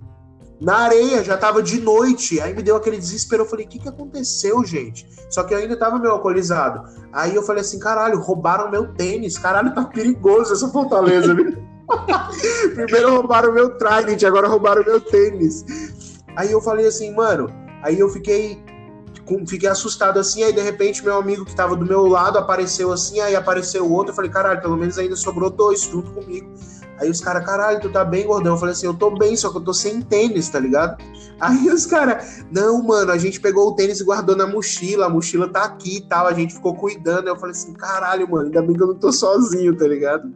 na 0.60 0.78
areia, 0.78 1.24
já 1.24 1.38
tava 1.38 1.62
de 1.62 1.80
noite. 1.80 2.42
Aí 2.42 2.52
me 2.52 2.64
deu 2.64 2.76
aquele 2.76 2.98
desespero. 2.98 3.44
Eu 3.44 3.48
falei, 3.48 3.68
o 3.68 3.70
que, 3.70 3.78
que 3.78 3.88
aconteceu, 3.88 4.66
gente? 4.66 5.08
Só 5.30 5.44
que 5.44 5.54
eu 5.54 5.60
ainda 5.60 5.78
tava 5.78 6.00
meio 6.00 6.14
alcoolizado. 6.14 6.82
Aí 7.14 7.36
eu 7.36 7.44
falei 7.44 7.62
assim, 7.62 7.78
caralho, 7.78 8.20
roubaram 8.20 8.72
meu 8.72 8.92
tênis. 8.96 9.38
Caralho, 9.38 9.72
tá 9.76 9.86
perigoso 9.86 10.52
essa 10.52 10.68
fortaleza, 10.70 11.36
viu? 11.36 11.56
Primeiro 12.74 13.18
roubaram 13.18 13.54
meu 13.54 13.78
Trident, 13.78 14.24
agora 14.24 14.48
roubaram 14.48 14.84
meu 14.84 15.00
tênis. 15.00 15.64
Aí 16.36 16.52
eu 16.52 16.62
falei 16.62 16.88
assim, 16.88 17.14
mano. 17.14 17.54
Aí 17.84 18.00
eu 18.00 18.10
fiquei. 18.10 18.64
Fiquei 19.48 19.70
assustado 19.70 20.20
assim, 20.20 20.44
aí 20.44 20.54
de 20.54 20.62
repente 20.62 21.04
meu 21.04 21.18
amigo 21.18 21.46
que 21.46 21.56
tava 21.56 21.76
do 21.76 21.84
meu 21.84 22.06
lado 22.06 22.38
apareceu 22.38 22.92
assim, 22.92 23.20
aí 23.22 23.36
apareceu 23.36 23.84
o 23.84 23.92
outro, 23.92 24.12
eu 24.12 24.16
falei, 24.16 24.30
caralho, 24.30 24.62
pelo 24.62 24.78
menos 24.78 25.00
ainda 25.00 25.16
sobrou 25.16 25.50
dois 25.50 25.82
junto 25.82 26.12
comigo. 26.12 26.54
Aí 27.00 27.10
os 27.10 27.20
caras, 27.20 27.46
caralho, 27.46 27.80
tu 27.82 27.90
tá 27.90 28.06
bem, 28.06 28.26
gordão? 28.26 28.54
Eu 28.54 28.60
falei 28.60 28.74
assim, 28.74 28.86
eu 28.86 28.94
tô 28.94 29.12
bem, 29.12 29.36
só 29.36 29.50
que 29.50 29.58
eu 29.58 29.62
tô 29.62 29.74
sem 29.74 30.02
tênis, 30.02 30.48
tá 30.50 30.60
ligado? 30.60 30.98
Aí 31.40 31.68
os 31.70 31.86
caras, 31.86 32.46
não, 32.50 32.82
mano, 32.82 33.12
a 33.12 33.18
gente 33.18 33.42
pegou 33.42 33.68
o 33.68 33.76
tênis 33.76 34.00
e 34.00 34.04
guardou 34.04 34.36
na 34.36 34.48
mochila, 34.48 35.08
a 35.08 35.10
mochila 35.10 35.50
tá 35.50 35.64
aqui 35.64 35.98
e 35.98 36.02
tal, 36.02 36.28
a 36.28 36.34
gente 36.34 36.54
ficou 36.54 36.74
cuidando. 36.76 37.28
Eu 37.28 37.36
falei 37.36 37.52
assim, 37.52 37.74
caralho, 37.74 38.30
mano, 38.30 38.46
ainda 38.46 38.62
bem 38.62 38.76
que 38.76 38.82
eu 38.82 38.88
não 38.88 38.96
tô 38.96 39.12
sozinho, 39.12 39.76
tá 39.76 39.86
ligado? 39.86 40.32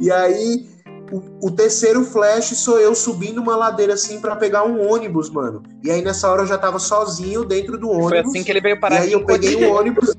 E 0.00 0.10
aí, 0.10 0.68
o, 1.12 1.46
o 1.48 1.50
terceiro 1.50 2.04
flash 2.04 2.56
sou 2.56 2.78
eu 2.80 2.94
subindo 2.94 3.40
uma 3.40 3.56
ladeira 3.56 3.94
assim 3.94 4.20
pra 4.20 4.36
pegar 4.36 4.64
um 4.64 4.88
ônibus, 4.90 5.30
mano. 5.30 5.62
E 5.82 5.90
aí 5.90 6.02
nessa 6.02 6.28
hora 6.28 6.42
eu 6.42 6.46
já 6.46 6.58
tava 6.58 6.78
sozinho 6.78 7.44
dentro 7.44 7.76
do 7.78 7.88
ônibus. 7.88 8.08
Foi 8.10 8.18
assim 8.18 8.44
que 8.44 8.50
ele 8.50 8.60
veio 8.60 8.76
E 8.76 8.80
parar 8.80 8.96
aí 8.96 9.06
aqui 9.06 9.12
eu 9.12 9.24
peguei 9.24 9.56
um 9.56 9.60
Cotia. 9.60 9.74
ônibus. 9.74 10.14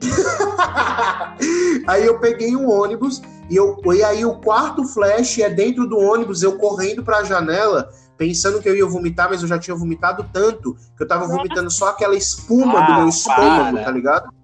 aí 1.86 2.04
eu 2.04 2.18
peguei 2.18 2.54
um 2.56 2.70
ônibus 2.70 3.22
e, 3.48 3.56
eu, 3.56 3.80
e 3.94 4.02
aí 4.02 4.24
o 4.24 4.36
quarto 4.40 4.84
flash 4.84 5.38
é 5.38 5.48
dentro 5.50 5.86
do 5.86 5.98
ônibus, 5.98 6.42
eu 6.42 6.58
correndo 6.58 7.04
pra 7.04 7.22
janela, 7.22 7.90
pensando 8.16 8.60
que 8.60 8.68
eu 8.68 8.76
ia 8.76 8.86
vomitar, 8.86 9.28
mas 9.30 9.42
eu 9.42 9.48
já 9.48 9.58
tinha 9.58 9.76
vomitado 9.76 10.28
tanto 10.32 10.76
que 10.96 11.02
eu 11.02 11.08
tava 11.08 11.26
vomitando 11.26 11.70
só 11.70 11.90
aquela 11.90 12.16
espuma 12.16 12.84
do 12.86 12.92
Ah, 12.92 12.98
meu 12.98 13.08
estômago, 13.08 13.72
para. 13.76 13.84
tá 13.84 13.90
ligado? 13.90 14.36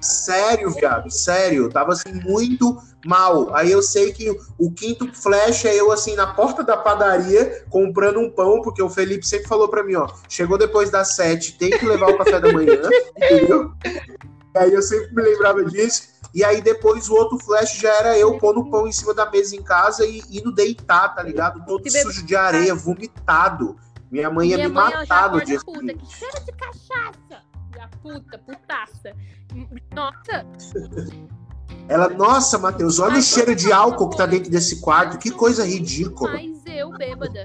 Sério, 0.00 0.70
viado, 0.70 1.10
sério, 1.10 1.64
eu 1.64 1.70
tava 1.70 1.92
assim 1.92 2.12
muito 2.12 2.76
mal. 3.06 3.54
Aí 3.54 3.70
eu 3.70 3.80
sei 3.80 4.12
que 4.12 4.36
o 4.58 4.72
quinto 4.72 5.12
flash 5.14 5.64
é 5.64 5.74
eu 5.76 5.92
assim 5.92 6.16
na 6.16 6.26
porta 6.26 6.64
da 6.64 6.76
padaria 6.76 7.64
comprando 7.70 8.18
um 8.18 8.28
pão, 8.28 8.60
porque 8.62 8.82
o 8.82 8.90
Felipe 8.90 9.26
sempre 9.26 9.46
falou 9.46 9.68
pra 9.68 9.84
mim, 9.84 9.94
ó, 9.94 10.08
chegou 10.28 10.58
depois 10.58 10.90
das 10.90 11.14
sete, 11.14 11.56
tem 11.56 11.70
que 11.70 11.86
levar 11.86 12.10
o 12.10 12.18
café 12.18 12.40
da 12.40 12.52
manhã, 12.52 12.80
entendeu? 13.16 13.72
Aí 14.54 14.72
eu 14.72 14.82
sempre 14.82 15.14
me 15.14 15.22
lembrava 15.22 15.64
disso. 15.64 16.12
E 16.34 16.42
aí 16.42 16.62
depois 16.62 17.08
o 17.08 17.14
outro 17.14 17.38
flash 17.38 17.78
já 17.78 17.92
era 17.94 18.18
eu 18.18 18.38
pondo 18.38 18.70
pão 18.70 18.86
em 18.86 18.92
cima 18.92 19.12
da 19.12 19.30
mesa 19.30 19.54
em 19.54 19.62
casa 19.62 20.06
e 20.06 20.22
indo 20.30 20.52
deitar, 20.52 21.14
tá 21.14 21.22
ligado? 21.22 21.64
Todo 21.66 21.90
sujo 21.90 22.24
de 22.24 22.34
areia, 22.34 22.74
vomitado. 22.74 23.76
Minha 24.10 24.30
mãe 24.30 24.48
ia 24.48 24.56
Minha 24.56 24.68
me 24.68 24.74
mãe 24.74 24.92
matar 24.92 25.30
no 25.30 25.44
dia 25.44 25.58
puta, 25.60 25.78
seguinte. 25.80 25.96
que 25.96 26.16
cheiro 26.16 26.44
de 26.44 26.52
cachaça. 26.52 27.42
Já 27.74 27.88
puta, 28.02 28.38
putaça. 28.38 29.14
Nossa, 29.94 30.46
Ela, 31.88 32.08
nossa, 32.08 32.58
Matheus, 32.58 32.98
olha 32.98 33.18
o 33.18 33.22
cheiro 33.22 33.54
de 33.54 33.72
álcool 33.72 34.10
que 34.10 34.16
tá 34.16 34.26
dentro 34.26 34.50
desse 34.50 34.80
quarto, 34.80 35.18
que 35.18 35.30
coisa 35.30 35.66
ridícula. 35.66 36.32
mas 36.32 36.62
eu 36.66 36.90
bêbada. 36.90 37.44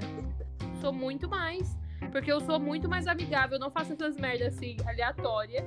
Sou 0.82 0.94
muito 0.94 1.30
mais. 1.30 1.76
Porque 2.12 2.32
eu 2.32 2.40
sou 2.42 2.60
muito 2.60 2.88
mais 2.88 3.08
amigável. 3.08 3.56
Eu 3.56 3.60
não 3.60 3.72
faço 3.72 3.94
essas 3.94 4.16
merdas 4.16 4.56
assim, 4.56 4.78
aleatória. 4.86 5.66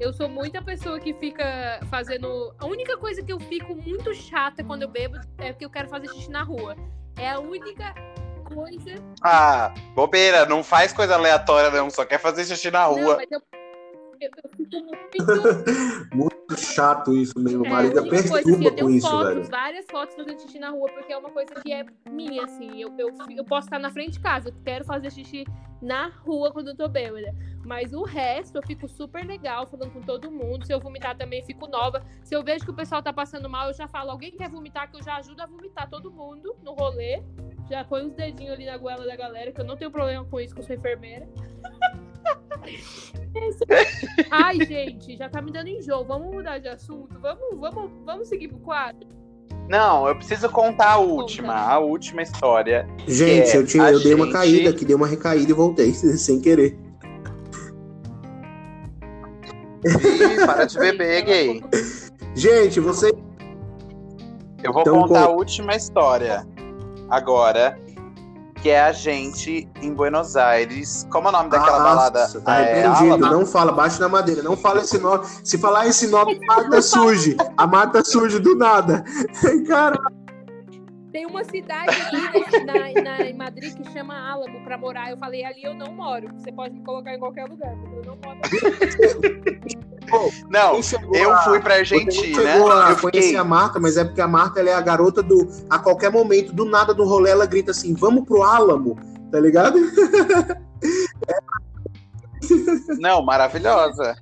Eu 0.00 0.12
sou 0.12 0.28
muita 0.28 0.60
pessoa 0.62 0.98
que 0.98 1.12
fica 1.14 1.80
fazendo. 1.90 2.54
A 2.58 2.66
única 2.66 2.96
coisa 2.96 3.22
que 3.22 3.32
eu 3.32 3.38
fico 3.38 3.74
muito 3.74 4.12
chata 4.14 4.64
quando 4.64 4.82
eu 4.82 4.88
bebo 4.88 5.16
é 5.38 5.52
que 5.52 5.64
eu 5.64 5.70
quero 5.70 5.88
fazer 5.88 6.08
xixi 6.08 6.30
na 6.30 6.42
rua. 6.42 6.74
É 7.16 7.30
a 7.30 7.38
única 7.38 7.94
coisa. 8.44 8.94
Ah, 9.22 9.72
bobeira, 9.94 10.44
não 10.46 10.62
faz 10.64 10.92
coisa 10.92 11.14
aleatória, 11.14 11.70
não. 11.70 11.88
Só 11.90 12.04
quer 12.04 12.18
fazer 12.18 12.44
xixi 12.44 12.70
na 12.70 12.88
Não, 12.88 12.94
rua. 12.94 13.16
mas 13.16 13.30
eu, 13.30 13.40
eu, 14.22 14.30
eu 14.42 14.50
fico 14.50 14.76
muito. 14.80 15.02
Muito 16.14 16.56
chato 16.56 17.14
isso 17.14 17.38
mesmo. 17.38 17.64
É, 17.64 17.68
O 17.68 17.72
marido 17.72 17.98
a 17.98 18.02
única 18.02 18.16
coisa, 18.16 18.34
assim, 18.38 18.44
perturba 18.44 18.64
eu 18.64 18.74
tenho 18.74 18.86
com 18.86 18.92
isso, 18.94 19.08
fotos, 19.08 19.28
velho. 19.28 19.44
várias 19.50 19.86
fotos 19.90 20.14
fazendo 20.14 20.40
xixi 20.40 20.58
na 20.58 20.70
rua, 20.70 20.88
porque 20.92 21.12
é 21.12 21.16
uma 21.16 21.30
coisa 21.30 21.54
que 21.54 21.72
é 21.72 21.86
minha, 22.10 22.44
assim. 22.44 22.80
Eu, 22.80 22.94
eu, 22.98 23.08
eu 23.36 23.44
posso 23.44 23.66
estar 23.66 23.78
na 23.78 23.90
frente 23.90 24.12
de 24.12 24.20
casa, 24.20 24.50
eu 24.50 24.54
quero 24.64 24.84
fazer 24.84 25.10
xixi 25.10 25.44
na 25.80 26.08
rua 26.08 26.52
quando 26.52 26.68
eu 26.68 26.76
tô 26.76 26.88
bêbada. 26.88 27.34
Mas 27.64 27.92
o 27.92 28.02
resto 28.02 28.58
eu 28.58 28.62
fico 28.62 28.88
super 28.88 29.24
legal, 29.24 29.66
falando 29.66 29.92
com 29.92 30.00
todo 30.00 30.30
mundo. 30.30 30.66
Se 30.66 30.72
eu 30.72 30.80
vomitar 30.80 31.16
também, 31.16 31.42
fico 31.44 31.66
nova. 31.66 32.04
Se 32.22 32.34
eu 32.34 32.42
vejo 32.42 32.64
que 32.64 32.70
o 32.70 32.74
pessoal 32.74 33.02
tá 33.02 33.12
passando 33.12 33.48
mal, 33.48 33.68
eu 33.68 33.74
já 33.74 33.88
falo, 33.88 34.10
alguém 34.10 34.32
quer 34.32 34.50
vomitar, 34.50 34.90
que 34.90 34.96
eu 34.96 35.02
já 35.02 35.16
ajudo 35.16 35.40
a 35.40 35.46
vomitar 35.46 35.88
todo 35.88 36.10
mundo 36.10 36.54
no 36.62 36.74
rolê. 36.74 37.22
Já 37.70 37.84
põe 37.84 38.04
os 38.04 38.12
dedinhos 38.12 38.52
ali 38.54 38.66
na 38.66 38.76
goela 38.76 39.06
da 39.06 39.16
galera, 39.16 39.52
que 39.52 39.60
eu 39.60 39.64
não 39.64 39.76
tenho 39.76 39.90
problema 39.90 40.24
com 40.24 40.40
isso, 40.40 40.54
que 40.54 40.60
eu 40.60 40.64
sou 40.64 40.76
enfermeira. 40.76 41.26
Ai, 44.30 44.58
gente, 44.64 45.16
já 45.16 45.28
tá 45.28 45.40
me 45.42 45.50
dando 45.50 45.68
enjoo. 45.68 46.04
Vamos 46.04 46.32
mudar 46.34 46.58
de 46.58 46.68
assunto? 46.68 47.18
Vamos, 47.20 47.58
vamos, 47.58 47.90
vamos 48.04 48.28
seguir 48.28 48.48
pro 48.48 48.58
quadro? 48.58 49.08
Não, 49.68 50.06
eu 50.08 50.16
preciso 50.16 50.48
contar 50.50 50.92
a 50.92 50.98
última. 50.98 51.54
A 51.54 51.78
última 51.78 52.22
história. 52.22 52.86
Gente, 53.06 53.50
É, 53.50 53.56
eu, 53.56 53.66
tinha, 53.66 53.84
a 53.84 53.92
eu 53.92 54.02
dei 54.02 54.14
uma 54.14 54.24
gente- 54.26 54.34
caída 54.34 54.70
aqui, 54.70 54.84
dei 54.84 54.94
uma 54.96 55.06
recaída 55.06 55.50
e 55.50 55.54
voltei, 55.54 55.92
sem 55.94 56.40
querer. 56.40 56.78
Ih, 59.84 60.46
para 60.46 60.64
de 60.64 60.78
beber, 60.78 61.22
gay. 61.24 61.64
Gente, 62.34 62.80
você. 62.80 63.10
Eu 64.62 64.72
vou 64.72 64.82
Então, 64.82 65.00
contar 65.00 65.24
a 65.24 65.28
última 65.30 65.74
história 65.74 66.46
agora, 67.10 67.76
que 68.62 68.70
é 68.70 68.80
a 68.80 68.92
gente 68.92 69.68
em 69.82 69.92
Buenos 69.92 70.36
Aires. 70.36 71.04
Como 71.10 71.26
é 71.26 71.30
o 71.30 71.32
nome 71.32 71.50
daquela 71.50 71.76
Ah, 71.78 71.80
balada? 71.82 72.20
nossa, 72.20 72.40
Tá 72.40 72.60
é, 72.60 72.74
repreendido. 72.86 73.14
Alamo? 73.26 73.40
Não 73.40 73.44
fala, 73.46 73.72
baixa 73.72 73.98
na 73.98 74.08
madeira. 74.08 74.40
Não 74.42 74.56
fala 74.56 74.80
esse 74.80 74.98
nome. 74.98 75.26
Se 75.42 75.58
falar 75.58 75.88
esse 75.88 76.06
nome, 76.06 76.38
a 76.48 76.62
mata 76.62 76.80
surge. 76.80 77.36
A 77.58 77.66
mata 77.66 78.04
surge 78.04 78.38
do 78.38 78.54
nada. 78.54 79.04
Cara, 79.66 79.98
Tem 81.12 81.26
uma 81.26 81.44
cidade 81.44 81.90
aqui 81.90 82.64
na, 82.64 83.02
na- 83.02 83.20
em 83.22 83.36
Madrid 83.36 83.74
que 83.76 83.84
chama 83.92 84.18
Álamo 84.18 84.64
pra 84.64 84.78
morar. 84.78 85.10
Eu 85.10 85.18
falei, 85.18 85.44
ali 85.44 85.62
eu 85.62 85.74
não 85.74 85.92
moro. 85.92 86.28
Você 86.38 86.50
pode 86.50 86.74
me 86.74 86.82
colocar 86.82 87.14
em 87.14 87.18
qualquer 87.18 87.44
lugar, 87.46 87.76
porque 87.76 87.96
eu 87.96 88.02
não 88.04 88.16
moro. 88.24 88.38
Não, 90.50 90.82
chegou 90.82 91.14
eu 91.14 91.36
fui 91.38 91.60
pra 91.60 91.74
Argentina. 91.76 92.54
a 92.54 92.90
Eu 92.90 92.96
conhecer 92.98 93.22
fiquei. 93.28 93.36
a 93.36 93.44
Marta, 93.44 93.78
mas 93.78 93.96
é 93.96 94.04
porque 94.04 94.20
a 94.20 94.28
Marta 94.28 94.60
ela 94.60 94.70
é 94.70 94.74
a 94.74 94.80
garota 94.80 95.22
do. 95.22 95.46
A 95.68 95.78
qualquer 95.78 96.10
momento, 96.10 96.52
do 96.52 96.64
nada 96.64 96.94
do 96.94 97.04
rolê, 97.04 97.30
ela 97.30 97.46
grita 97.46 97.70
assim: 97.72 97.94
vamos 97.94 98.24
pro 98.24 98.42
Álamo, 98.42 98.98
tá 99.30 99.38
ligado? 99.38 99.78
Não, 102.98 103.22
maravilhosa. 103.24 104.16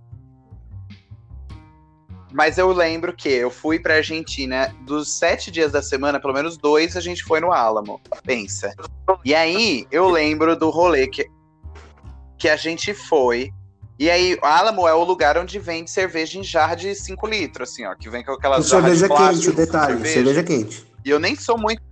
Mas 2.32 2.58
eu 2.58 2.72
lembro 2.72 3.12
que 3.14 3.28
eu 3.28 3.50
fui 3.50 3.78
pra 3.78 3.96
Argentina, 3.96 4.74
dos 4.82 5.18
sete 5.18 5.50
dias 5.50 5.72
da 5.72 5.82
semana, 5.82 6.20
pelo 6.20 6.32
menos 6.32 6.56
dois 6.56 6.96
a 6.96 7.00
gente 7.00 7.24
foi 7.24 7.40
no 7.40 7.52
Álamo. 7.52 8.00
Pensa. 8.24 8.72
E 9.24 9.34
aí 9.34 9.86
eu 9.90 10.08
lembro 10.08 10.56
do 10.56 10.70
rolê 10.70 11.08
que, 11.08 11.28
que 12.38 12.48
a 12.48 12.56
gente 12.56 12.94
foi. 12.94 13.52
E 13.98 14.08
aí, 14.08 14.38
o 14.42 14.46
Álamo 14.46 14.88
é 14.88 14.94
o 14.94 15.04
lugar 15.04 15.36
onde 15.36 15.58
vende 15.58 15.90
cerveja 15.90 16.38
em 16.38 16.42
jarra 16.42 16.74
de 16.74 16.94
5 16.94 17.26
litros, 17.26 17.70
assim, 17.70 17.84
ó. 17.84 17.94
Que 17.94 18.08
vem 18.08 18.24
com 18.24 18.32
aquelas 18.32 18.66
jarras 18.66 18.92
de 18.92 18.98
cerveja 19.00 19.14
plástico 19.14 19.56
quente, 19.56 19.66
detalhe, 19.66 19.92
cerveja. 19.92 20.14
cerveja 20.14 20.42
quente. 20.42 20.86
E 21.04 21.10
eu 21.10 21.20
nem 21.20 21.36
sou 21.36 21.58
muito. 21.58 21.82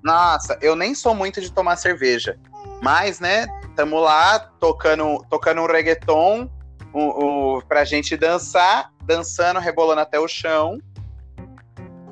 Nossa, 0.00 0.56
eu 0.62 0.76
nem 0.76 0.94
sou 0.94 1.12
muito 1.12 1.40
de 1.40 1.50
tomar 1.52 1.74
cerveja. 1.74 2.38
Mas, 2.80 3.18
né, 3.18 3.46
tamo 3.74 3.98
lá 3.98 4.38
tocando, 4.38 5.24
tocando 5.28 5.60
um 5.60 5.66
reggaeton 5.66 6.48
o, 6.92 7.56
o, 7.58 7.62
pra 7.62 7.84
gente 7.84 8.16
dançar, 8.16 8.92
dançando, 9.04 9.60
rebolando 9.60 10.00
até 10.00 10.18
o 10.18 10.28
chão, 10.28 10.78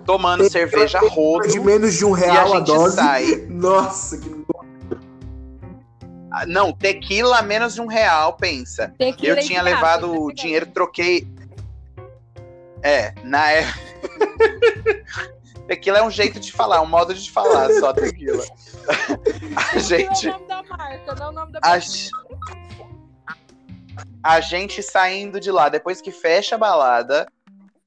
tomando 0.05 0.41
Tem- 0.43 0.51
cerveja 0.51 0.99
a 0.99 1.09
rodo. 1.09 1.49
De 1.49 1.61
menos 1.61 1.95
de 1.95 2.05
um 2.05 2.17
E 2.17 2.25
a 2.25 2.33
real 2.33 2.53
a, 2.55 2.59
gente 2.59 2.67
dose. 2.67 2.97
sai. 2.97 3.25
Nossa, 3.49 4.19
que 4.19 4.45
Ah, 6.33 6.47
Não, 6.47 6.73
tequila 6.73 7.43
menos 7.43 7.75
de 7.75 7.81
um 7.81 7.87
real, 7.87 8.35
pensa. 8.35 8.95
Tequila 8.99 9.39
Eu 9.39 9.45
tinha 9.45 9.63
graça, 9.63 9.75
levado 9.77 10.23
o 10.23 10.33
dinheiro, 10.33 10.67
troquei. 10.67 11.27
É, 12.83 13.13
na 13.25 13.51
é. 13.51 13.65
tequila 15.67 15.99
é 15.99 16.03
um 16.03 16.11
jeito 16.11 16.39
de 16.39 16.53
falar, 16.53 16.81
um 16.81 16.87
modo 16.87 17.13
de 17.13 17.31
falar 17.31 17.71
só 17.73 17.93
tequila. 17.93 18.45
A 19.75 19.79
gente. 19.79 20.29
é 20.29 20.31
o 20.31 20.39
nome 20.39 20.47
da 20.49 20.63
marca, 20.63 21.15
não 21.17 21.27
é 21.27 21.29
o 21.29 21.33
nome 21.33 21.53
da 21.53 21.59
A, 21.63 21.79
a 24.23 24.41
gente 24.41 24.83
saindo 24.83 25.39
de 25.41 25.51
lá, 25.51 25.69
depois 25.69 26.01
que 26.01 26.11
fecha 26.11 26.55
a 26.55 26.59
balada, 26.59 27.27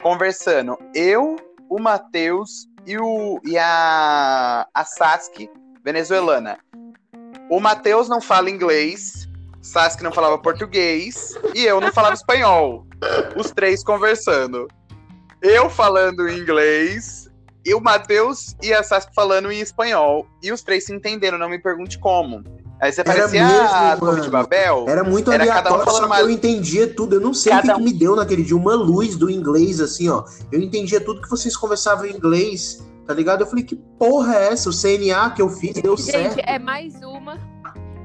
conversando. 0.02 0.78
Eu, 0.94 1.36
o 1.70 1.80
Matheus 1.80 2.68
e, 2.86 2.98
o, 2.98 3.40
e 3.44 3.58
a, 3.58 4.68
a 4.74 4.86
Sasuke, 4.86 5.50
venezuelana. 5.84 6.60
O 7.50 7.60
Matheus 7.60 8.08
não 8.08 8.22
fala 8.22 8.50
inglês, 8.50 9.28
Sasuke 9.62 10.04
não 10.04 10.12
falava 10.12 10.38
português 10.38 11.38
e 11.54 11.64
eu 11.64 11.82
não 11.82 11.92
falava 11.92 12.16
espanhol. 12.16 12.86
Os 13.36 13.52
três 13.52 13.84
conversando. 13.84 14.68
Eu 15.42 15.70
falando 15.70 16.30
inglês, 16.30 17.30
e 17.66 17.74
o 17.74 17.82
Matheus 17.82 18.56
e 18.62 18.74
a 18.74 18.84
Sasuke 18.84 19.14
falando 19.14 19.52
em 19.52 19.60
espanhol. 19.60 20.28
E 20.42 20.52
os 20.52 20.64
três 20.64 20.86
se 20.86 20.94
entenderam, 20.94 21.38
não 21.38 21.50
me 21.50 21.60
pergunte 21.60 22.00
como. 22.00 22.44
Aí 22.82 22.92
você 22.92 23.02
Era 23.02 23.14
parecia 23.14 23.48
mesmo, 23.48 23.76
a 23.76 23.96
Torre 23.98 24.22
de 24.22 24.30
Babel. 24.30 24.86
Era 24.90 25.04
muito 25.04 25.32
Era 25.32 25.46
cada 25.46 25.70
um 25.70 25.74
aleatório, 25.76 25.86
falando 25.86 25.98
só 25.98 26.04
que 26.04 26.10
mais- 26.10 26.24
eu 26.24 26.30
entendia 26.32 26.92
tudo. 26.94 27.16
Eu 27.16 27.22
não 27.22 27.32
sei 27.34 27.54
o 27.54 27.56
Cada 27.58 27.74
que, 27.74 27.80
que 27.80 27.86
me 27.86 27.94
deu 27.94 28.16
naquele 28.16 28.44
dia, 28.44 28.58
uma 28.58 28.74
luz 28.74 29.16
do 29.16 29.30
inglês, 29.30 29.80
assim, 29.80 30.10
ó. 30.10 30.24
Eu 30.52 30.60
entendia 30.60 31.00
tudo 31.00 31.22
que 31.22 31.30
vocês 31.30 31.56
conversavam 31.56 32.08
em 32.08 32.16
inglês, 32.16 32.84
tá 33.06 33.14
ligado? 33.14 33.42
Eu 33.42 33.48
falei, 33.48 33.64
que 33.64 33.76
porra 33.76 34.36
é 34.36 34.48
essa? 34.52 34.68
O 34.70 34.74
CNA 34.74 35.30
que 35.30 35.42
eu 35.44 35.50
fiz 35.50 35.74
deu 35.76 35.96
certo. 35.96 36.36
Gente, 36.38 36.50
é 36.50 36.58
mais 36.58 36.96
uma. 37.04 37.38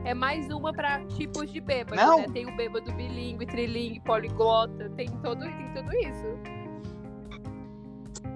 É 0.05 0.13
mais 0.15 0.47
uma 0.51 0.73
pra 0.75 1.01
tipos 1.07 1.51
de 1.51 1.59
bêbado, 1.61 1.97
Não. 1.97 2.19
né? 2.19 2.27
Tem 2.33 2.47
o 2.47 2.55
bêbado 2.55 2.93
bilíngue, 2.93 3.47
trilingue, 3.47 4.01
poliglota, 4.05 4.91
tem, 4.95 5.09
todo, 5.23 5.41
tem 5.41 5.73
tudo 5.75 5.91
isso. 5.97 6.27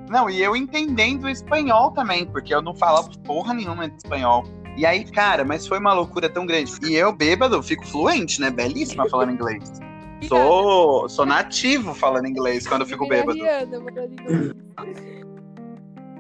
Não, 0.08 0.28
e 0.28 0.42
eu 0.42 0.56
entendendo 0.56 1.24
o 1.24 1.28
espanhol 1.28 1.92
também, 1.92 2.26
porque 2.26 2.52
eu 2.52 2.60
não 2.60 2.74
falava 2.74 3.08
porra 3.24 3.54
nenhuma 3.54 3.88
de 3.88 3.96
espanhol. 3.98 4.44
E 4.76 4.86
aí, 4.86 5.04
cara, 5.04 5.44
mas 5.44 5.66
foi 5.66 5.78
uma 5.78 5.92
loucura 5.92 6.28
tão 6.28 6.46
grande. 6.46 6.72
E 6.82 6.94
eu, 6.94 7.12
bêbado, 7.12 7.62
fico 7.62 7.86
fluente, 7.86 8.40
né? 8.40 8.50
Belíssima 8.50 9.08
falando 9.08 9.32
inglês. 9.32 9.80
Sou, 10.28 11.08
sou 11.08 11.24
nativo 11.24 11.94
falando 11.94 12.26
inglês 12.26 12.66
quando 12.66 12.82
eu 12.82 12.86
fico 12.86 13.08
bêbado. 13.08 13.38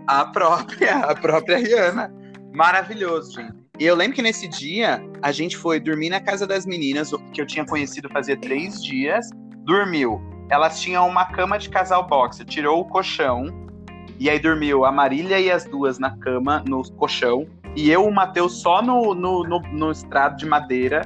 A 0.06 0.24
própria, 0.24 0.96
a 1.00 1.14
própria 1.14 1.58
Rihanna. 1.58 2.10
Maravilhoso, 2.54 3.34
gente. 3.34 3.60
E 3.78 3.84
eu 3.86 3.94
lembro 3.94 4.14
que 4.14 4.22
nesse 4.22 4.48
dia 4.48 5.02
a 5.22 5.32
gente 5.32 5.56
foi 5.56 5.78
dormir 5.78 6.10
na 6.10 6.20
casa 6.20 6.46
das 6.46 6.66
meninas, 6.66 7.12
que 7.32 7.40
eu 7.40 7.46
tinha 7.46 7.64
conhecido 7.64 8.08
fazia 8.08 8.36
três 8.36 8.82
dias. 8.82 9.28
Dormiu. 9.64 10.20
Elas 10.50 10.80
tinham 10.80 11.08
uma 11.08 11.26
cama 11.26 11.58
de 11.58 11.68
casal 11.68 12.06
boxe, 12.06 12.44
tirou 12.44 12.80
o 12.80 12.84
colchão. 12.84 13.46
E 14.18 14.28
aí 14.28 14.38
dormiu 14.38 14.84
a 14.84 14.92
Marília 14.92 15.38
e 15.38 15.50
as 15.50 15.64
duas 15.64 15.98
na 15.98 16.16
cama, 16.18 16.64
no 16.66 16.82
colchão. 16.92 17.46
E 17.76 17.90
eu, 17.90 18.04
o 18.04 18.12
Matheus, 18.12 18.60
só 18.60 18.82
no, 18.82 19.14
no, 19.14 19.44
no, 19.44 19.60
no 19.60 19.90
estrado 19.92 20.36
de 20.36 20.46
madeira. 20.46 21.02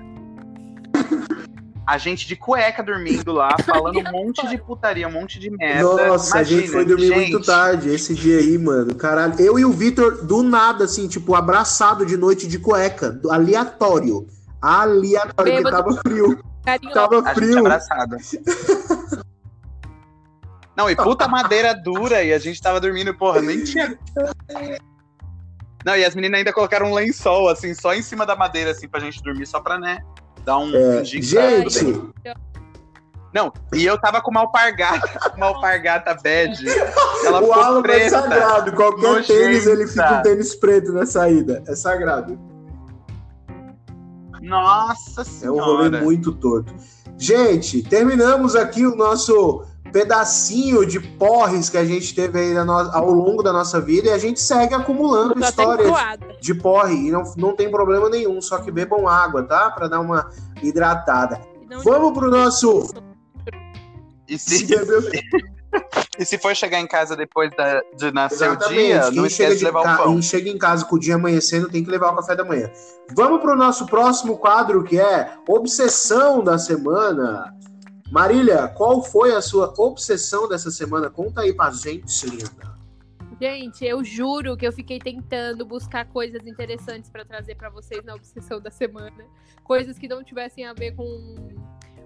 A 1.87 1.99
gente 1.99 2.27
de 2.27 2.35
cueca 2.35 2.83
dormindo 2.83 3.31
lá, 3.31 3.55
falando 3.67 3.99
um 3.99 4.11
monte 4.11 4.47
de 4.49 4.57
putaria, 4.57 5.07
um 5.07 5.13
monte 5.13 5.39
de 5.39 5.51
merda. 5.51 6.07
Nossa, 6.09 6.39
a 6.39 6.43
gente 6.43 6.69
Imagina, 6.69 6.73
foi 6.73 6.85
dormir 6.87 7.07
gente, 7.09 7.33
muito 7.33 7.47
tarde 7.47 7.91
esse 7.91 8.15
dia 8.15 8.39
aí, 8.39 8.57
mano. 8.57 8.95
Caralho. 8.95 9.35
Eu 9.39 9.59
e 9.59 9.65
o 9.67 9.71
Vitor, 9.71 10.25
do 10.25 10.43
nada, 10.43 10.85
assim, 10.85 11.07
tipo, 11.07 11.35
abraçado 11.35 12.07
de 12.07 12.17
noite 12.17 12.49
de 12.49 12.59
cueca. 12.59 13.11
do- 13.11 13.31
Aleatório. 13.31 14.27
Aleatório, 14.63 15.35
porque 15.35 15.51
Bêbado. 15.63 15.77
tava 15.77 16.01
frio. 16.01 16.43
Carinho 16.65 16.95
Tava 16.95 17.17
A 17.21 17.35
gente 17.35 17.35
frio. 17.35 17.59
abraçada. 17.59 18.17
Não, 20.75 20.89
e 20.91 20.97
puta 20.97 21.29
madeira 21.29 21.75
dura, 21.75 22.25
e 22.25 22.33
a 22.33 22.39
gente 22.39 22.61
tava 22.63 22.81
dormindo, 22.81 23.13
porra, 23.15 23.43
nem 23.43 23.63
tinha. 23.63 23.97
Não, 25.85 25.95
e 25.97 26.05
as 26.05 26.15
meninas 26.15 26.39
ainda 26.39 26.53
colocaram 26.53 26.87
um 26.91 26.95
lençol, 26.95 27.49
assim, 27.49 27.75
só 27.75 27.95
em 27.95 28.01
cima 28.03 28.25
da 28.25 28.35
madeira, 28.35 28.71
assim, 28.71 28.89
pra 28.89 29.01
gente 29.01 29.23
dormir, 29.23 29.47
só 29.47 29.61
pra, 29.61 29.79
né, 29.79 29.99
dar 30.45 30.59
um. 30.59 30.73
tá 30.73 30.79
bem. 30.79 31.05
Gente, 31.05 32.13
Não, 33.35 33.53
e 33.75 33.85
eu 33.85 34.01
tava 34.01 34.23
com 34.23 34.31
uma 34.31 34.41
alpargata, 34.41 35.19
uma 35.37 35.47
alpargata 35.47 36.15
bad. 36.23 36.57
Ela 37.25 37.43
o 37.43 37.53
Alan 37.53 37.81
é 37.81 37.83
preta. 37.83 38.11
sagrado. 38.23 38.73
Qualquer 38.73 39.03
nojenta. 39.03 39.27
tênis, 39.27 39.67
ele 39.67 39.87
fica 39.87 40.19
um 40.19 40.23
tênis 40.23 40.55
preto 40.55 40.93
na 40.93 41.05
saída. 41.05 41.63
É 41.67 41.75
sagrado. 41.75 42.39
Nossa 44.41 45.23
É 45.45 45.51
um 45.51 45.57
rolê 45.59 45.89
senhora. 45.89 46.01
muito 46.05 46.33
torto. 46.33 46.75
Gente, 47.19 47.83
terminamos 47.83 48.55
aqui 48.57 48.87
o 48.87 48.95
nosso 48.95 49.65
pedacinho 49.95 50.85
de 50.85 50.99
porres 50.99 51.71
que 51.71 51.79
a 51.79 51.85
gente 51.85 52.13
teve 52.17 52.37
aí 52.41 52.53
no- 52.65 52.73
ao 52.73 53.11
longo 53.13 53.45
da 53.45 53.53
nossa 53.53 53.81
vida 53.81 54.09
e 54.09 54.11
a 54.11 54.19
gente 54.19 54.41
segue 54.41 54.75
acumulando 54.75 55.39
histórias 55.39 55.89
de 56.41 56.53
porre 56.53 56.97
e 57.07 57.11
não, 57.13 57.23
não 57.37 57.55
tem 57.55 57.71
problema 57.71 58.11
nenhum, 58.11 58.43
só 58.43 58.59
que 58.59 58.73
bebam 58.73 59.07
água, 59.07 59.45
tá? 59.45 59.71
Pra 59.71 59.87
dar 59.87 60.01
uma 60.01 60.29
hidratada. 60.61 61.41
Não- 61.71 61.81
Vamos 61.81 62.13
pro 62.13 62.29
nosso. 62.29 62.93
E 64.29 64.37
Se 64.37 64.59
se, 64.59 64.67
beber- 64.67 65.23
e 66.19 66.25
se 66.25 66.39
for 66.39 66.57
chegar 66.57 66.81
em 66.81 66.89
casa 66.89 67.15
depois 67.15 67.53
da, 67.57 67.81
de 67.97 68.11
nascer 68.13 68.51
o 68.51 68.57
dia, 68.57 69.01
Quem 69.05 69.13
não 69.17 69.27
esquece 69.27 69.53
de 69.53 69.59
de 69.61 69.65
levar 69.67 69.81
o 69.81 69.97
pão. 69.97 70.13
quem 70.15 70.23
chega 70.23 70.51
em 70.51 70.59
casa 70.59 70.85
com 70.87 70.97
o 70.97 70.99
dia 70.99 71.15
amanhecendo 71.15 71.69
tem 71.69 71.85
que 71.85 71.91
levar 71.91 72.11
o 72.11 72.17
café 72.17 72.35
da 72.35 72.45
manhã. 72.45 72.69
Vamos 73.15 73.41
pro 73.41 73.55
nosso 73.55 73.87
próximo 73.87 74.37
quadro 74.39 74.83
que 74.83 74.99
é 74.99 75.35
Obsessão 75.49 76.43
da 76.43 76.59
Semana. 76.59 77.55
Marília, 78.15 78.69
qual 78.69 79.03
foi 79.03 79.35
a 79.35 79.43
sua 79.43 79.75
obsessão 79.77 80.49
dessa 80.49 80.71
semana? 80.71 81.11
Conta 81.11 81.41
aí 81.41 81.53
pra 81.53 81.73
gente, 81.73 82.25
linda. 82.31 82.79
Gente, 83.41 83.85
eu 83.85 84.05
juro 84.05 84.57
que 84.57 84.65
eu 84.65 84.73
fiquei 84.73 85.01
tentando 85.01 85.67
buscar 85.67 86.07
coisas 86.07 86.47
interessantes 86.47 87.11
pra 87.11 87.25
trazer 87.25 87.57
pra 87.57 87.69
vocês 87.71 88.05
na 88.05 88.15
obsessão 88.15 88.61
da 88.61 88.71
semana. 88.71 89.27
Coisas 89.65 89.99
que 89.99 90.07
não 90.07 90.23
tivessem 90.23 90.65
a 90.65 90.73
ver 90.73 90.95
com, 90.95 91.35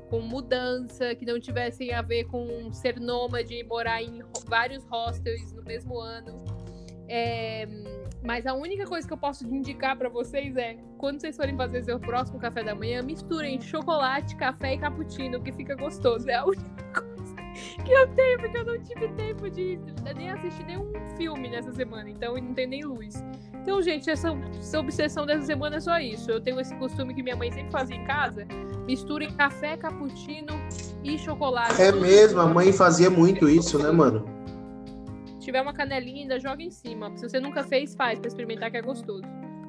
com 0.09 0.21
mudança, 0.21 1.15
que 1.15 1.27
não 1.27 1.39
tivessem 1.39 1.93
a 1.93 2.01
ver 2.01 2.25
com 2.25 2.73
ser 2.73 2.99
nômade, 2.99 3.63
morar 3.65 4.03
em 4.03 4.23
vários 4.47 4.85
hostels 4.87 5.53
no 5.53 5.63
mesmo 5.63 6.01
ano. 6.01 6.43
É, 7.07 7.69
Mas 8.23 8.47
a 8.47 8.55
única 8.55 8.85
coisa 8.85 9.07
que 9.07 9.13
eu 9.13 9.19
posso 9.19 9.47
indicar 9.47 9.97
pra 9.97 10.09
vocês 10.09 10.57
é, 10.57 10.77
quando 10.97 11.21
vocês 11.21 11.37
forem 11.37 11.57
fazer 11.57 11.85
seu 11.85 12.01
próximo 12.01 12.39
café 12.39 12.63
da 12.63 12.75
manhã, 12.75 13.03
misturem 13.03 13.61
chocolate, 13.61 14.35
café 14.37 14.75
e 14.75 14.79
cappuccino, 14.79 15.41
que 15.41 15.53
fica 15.53 15.77
gostoso. 15.77 16.29
É 16.29 16.35
a 16.35 16.45
única 16.45 16.65
coisa 16.93 17.37
que 17.85 17.93
eu 17.93 18.09
tenho, 18.15 18.39
porque 18.39 18.59
eu 18.59 18.65
não 18.65 18.83
tive 18.83 19.09
tempo 19.09 19.49
de 19.49 19.79
nem 20.17 20.31
assistir 20.31 20.65
nenhum 20.65 20.93
filme 21.17 21.49
nessa 21.49 21.73
semana, 21.73 22.11
então 22.11 22.35
não 22.35 22.55
tem 22.55 22.67
nem 22.67 22.85
luz. 22.85 23.15
Então, 23.55 23.81
gente, 23.83 24.11
essa, 24.11 24.31
essa 24.59 24.81
obsessão 24.81 25.27
dessa 25.27 25.45
semana 25.45 25.77
é 25.77 25.81
só 25.81 25.99
isso. 25.99 26.31
Eu 26.31 26.41
tenho 26.41 26.61
esse 26.61 26.75
costume 26.77 27.15
que 27.15 27.23
minha 27.23 27.37
mãe 27.37 27.53
sempre 27.53 27.71
fazia 27.71 27.97
em 27.97 28.05
casa. 28.05 28.47
Misturem 28.87 29.31
café, 29.33 29.77
cappuccino 29.77 30.55
e 31.05 31.19
chocolate. 31.19 31.81
É 31.81 31.93
mesmo, 31.93 32.41
a 32.41 32.47
mãe 32.47 32.73
fazia 32.73 33.11
muito 33.11 33.49
isso, 33.49 33.79
né, 33.79 33.91
mano? 33.91 34.38
Se 35.49 35.51
tiver 35.51 35.63
uma 35.63 35.73
canelinha, 35.73 36.25
ainda 36.25 36.39
joga 36.39 36.63
em 36.63 36.71
cima. 36.71 37.11
Se 37.17 37.27
você 37.27 37.41
nunca 37.41 37.65
fez, 37.65 37.95
faz 37.95 38.19
pra 38.19 38.29
experimentar 38.29 38.71
que 38.71 38.77
é 38.77 38.83
gostoso. 38.83 39.23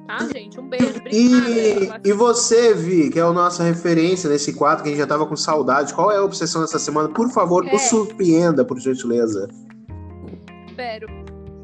Tá, 0.06 0.18
gente? 0.30 0.60
Um 0.60 0.68
beijo. 0.68 1.00
E, 1.10 1.34
Obrigada. 1.34 2.06
e 2.06 2.12
você, 2.12 2.74
Vi, 2.74 3.08
que 3.08 3.18
é 3.18 3.22
a 3.22 3.32
nossa 3.32 3.64
referência 3.64 4.28
nesse 4.28 4.52
quadro, 4.52 4.82
que 4.82 4.90
a 4.90 4.92
gente 4.92 5.00
já 5.00 5.06
tava 5.06 5.24
com 5.24 5.34
saudade, 5.34 5.94
qual 5.94 6.12
é 6.12 6.18
a 6.18 6.22
obsessão 6.22 6.60
dessa 6.60 6.78
semana? 6.78 7.08
Por 7.08 7.30
favor, 7.30 7.66
É. 7.66 7.72
nos 7.72 7.80
surpreenda, 7.88 8.62
por 8.62 8.78
gentileza. 8.78 9.48
Espero. 10.66 11.06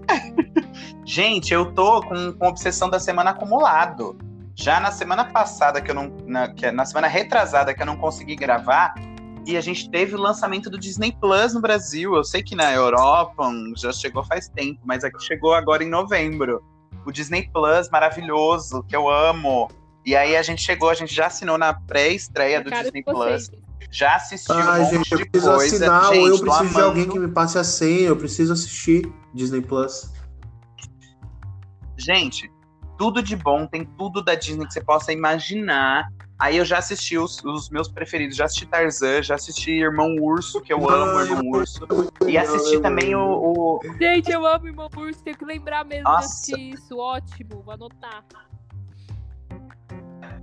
Gente, 1.05 1.53
eu 1.53 1.75
tô 1.75 2.01
com, 2.01 2.33
com 2.33 2.47
obsessão 2.49 2.89
da 2.89 2.99
semana 2.99 3.33
acumulado. 3.33 4.17
Já 4.55 4.81
na 4.81 4.93
semana 4.93 5.27
passada, 5.27 5.83
que 5.83 5.91
eu 5.91 5.95
não. 5.95 6.11
Na, 6.25 6.49
que, 6.49 6.65
é 6.65 6.73
na 6.73 6.87
semana 6.87 7.07
retrasada, 7.07 7.75
que 7.75 7.83
eu 7.83 7.87
não 7.87 7.99
consegui 7.99 8.35
gravar, 8.35 8.95
e 9.47 9.57
a 9.57 9.61
gente 9.61 9.89
teve 9.89 10.17
o 10.17 10.19
lançamento 10.19 10.69
do 10.69 10.77
Disney 10.77 11.17
Plus 11.21 11.55
no 11.55 11.61
Brasil. 11.61 12.17
Eu 12.17 12.25
sei 12.25 12.43
que 12.43 12.57
na 12.57 12.73
Europa 12.73 13.47
hum, 13.47 13.73
já 13.77 13.93
chegou 13.93 14.25
faz 14.25 14.49
tempo, 14.49 14.81
mas 14.85 15.05
aqui 15.05 15.23
chegou 15.25 15.55
agora 15.55 15.85
em 15.85 15.89
novembro. 15.89 16.61
O 17.07 17.13
Disney 17.13 17.49
Plus 17.53 17.89
maravilhoso, 17.89 18.83
que 18.83 18.97
eu 18.97 19.09
amo. 19.09 19.71
E 20.05 20.17
aí 20.17 20.37
a 20.37 20.43
gente 20.43 20.63
chegou, 20.63 20.91
a 20.91 20.95
gente 20.95 21.15
já 21.15 21.27
assinou 21.27 21.57
na 21.57 21.73
pré-estreia 21.73 22.61
do 22.61 22.71
Disney. 22.71 23.05
Plus. 23.05 23.49
Já 23.89 24.17
assistiu 24.17 24.57
um 24.57 24.59
Ai, 24.59 24.81
monte 24.81 24.95
gente, 24.97 25.13
eu 25.13 25.19
de 25.19 25.31
preciso 25.31 25.55
coisa. 25.55 25.77
assinar, 25.77 26.13
gente, 26.13 26.19
ou 26.19 26.29
eu 26.29 26.41
preciso 26.41 26.75
de 26.75 26.81
alguém 26.81 27.03
amando. 27.05 27.13
que 27.21 27.27
me 27.27 27.33
passe 27.33 27.57
a 27.57 27.63
senha, 27.63 28.09
eu 28.09 28.17
preciso 28.17 28.53
assistir 28.53 29.13
Disney 29.33 29.61
Plus. 29.61 30.11
Gente, 31.97 32.51
tudo 32.99 33.23
de 33.23 33.37
bom, 33.37 33.65
tem 33.65 33.85
tudo 33.85 34.23
da 34.25 34.35
Disney 34.35 34.67
que 34.67 34.73
você 34.73 34.81
possa 34.81 35.13
imaginar. 35.13 36.09
Aí 36.39 36.59
eu 36.59 36.65
já 36.67 36.79
assisti 36.79 37.17
os, 37.17 37.43
os 37.45 37.71
meus 37.71 37.89
preferidos, 37.89 38.37
já 38.37 38.45
assisti 38.45 38.67
Tarzan, 38.67 39.23
já 39.23 39.37
assisti 39.37 39.71
Irmão 39.71 40.17
Urso, 40.21 40.61
que 40.61 40.71
eu 40.71 40.89
amo 40.91 41.17
Ai, 41.19 41.25
Irmão 41.25 41.49
Urso. 41.51 41.87
E 42.27 42.37
assisti 42.37 42.79
também 42.81 43.15
o, 43.15 43.21
o- 43.23 43.81
Gente, 43.99 44.31
eu 44.31 44.47
amo 44.47 44.67
Irmão 44.67 44.89
Urso, 44.95 45.23
tenho 45.25 45.37
que 45.39 45.45
lembrar 45.47 45.83
mesmo 45.85 46.05
Nossa. 46.05 46.27
assistir 46.27 46.75
isso. 46.75 46.99
Ótimo, 46.99 47.63
vou 47.63 47.73
anotar. 47.73 48.23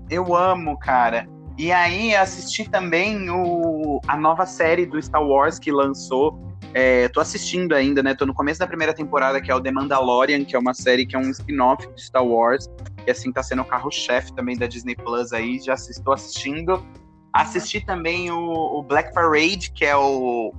Eu 0.10 0.36
amo, 0.36 0.78
cara. 0.80 1.28
E 1.58 1.72
aí 1.72 2.16
assisti 2.16 2.68
também 2.68 3.30
o, 3.30 4.02
a 4.08 4.18
nova 4.18 4.46
série 4.48 4.88
do 4.88 5.00
Star 5.02 5.24
Wars 5.24 5.60
que 5.60 5.72
lançou. 5.72 6.52
É, 6.74 7.08
tô 7.10 7.20
assistindo 7.20 7.74
ainda, 7.74 8.02
né? 8.02 8.16
Tô 8.16 8.26
no 8.26 8.34
começo 8.34 8.60
da 8.60 8.66
primeira 8.66 8.96
temporada, 8.96 9.40
que 9.40 9.52
é 9.52 9.56
o 9.56 9.62
The 9.62 9.72
Mandalorian, 9.72 10.44
que 10.44 10.56
é 10.56 10.60
uma 10.60 10.74
série 10.74 11.06
que 11.06 11.16
é 11.16 11.20
um 11.20 11.30
spin-off 11.30 11.88
de 11.94 12.02
Star 12.04 12.26
Wars. 12.26 12.68
E 13.06 13.12
assim 13.12 13.32
tá 13.32 13.44
sendo 13.44 13.62
o 13.62 13.66
carro-chefe 13.66 14.34
também 14.34 14.58
da 14.58 14.66
Disney 14.68 14.96
Plus 14.96 15.34
aí. 15.34 15.60
Já 15.60 15.74
estou 15.74 16.14
assistindo. 16.14 16.86
Assisti 17.34 17.84
também 17.86 18.32
o, 18.32 18.40
o 18.40 18.84
Black 18.84 19.14
Parade, 19.14 19.72
que 19.72 19.86
é 19.86 19.96
o 19.96 20.54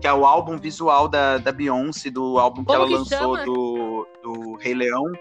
que 0.00 0.06
é 0.06 0.12
o 0.12 0.24
álbum 0.24 0.56
visual 0.56 1.08
da, 1.08 1.38
da 1.38 1.50
Beyoncé, 1.50 2.08
do 2.08 2.38
álbum 2.38 2.60
que 2.62 2.66
Como 2.66 2.78
ela 2.78 2.86
que 2.86 2.94
lançou 2.94 3.36
chama? 3.36 3.44
do, 3.44 4.06
do 4.22 4.54
Rei 4.56 4.74
Leão. 4.74 5.12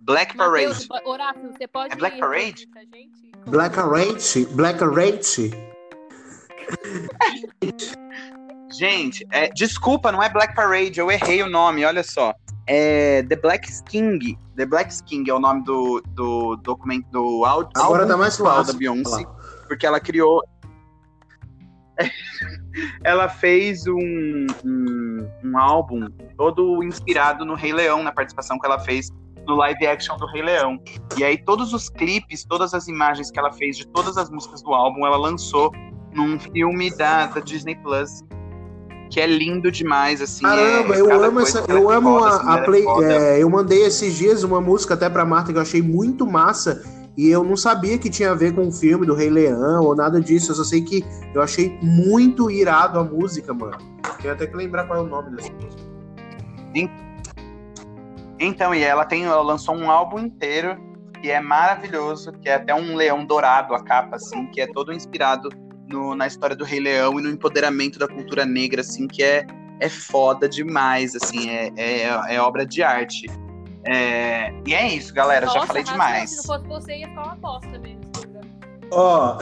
Black 0.00 0.34
Matheus, 0.36 0.86
Parade. 0.86 1.08
Horácio, 1.08 1.52
você 1.52 1.68
pode 1.68 1.92
É 1.92 1.96
Black 1.96 2.18
Parade? 2.18 2.68
Black 3.46 3.78
Arrate, 3.78 4.46
Black 4.46 4.82
Arrate. 4.84 5.50
Gente, 8.72 9.26
é, 9.30 9.48
desculpa, 9.48 10.12
não 10.12 10.22
é 10.22 10.28
Black 10.28 10.54
Parade, 10.54 11.00
eu 11.00 11.10
errei 11.10 11.42
o 11.42 11.48
nome, 11.48 11.84
olha 11.84 12.02
só. 12.02 12.34
É 12.66 13.22
The 13.24 13.36
Black 13.36 13.68
King. 13.84 14.38
The 14.56 14.66
Black 14.66 15.02
King 15.04 15.28
é 15.28 15.34
o 15.34 15.40
nome 15.40 15.64
do, 15.64 16.02
do 16.08 16.56
documento 16.56 17.08
do 17.10 17.44
áudio. 17.44 17.72
Agora 17.76 18.06
tá 18.06 18.16
mais 18.16 18.36
fácil. 18.36 18.72
da 18.72 18.78
Beyoncé, 18.78 19.24
porque 19.66 19.84
ela 19.84 19.98
criou. 19.98 20.42
ela 23.02 23.28
fez 23.28 23.86
um, 23.86 24.46
um, 24.64 25.28
um 25.44 25.58
álbum 25.58 26.08
todo 26.36 26.82
inspirado 26.84 27.44
no 27.44 27.54
Rei 27.54 27.72
Leão, 27.72 28.02
na 28.02 28.12
participação 28.12 28.58
que 28.58 28.66
ela 28.66 28.78
fez 28.78 29.10
no 29.46 29.56
live 29.56 29.86
action 29.86 30.16
do 30.16 30.26
Rei 30.26 30.42
Leão. 30.42 30.80
E 31.16 31.24
aí, 31.24 31.36
todos 31.36 31.72
os 31.72 31.88
clipes, 31.88 32.44
todas 32.44 32.72
as 32.72 32.86
imagens 32.86 33.30
que 33.30 33.38
ela 33.38 33.52
fez 33.52 33.76
de 33.76 33.86
todas 33.88 34.16
as 34.16 34.30
músicas 34.30 34.62
do 34.62 34.72
álbum, 34.72 35.04
ela 35.04 35.16
lançou 35.16 35.72
num 36.12 36.38
filme 36.38 36.94
da, 36.96 37.26
da 37.26 37.40
Disney 37.40 37.74
Plus. 37.76 38.22
Que 39.10 39.20
é 39.20 39.26
lindo 39.26 39.70
demais, 39.70 40.22
assim. 40.22 40.42
Caramba, 40.42 40.94
é, 40.94 41.00
eu 41.00 41.22
amo 41.22 41.40
essa. 41.40 41.64
Eu 41.68 41.90
é 41.90 41.96
amo 41.96 42.18
foda, 42.18 42.26
a, 42.26 42.36
assim, 42.36 42.48
a 42.48 42.56
é 42.56 42.64
play. 42.64 42.84
é, 43.02 43.42
eu 43.42 43.50
mandei 43.50 43.82
esses 43.82 44.14
dias 44.14 44.44
uma 44.44 44.60
música 44.60 44.94
até 44.94 45.10
pra 45.10 45.24
Marta 45.24 45.52
que 45.52 45.58
eu 45.58 45.62
achei 45.62 45.82
muito 45.82 46.26
massa. 46.26 46.82
E 47.16 47.28
eu 47.28 47.42
não 47.42 47.56
sabia 47.56 47.98
que 47.98 48.08
tinha 48.08 48.30
a 48.30 48.34
ver 48.34 48.54
com 48.54 48.68
o 48.68 48.72
filme 48.72 49.04
do 49.04 49.14
Rei 49.14 49.28
Leão 49.28 49.84
ou 49.84 49.96
nada 49.96 50.20
disso. 50.20 50.52
Eu 50.52 50.54
só 50.54 50.64
sei 50.64 50.80
que 50.82 51.04
eu 51.34 51.42
achei 51.42 51.76
muito 51.82 52.50
irado 52.50 52.98
a 52.98 53.04
música, 53.04 53.52
mano. 53.52 53.76
Tenho 54.22 54.32
até 54.32 54.46
que 54.46 54.56
lembrar 54.56 54.86
qual 54.86 55.00
é 55.00 55.02
o 55.02 55.06
nome 55.06 55.36
dessa 55.36 55.52
música. 55.52 55.82
Então, 58.38 58.74
e 58.74 58.82
ela 58.82 59.04
tem, 59.04 59.24
ela 59.24 59.42
lançou 59.42 59.74
um 59.74 59.90
álbum 59.90 60.18
inteiro 60.18 60.78
que 61.20 61.30
é 61.30 61.40
maravilhoso, 61.40 62.32
que 62.32 62.48
é 62.48 62.54
até 62.54 62.74
um 62.74 62.96
leão 62.96 63.26
dourado 63.26 63.74
a 63.74 63.84
capa, 63.84 64.16
assim, 64.16 64.46
que 64.46 64.60
é 64.60 64.66
todo 64.66 64.92
inspirado 64.92 65.50
no- 65.90 66.14
na 66.14 66.26
história 66.26 66.56
do 66.56 66.64
Rei 66.64 66.80
Leão 66.80 67.18
e 67.18 67.22
no 67.22 67.28
empoderamento 67.30 67.98
da 67.98 68.08
cultura 68.08 68.44
negra, 68.46 68.80
assim, 68.80 69.06
que 69.06 69.22
é, 69.22 69.46
é 69.80 69.88
foda 69.88 70.48
demais, 70.48 71.14
assim, 71.14 71.50
é, 71.50 71.72
é, 71.76 72.34
é 72.34 72.40
obra 72.40 72.64
de 72.64 72.82
arte. 72.82 73.26
É, 73.84 74.52
e 74.66 74.74
é 74.74 74.88
isso, 74.94 75.12
galera, 75.12 75.46
já 75.46 75.54
Nossa, 75.54 75.66
falei 75.66 75.82
Rafa, 75.82 75.92
demais. 75.92 76.30
Se 76.30 76.36
não 76.36 76.44
fosse 76.44 76.66
você, 76.66 76.98
ia 76.98 77.08
ficar 77.08 77.22
uma 77.24 77.36
bosta 77.36 77.78
mesmo. 77.78 78.00
Ó, 78.92 79.38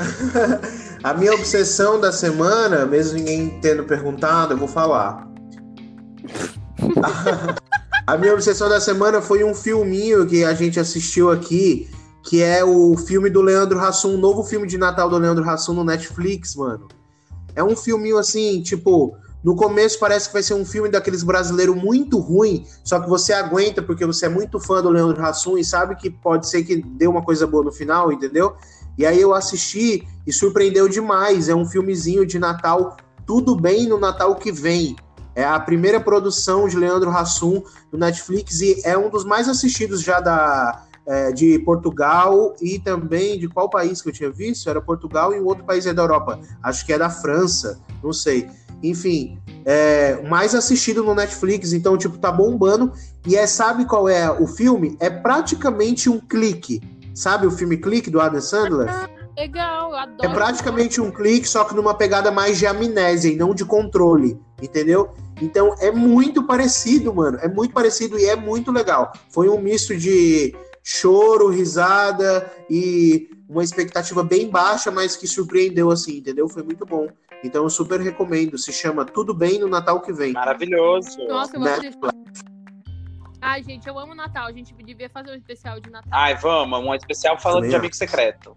a 1.03 1.15
minha 1.15 1.33
obsessão 1.33 1.99
da 2.01 2.13
semana, 2.13 2.85
mesmo 2.85 3.19
ninguém 3.19 3.59
tendo 3.61 3.85
perguntado, 3.85 4.53
eu 4.53 4.59
vou 4.59 4.69
falar. 4.69 5.27
A 8.07 8.17
minha 8.17 8.33
obsessão 8.33 8.71
da 8.71 8.81
semana 8.81 9.21
foi 9.21 9.45
um 9.45 9.55
filminho 9.55 10.27
que 10.27 10.43
a 10.43 10.55
gente 10.55 10.81
assistiu 10.81 11.31
aqui, 11.31 11.87
que 12.23 12.43
é 12.43 12.65
o 12.65 12.97
filme 12.97 13.31
do 13.31 13.41
Leandro 13.41 13.79
Hassum, 13.79 14.15
um 14.15 14.19
novo 14.19 14.43
filme 14.43 14.67
de 14.67 14.77
Natal 14.77 15.09
do 15.09 15.19
Leandro 15.19 15.49
Hassum 15.49 15.75
no 15.75 15.85
Netflix, 15.85 16.55
mano. 16.55 16.89
É 17.55 17.63
um 17.63 17.75
filminho 17.75 18.19
assim, 18.19 18.63
tipo, 18.63 19.17
no 19.43 19.55
começo 19.55 19.99
parece 19.99 20.27
que 20.29 20.33
vai 20.33 20.43
ser 20.43 20.55
um 20.55 20.65
filme 20.65 20.89
daqueles 20.89 21.23
brasileiros 21.23 21.77
muito 21.77 22.19
ruim, 22.19 22.67
só 22.85 23.01
que 23.01 23.09
você 23.09 23.33
aguenta 23.33 23.81
porque 23.81 24.05
você 24.05 24.27
é 24.27 24.29
muito 24.29 24.59
fã 24.59 24.83
do 24.83 24.91
Leandro 24.91 25.25
Hassum 25.25 25.57
e 25.57 25.65
sabe 25.65 25.95
que 25.97 26.11
pode 26.11 26.49
ser 26.49 26.65
que 26.65 26.77
dê 26.77 27.07
uma 27.07 27.23
coisa 27.23 27.47
boa 27.47 27.65
no 27.65 27.73
final, 27.73 28.13
entendeu? 28.13 28.57
E 28.99 29.07
aí 29.07 29.21
eu 29.21 29.33
assisti 29.33 30.07
e 30.27 30.33
surpreendeu 30.33 30.89
demais. 30.89 31.49
É 31.49 31.55
um 31.55 31.65
filmezinho 31.65 32.27
de 32.27 32.39
Natal, 32.39 32.97
tudo 33.25 33.55
bem 33.55 33.87
no 33.87 33.99
Natal 33.99 34.35
que 34.35 34.51
vem. 34.51 34.97
É 35.37 35.45
a 35.45 35.61
primeira 35.61 36.01
produção 36.01 36.67
de 36.67 36.77
Leandro 36.77 37.11
Hassum 37.11 37.63
no 37.93 37.99
Netflix 37.99 38.61
e 38.61 38.83
é 38.85 38.99
um 38.99 39.09
dos 39.09 39.25
mais 39.25 39.49
assistidos 39.49 40.03
já 40.03 40.19
da, 40.19 40.85
é, 41.09 41.33
de 41.33 41.59
Portugal 41.61 42.55
e 42.61 42.79
também 42.79 43.39
de 43.39 43.49
qual 43.49 43.71
país 43.71 44.03
que 44.03 44.11
eu 44.11 44.13
tinha 44.13 44.31
visto? 44.31 44.69
Era 44.69 44.79
Portugal 44.79 45.33
e 45.33 45.41
um 45.41 45.47
outro 45.47 45.65
país 45.65 45.87
é 45.87 45.95
da 45.95 46.03
Europa. 46.03 46.39
Acho 46.63 46.85
que 46.85 46.93
é 46.93 46.99
da 46.99 47.09
França, 47.09 47.81
não 48.03 48.13
sei. 48.13 48.47
Enfim, 48.83 49.39
é 49.65 50.23
mais 50.29 50.55
assistido 50.55 51.03
no 51.03 51.15
Netflix, 51.15 51.73
então, 51.73 51.97
tipo, 51.97 52.19
tá 52.19 52.31
bombando. 52.31 52.93
E 53.27 53.37
é, 53.37 53.47
sabe 53.47 53.87
qual 53.87 54.07
é 54.09 54.31
o 54.31 54.47
filme? 54.47 54.97
É 55.01 55.09
praticamente 55.09 56.11
um 56.11 56.21
clique. 56.21 56.81
Sabe 57.15 57.47
o 57.47 57.51
filme 57.51 57.79
Clique 57.79 58.11
do 58.11 58.21
Adam 58.21 58.41
Sandler? 58.41 59.09
Legal, 59.37 59.91
eu 59.91 59.97
adoro. 59.97 60.31
É 60.31 60.35
praticamente 60.35 61.01
um 61.01 61.11
clique, 61.11 61.49
só 61.49 61.65
que 61.65 61.75
numa 61.75 61.95
pegada 61.95 62.31
mais 62.31 62.59
de 62.59 62.67
amnésia 62.67 63.33
e 63.33 63.37
não 63.37 63.55
de 63.55 63.65
controle, 63.65 64.39
entendeu? 64.61 65.11
Então 65.41 65.75
é 65.81 65.91
muito 65.91 66.45
parecido, 66.45 67.15
mano. 67.15 67.39
É 67.41 67.49
muito 67.49 67.73
parecido 67.73 68.19
e 68.19 68.27
é 68.27 68.37
muito 68.37 68.71
legal. 68.71 69.13
Foi 69.31 69.49
um 69.49 69.61
misto 69.61 69.97
de 69.97 70.55
choro, 70.89 71.51
risada 71.51 72.51
e 72.71 73.29
uma 73.47 73.63
expectativa 73.63 74.25
bem 74.25 74.49
baixa, 74.49 74.91
mas 74.91 75.17
que 75.17 75.27
surpreendeu 75.27 75.91
assim, 75.91 76.17
entendeu? 76.17 76.49
Foi 76.49 76.63
muito 76.63 76.87
bom. 76.87 77.09
Então 77.45 77.63
eu 77.65 77.71
super 77.71 78.01
recomendo. 78.01 78.57
Se 78.57 78.73
chama 78.73 79.05
Tudo 79.05 79.35
Bem 79.35 79.59
no 79.59 79.69
Natal 79.69 80.01
que 80.01 80.13
vem. 80.13 80.33
Maravilhoso. 80.33 81.19
Nossa, 81.29 81.57
eu 81.57 81.61
Né? 81.61 81.77
Ai, 83.41 83.63
gente, 83.63 83.87
eu 83.87 83.99
amo 83.99 84.15
Natal. 84.15 84.47
A 84.47 84.53
gente 84.53 84.73
devia 84.75 85.11
fazer 85.11 85.31
um 85.31 85.35
especial 85.35 85.79
de 85.79 85.91
Natal. 85.91 86.11
Ai, 86.11 86.35
vamos, 86.37 86.79
um 86.81 86.95
especial 86.95 87.39
falando 87.39 87.65
Também 87.65 87.71
de 87.71 87.77
acho. 87.77 87.83
amigo 87.83 87.95
secreto. 87.95 88.57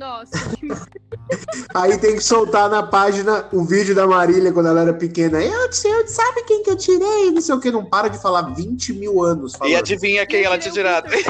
Nossa, 0.00 0.30
Aí 1.74 1.98
tem 1.98 2.16
que 2.16 2.24
soltar 2.24 2.70
na 2.70 2.82
página 2.82 3.46
o 3.52 3.62
vídeo 3.62 3.94
da 3.94 4.06
Marília 4.06 4.50
quando 4.50 4.70
ela 4.70 4.80
era 4.80 4.94
pequena. 4.94 5.42
Eu, 5.42 5.68
eu 5.68 6.08
sabe 6.08 6.42
quem 6.44 6.62
que 6.62 6.70
eu 6.70 6.76
tirei? 6.76 7.30
Não 7.30 7.42
sei 7.42 7.54
o 7.54 7.60
que, 7.60 7.70
não 7.70 7.84
para 7.84 8.08
de 8.08 8.16
falar 8.18 8.54
20 8.54 8.94
mil 8.94 9.22
anos. 9.22 9.52
E 9.54 9.58
Falando. 9.58 9.76
adivinha 9.76 10.24
quem 10.24 10.42
ela 10.42 10.56
tinha 10.56 10.72
tirado? 10.72 11.10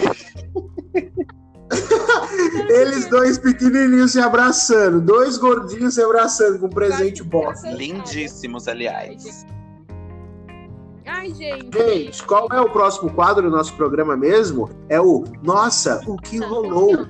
Eles 2.71 3.07
dois 3.09 3.39
pequenininhos 3.39 4.13
se 4.13 4.21
abraçando, 4.21 5.01
dois 5.01 5.37
gordinhos 5.37 5.95
se 5.95 6.03
abraçando 6.03 6.61
com 6.61 6.69
presente 6.69 7.25
box. 7.25 7.65
Lindíssimos, 7.65 8.69
aliás. 8.69 9.45
Ai, 11.13 11.35
gente. 11.35 11.77
Gente, 11.77 12.23
qual 12.25 12.47
é 12.53 12.61
o 12.61 12.71
próximo 12.71 13.11
quadro 13.11 13.51
do 13.51 13.57
nosso 13.57 13.75
programa 13.75 14.17
mesmo? 14.17 14.71
É 14.89 15.01
o 15.01 15.25
Nossa, 15.43 16.01
o 16.07 16.17
que 16.17 16.39
rolou? 16.39 17.05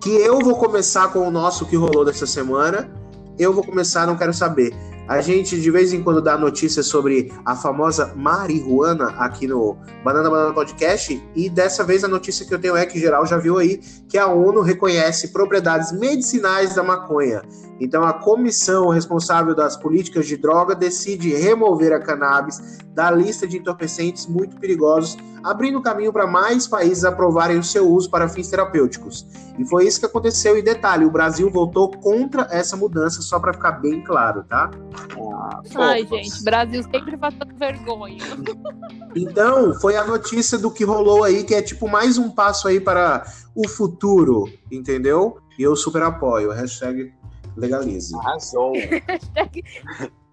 Que 0.00 0.10
eu 0.10 0.40
vou 0.40 0.56
começar 0.56 1.12
com 1.12 1.20
o 1.20 1.30
nosso 1.30 1.64
que 1.66 1.76
rolou 1.76 2.04
dessa 2.04 2.26
semana. 2.26 2.90
Eu 3.38 3.52
vou 3.52 3.64
começar, 3.64 4.06
não 4.06 4.16
quero 4.16 4.34
saber. 4.34 4.74
A 5.08 5.20
gente 5.20 5.60
de 5.60 5.70
vez 5.70 5.92
em 5.92 6.02
quando 6.02 6.22
dá 6.22 6.38
notícias 6.38 6.86
sobre 6.86 7.32
a 7.44 7.56
famosa 7.56 8.12
marihuana 8.14 9.08
aqui 9.18 9.48
no 9.48 9.76
Banana 10.04 10.30
Banana 10.30 10.54
Podcast. 10.54 11.22
E 11.34 11.50
dessa 11.50 11.82
vez 11.82 12.04
a 12.04 12.08
notícia 12.08 12.46
que 12.46 12.54
eu 12.54 12.60
tenho 12.60 12.76
é 12.76 12.86
que 12.86 13.00
geral 13.00 13.26
já 13.26 13.36
viu 13.36 13.58
aí 13.58 13.80
que 14.08 14.16
a 14.16 14.28
ONU 14.28 14.60
reconhece 14.60 15.28
propriedades 15.28 15.90
medicinais 15.92 16.76
da 16.76 16.84
maconha. 16.84 17.42
Então 17.80 18.04
a 18.04 18.12
comissão 18.12 18.90
responsável 18.90 19.56
das 19.56 19.76
políticas 19.76 20.26
de 20.26 20.36
droga 20.36 20.74
decide 20.74 21.34
remover 21.34 21.92
a 21.92 22.00
cannabis 22.00 22.78
da 22.94 23.10
lista 23.10 23.46
de 23.46 23.58
entorpecentes 23.58 24.26
muito 24.26 24.56
perigosos, 24.56 25.16
abrindo 25.42 25.82
caminho 25.82 26.12
para 26.12 26.26
mais 26.26 26.68
países 26.68 27.04
aprovarem 27.04 27.58
o 27.58 27.64
seu 27.64 27.88
uso 27.88 28.08
para 28.08 28.28
fins 28.28 28.48
terapêuticos. 28.48 29.26
E 29.58 29.64
foi 29.64 29.86
isso 29.86 29.98
que 29.98 30.06
aconteceu. 30.06 30.56
E 30.56 30.62
detalhe, 30.62 31.04
o 31.04 31.10
Brasil 31.10 31.50
votou 31.50 31.90
contra 31.90 32.46
essa 32.50 32.76
mudança, 32.76 33.20
só 33.22 33.40
para 33.40 33.52
ficar 33.52 33.72
bem 33.72 34.02
claro, 34.02 34.44
tá? 34.44 34.70
Ai, 35.74 36.06
gente, 36.06 36.42
Brasil 36.44 36.82
sempre 36.82 37.16
passando 37.16 37.54
vergonha. 37.56 38.18
Então, 39.14 39.74
foi 39.74 39.94
a 39.94 40.06
notícia 40.06 40.56
do 40.56 40.70
que 40.70 40.84
rolou 40.84 41.22
aí, 41.22 41.44
que 41.44 41.54
é 41.54 41.60
tipo 41.60 41.86
mais 41.86 42.16
um 42.16 42.30
passo 42.30 42.66
aí 42.66 42.80
para 42.80 43.22
o 43.54 43.68
futuro, 43.68 44.50
entendeu? 44.70 45.36
E 45.58 45.62
eu 45.62 45.76
super 45.76 46.02
apoio. 46.02 46.50
Hashtag 46.50 47.12
legalize. 47.54 48.16
Arrasou. 48.16 48.72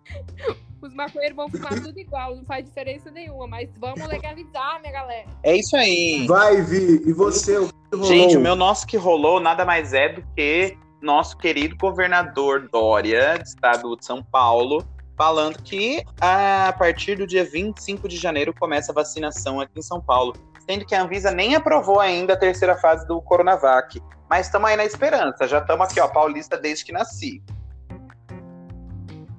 Os 0.82 0.94
maconheiros 0.94 1.36
vão 1.36 1.50
fumar 1.50 1.74
tudo 1.82 2.00
igual, 2.00 2.36
não 2.36 2.46
faz 2.46 2.66
diferença 2.66 3.12
nenhuma, 3.12 3.48
mas 3.48 3.70
vamos 3.78 4.08
legalizar, 4.08 4.80
minha 4.80 4.94
galera. 4.94 5.28
É 5.44 5.58
isso 5.58 5.76
aí. 5.76 6.26
Vai, 6.26 6.62
Vi. 6.62 7.04
E 7.06 7.12
você, 7.12 7.58
o 7.58 7.68
que 7.68 7.74
rolou? 7.92 8.08
Gente, 8.08 8.38
o 8.38 8.40
meu 8.40 8.56
nosso 8.56 8.88
que 8.88 8.96
rolou 8.96 9.42
nada 9.42 9.66
mais 9.66 9.94
é 9.94 10.10
do 10.10 10.24
que 10.36 10.78
nosso 11.02 11.38
querido 11.38 11.76
governador 11.78 12.68
Dória, 12.72 13.38
do 13.38 13.44
estado 13.44 13.96
de 13.98 14.06
São 14.06 14.24
Paulo, 14.24 14.86
falando 15.18 15.62
que 15.62 16.04
a 16.20 16.74
partir 16.78 17.16
do 17.16 17.28
dia 17.28 17.44
25 17.44 18.08
de 18.08 18.18
janeiro 18.18 18.54
começa 18.54 18.92
a 18.92 18.96
vacinação 18.96 19.60
aqui 19.60 19.80
em 19.80 19.82
São 19.82 20.00
Paulo. 20.02 20.34
Sendo 20.66 20.86
que 20.86 20.94
a 20.94 21.02
Anvisa 21.02 21.32
nem 21.32 21.56
aprovou 21.56 22.00
ainda 22.00 22.34
a 22.34 22.38
terceira 22.38 22.78
fase 22.78 23.08
do 23.08 23.22
Coronavac. 23.22 24.02
Mas 24.30 24.46
estamos 24.46 24.70
aí 24.70 24.78
na 24.78 24.86
esperança. 24.86 25.48
Já 25.48 25.60
estamos 25.60 25.88
aqui, 25.88 26.00
ó, 26.00 26.08
paulista 26.08 26.58
desde 26.58 26.86
que 26.86 26.92
nasci. 26.92 27.42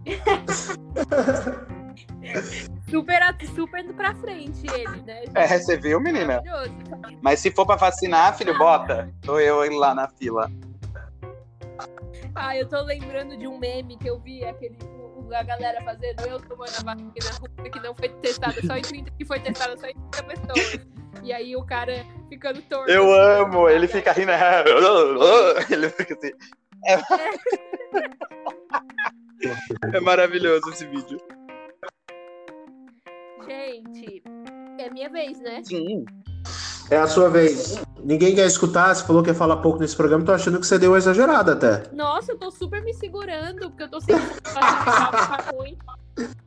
Super, 2.91 3.23
super 3.55 3.85
indo 3.85 3.95
pra 3.95 4.15
frente 4.17 4.67
ele, 4.67 5.03
né? 5.03 5.21
gente? 5.21 5.31
É, 5.35 5.59
você 5.59 5.77
viu, 5.77 6.01
menina? 6.01 6.43
Mas 7.23 7.39
se 7.39 7.51
for 7.51 7.65
pra 7.65 7.77
vacinar, 7.77 8.37
filho, 8.37 8.57
bota. 8.59 9.09
Tô 9.23 9.39
eu 9.39 9.79
lá 9.79 9.95
na 9.95 10.09
fila. 10.09 10.51
Ah, 12.35 12.57
eu 12.57 12.69
tô 12.69 12.81
lembrando 12.83 13.37
de 13.37 13.47
um 13.47 13.59
meme 13.59 13.97
que 13.97 14.09
eu 14.09 14.19
vi, 14.19 14.45
aquele 14.45 14.77
a 15.35 15.43
galera 15.43 15.81
fazendo 15.83 16.21
eu 16.27 16.41
tomando 16.41 16.71
a 16.71 16.83
vacina 16.83 17.31
russa 17.39 17.71
que 17.71 17.81
não 17.81 17.95
foi 17.95 18.09
testada 18.09 18.61
só 18.67 18.77
em 18.77 18.83
30, 18.83 19.11
que 19.13 19.25
foi 19.25 19.41
testada 19.41 19.77
só 19.77 19.87
em 19.87 19.95
30 19.95 20.23
pessoas. 20.25 20.87
E 21.23 21.33
aí 21.33 21.55
o 21.55 21.65
cara 21.65 22.05
ficando 22.29 22.61
torto. 22.63 22.91
Eu 22.91 23.13
assim, 23.13 23.43
amo, 23.43 23.69
ele 23.69 23.87
fica 23.87 24.13
rindo. 24.13 24.31
Ele 25.71 25.89
fica 25.91 26.15
assim. 26.15 26.33
É, 26.87 26.95
é 29.97 30.01
maravilhoso 30.01 30.71
esse 30.71 30.87
vídeo. 30.87 31.21
Gente, 33.47 34.23
é 34.79 34.91
minha 34.91 35.11
vez, 35.11 35.39
né? 35.41 35.63
Sim. 35.63 36.05
É 36.91 36.97
a 36.97 37.07
sua 37.07 37.29
vez. 37.31 37.81
Ninguém 38.03 38.35
quer 38.35 38.47
escutar, 38.47 38.95
você 38.95 39.05
falou 39.07 39.23
que 39.23 39.29
ia 39.31 39.35
falar 39.35 39.59
pouco 39.59 39.79
nesse 39.79 39.95
programa, 39.95 40.25
tô 40.25 40.33
achando 40.33 40.59
que 40.59 40.67
você 40.67 40.79
deu 40.79 40.91
uma 40.93 40.99
exagerada 40.99 41.53
até. 41.53 41.83
Nossa, 41.93 42.33
eu 42.33 42.39
tô 42.39 42.51
super 42.51 42.83
me 42.83 42.93
segurando, 42.95 43.71
porque 43.71 43.83
eu 43.85 43.89
tô. 43.91 43.99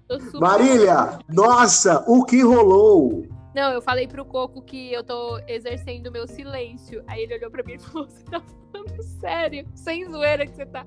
Tô 0.07 0.19
super... 0.19 0.39
Marília, 0.39 1.19
nossa, 1.29 2.03
o 2.07 2.25
que 2.25 2.41
rolou? 2.41 3.25
Não, 3.55 3.71
eu 3.71 3.81
falei 3.81 4.07
pro 4.07 4.25
Coco 4.25 4.61
que 4.63 4.91
eu 4.91 5.03
tô 5.03 5.39
exercendo 5.47 6.11
meu 6.11 6.27
silêncio. 6.27 7.03
Aí 7.07 7.21
ele 7.23 7.35
olhou 7.37 7.51
pra 7.51 7.63
mim 7.63 7.73
e 7.75 7.79
falou: 7.79 8.09
Você 8.09 8.23
tá 8.25 8.41
falando 8.71 9.03
sério? 9.21 9.65
Sem 9.75 10.09
zoeira 10.09 10.45
que 10.47 10.55
você 10.55 10.65
tá. 10.65 10.85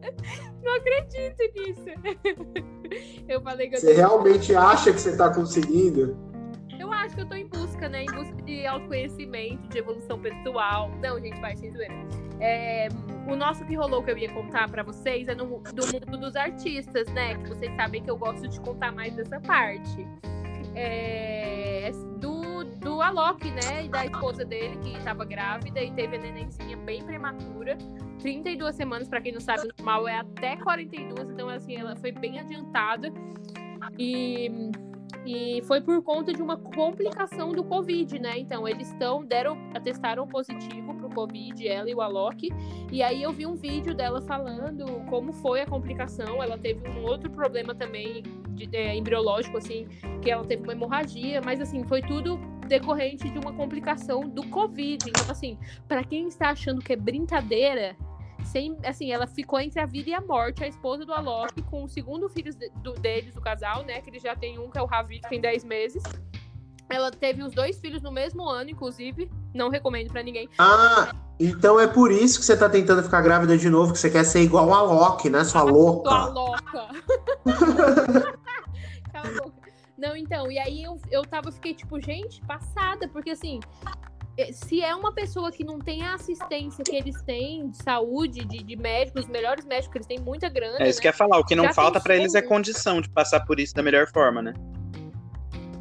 Não 0.63 0.75
acredito 0.75 1.41
nisso. 1.55 1.85
Eu 3.29 3.41
falei 3.41 3.69
que 3.69 3.77
eu 3.77 3.81
Você 3.81 3.91
tô. 3.93 3.97
realmente 3.97 4.55
acha 4.55 4.93
que 4.93 5.01
você 5.01 5.17
tá 5.17 5.33
conseguindo? 5.33 6.17
Eu 6.79 6.93
acho 6.93 7.15
que 7.15 7.23
eu 7.23 7.27
tô 7.29 7.35
em 7.37 7.47
busca, 7.47 7.89
né? 7.89 8.03
Em 8.03 8.07
busca 8.07 8.36
autoconhecimento, 8.65 9.69
de 9.69 9.79
evolução 9.79 10.21
pessoal. 10.21 10.91
Não, 11.03 11.19
gente, 11.21 11.41
vai, 11.41 11.57
sem 11.57 11.73
zoeira. 11.73 11.95
É, 12.39 12.89
o 13.27 13.35
nosso 13.35 13.65
que 13.65 13.75
rolou 13.75 14.03
que 14.03 14.11
eu 14.11 14.19
ia 14.19 14.33
contar 14.33 14.71
pra 14.71 14.83
vocês 14.83 15.27
é 15.27 15.35
no, 15.35 15.59
do 15.61 15.87
mundo 15.93 16.19
dos 16.19 16.37
artistas, 16.37 17.09
né? 17.09 17.35
Que 17.35 17.49
vocês 17.49 17.75
sabem 17.75 18.03
que 18.03 18.11
eu 18.11 18.17
gosto 18.17 18.47
de 18.47 18.61
contar 18.61 18.93
mais 18.93 19.15
dessa 19.15 19.41
parte. 19.41 20.07
É, 20.75 21.91
do, 22.21 22.65
do 22.65 23.01
Alok, 23.01 23.51
né? 23.51 23.85
E 23.85 23.89
da 23.89 24.05
esposa 24.05 24.45
dele, 24.45 24.77
que 24.83 25.03
tava 25.03 25.25
grávida 25.25 25.83
e 25.83 25.91
teve 25.93 26.17
a 26.17 26.21
nenenzinha 26.21 26.77
bem 26.77 27.03
prematura. 27.03 27.77
32 28.21 28.77
semanas, 28.77 29.09
pra 29.09 29.21
quem 29.21 29.33
não 29.33 29.41
sabe, 29.41 29.69
normal 29.79 30.07
é 30.09 30.19
até 30.19 30.57
42, 30.57 31.31
então 31.31 31.49
assim, 31.49 31.77
ela 31.77 31.97
foi 31.97 32.13
bem 32.13 32.39
adiantada. 32.39 33.13
E 33.99 34.71
e 35.27 35.61
foi 35.63 35.81
por 35.81 36.01
conta 36.03 36.33
de 36.33 36.41
uma 36.41 36.57
complicação 36.57 37.51
do 37.51 37.65
Covid, 37.65 38.19
né? 38.21 38.39
Então, 38.39 38.67
eles 38.67 38.89
estão, 38.89 39.25
deram, 39.25 39.59
testaram 39.83 40.27
positivo 40.27 40.95
pro 40.95 41.11
Covid, 41.11 41.67
ela 41.67 41.91
e 41.91 41.95
o 41.95 42.01
Alok. 42.01 42.49
E 42.93 43.03
aí 43.03 43.23
eu 43.23 43.33
vi 43.33 43.45
um 43.45 43.57
vídeo 43.57 43.95
dela 43.95 44.23
falando 44.23 44.85
como 45.11 45.33
foi 45.33 45.63
a 45.63 45.67
complicação. 45.67 46.41
Ela 46.41 46.57
teve 46.57 46.89
um 46.89 47.03
outro 47.03 47.29
problema 47.29 47.75
também 47.75 48.23
de, 48.51 48.69
é, 48.77 48.95
embriológico, 48.95 49.59
assim, 49.59 49.89
que 50.23 50.31
ela 50.31 50.45
teve 50.45 50.63
uma 50.63 50.73
hemorragia, 50.73 51.41
mas 51.45 51.61
assim, 51.61 51.83
foi 51.85 52.03
tudo 52.03 52.39
decorrente 52.69 53.29
de 53.29 53.39
uma 53.39 53.53
complicação 53.53 54.21
do 54.29 54.49
Covid. 54.49 55.09
Então, 55.09 55.31
assim, 55.31 55.59
para 55.89 56.05
quem 56.05 56.29
está 56.29 56.51
achando 56.51 56.81
que 56.81 56.93
é 56.93 56.97
brincadeira, 56.97 57.97
sem, 58.47 58.77
assim, 58.85 59.13
ela 59.13 59.27
ficou 59.27 59.61
entre 59.61 59.81
a 59.81 59.87
vida 59.87 60.11
e 60.11 60.15
a 60.15 60.21
morte, 60.21 60.65
a 60.65 60.69
esposa 60.69 61.05
do 61.05 61.13
Alok, 61.13 61.61
com 61.63 61.85
o 61.85 61.89
segundo 61.89 62.29
filho 62.29 62.53
de- 62.55 62.71
do, 62.83 62.93
deles, 62.95 63.35
do 63.35 63.41
casal, 63.41 63.83
né? 63.85 64.01
Que 64.01 64.11
eles 64.11 64.23
já 64.23 64.35
tem 64.37 64.59
um, 64.59 64.71
que 64.71 64.79
é 64.79 64.83
o 64.83 64.87
Ravi, 64.87 65.21
que 65.21 65.29
tem 65.29 65.41
10 65.41 65.65
meses. 65.65 66.03
Ela 66.89 67.11
teve 67.11 67.43
os 67.43 67.53
dois 67.53 67.79
filhos 67.81 68.01
no 68.01 68.13
mesmo 68.13 68.49
ano, 68.49 68.71
inclusive. 68.71 69.31
Não 69.53 69.69
recomendo 69.69 70.13
pra 70.13 70.23
ninguém. 70.23 70.49
Ah, 70.59 71.13
então 71.41 71.81
é 71.81 71.87
por 71.89 72.13
isso 72.13 72.39
que 72.39 72.45
você 72.45 72.57
tá 72.57 72.69
tentando 72.69 73.03
ficar 73.03 73.21
grávida 73.23 73.59
de 73.59 73.69
novo, 73.69 73.93
que 73.93 73.99
você 73.99 74.09
quer 74.09 74.25
ser 74.25 74.41
igual 74.43 74.73
a 74.73 74.83
Loki, 74.83 75.29
né, 75.29 75.43
sua 75.45 75.63
Sua 75.63 75.71
louca? 75.71 76.27
louca. 76.27 76.89
Cala 79.13 79.29
a 79.29 79.43
boca. 79.43 79.67
Não, 79.99 80.15
então, 80.17 80.51
e 80.51 80.59
aí 80.59 80.83
eu, 80.83 81.01
eu 81.11 81.23
tava, 81.25 81.51
fiquei 81.51 81.75
tipo, 81.75 81.99
gente, 82.01 82.41
passada, 82.43 83.09
porque 83.09 83.31
assim, 83.31 83.61
se 84.53 84.83
é 84.83 84.95
uma 84.95 85.13
pessoa 85.13 85.51
que 85.51 85.65
não 85.65 85.79
tem 85.79 86.03
a 86.03 86.15
assistência 86.15 86.85
que 86.85 86.95
eles 86.95 87.23
têm 87.23 87.71
de 87.71 87.83
saúde, 87.83 88.45
de, 88.45 88.63
de 88.63 88.77
médicos, 88.77 89.25
os 89.25 89.31
melhores 89.31 89.65
médicos, 89.65 89.93
que 89.93 89.99
eles 89.99 90.07
têm 90.07 90.19
muita 90.19 90.49
grana, 90.49 90.77
É 90.79 90.89
isso 90.89 90.99
né? 90.99 91.03
que 91.03 91.09
eu 91.09 91.11
ia 91.11 91.17
falar. 91.17 91.39
O 91.39 91.45
que 91.45 91.55
não 91.55 91.65
Já 91.65 91.75
falta 91.75 92.01
pra 92.01 92.17
eles 92.17 92.35
é 92.35 92.43
né? 92.43 92.47
condição 92.47 93.01
de 93.01 93.09
passar 93.09 93.41
por 93.41 93.59
isso 93.59 93.75
da 93.75 93.83
melhor 93.83 94.07
forma, 94.09 94.43
né? 94.43 94.53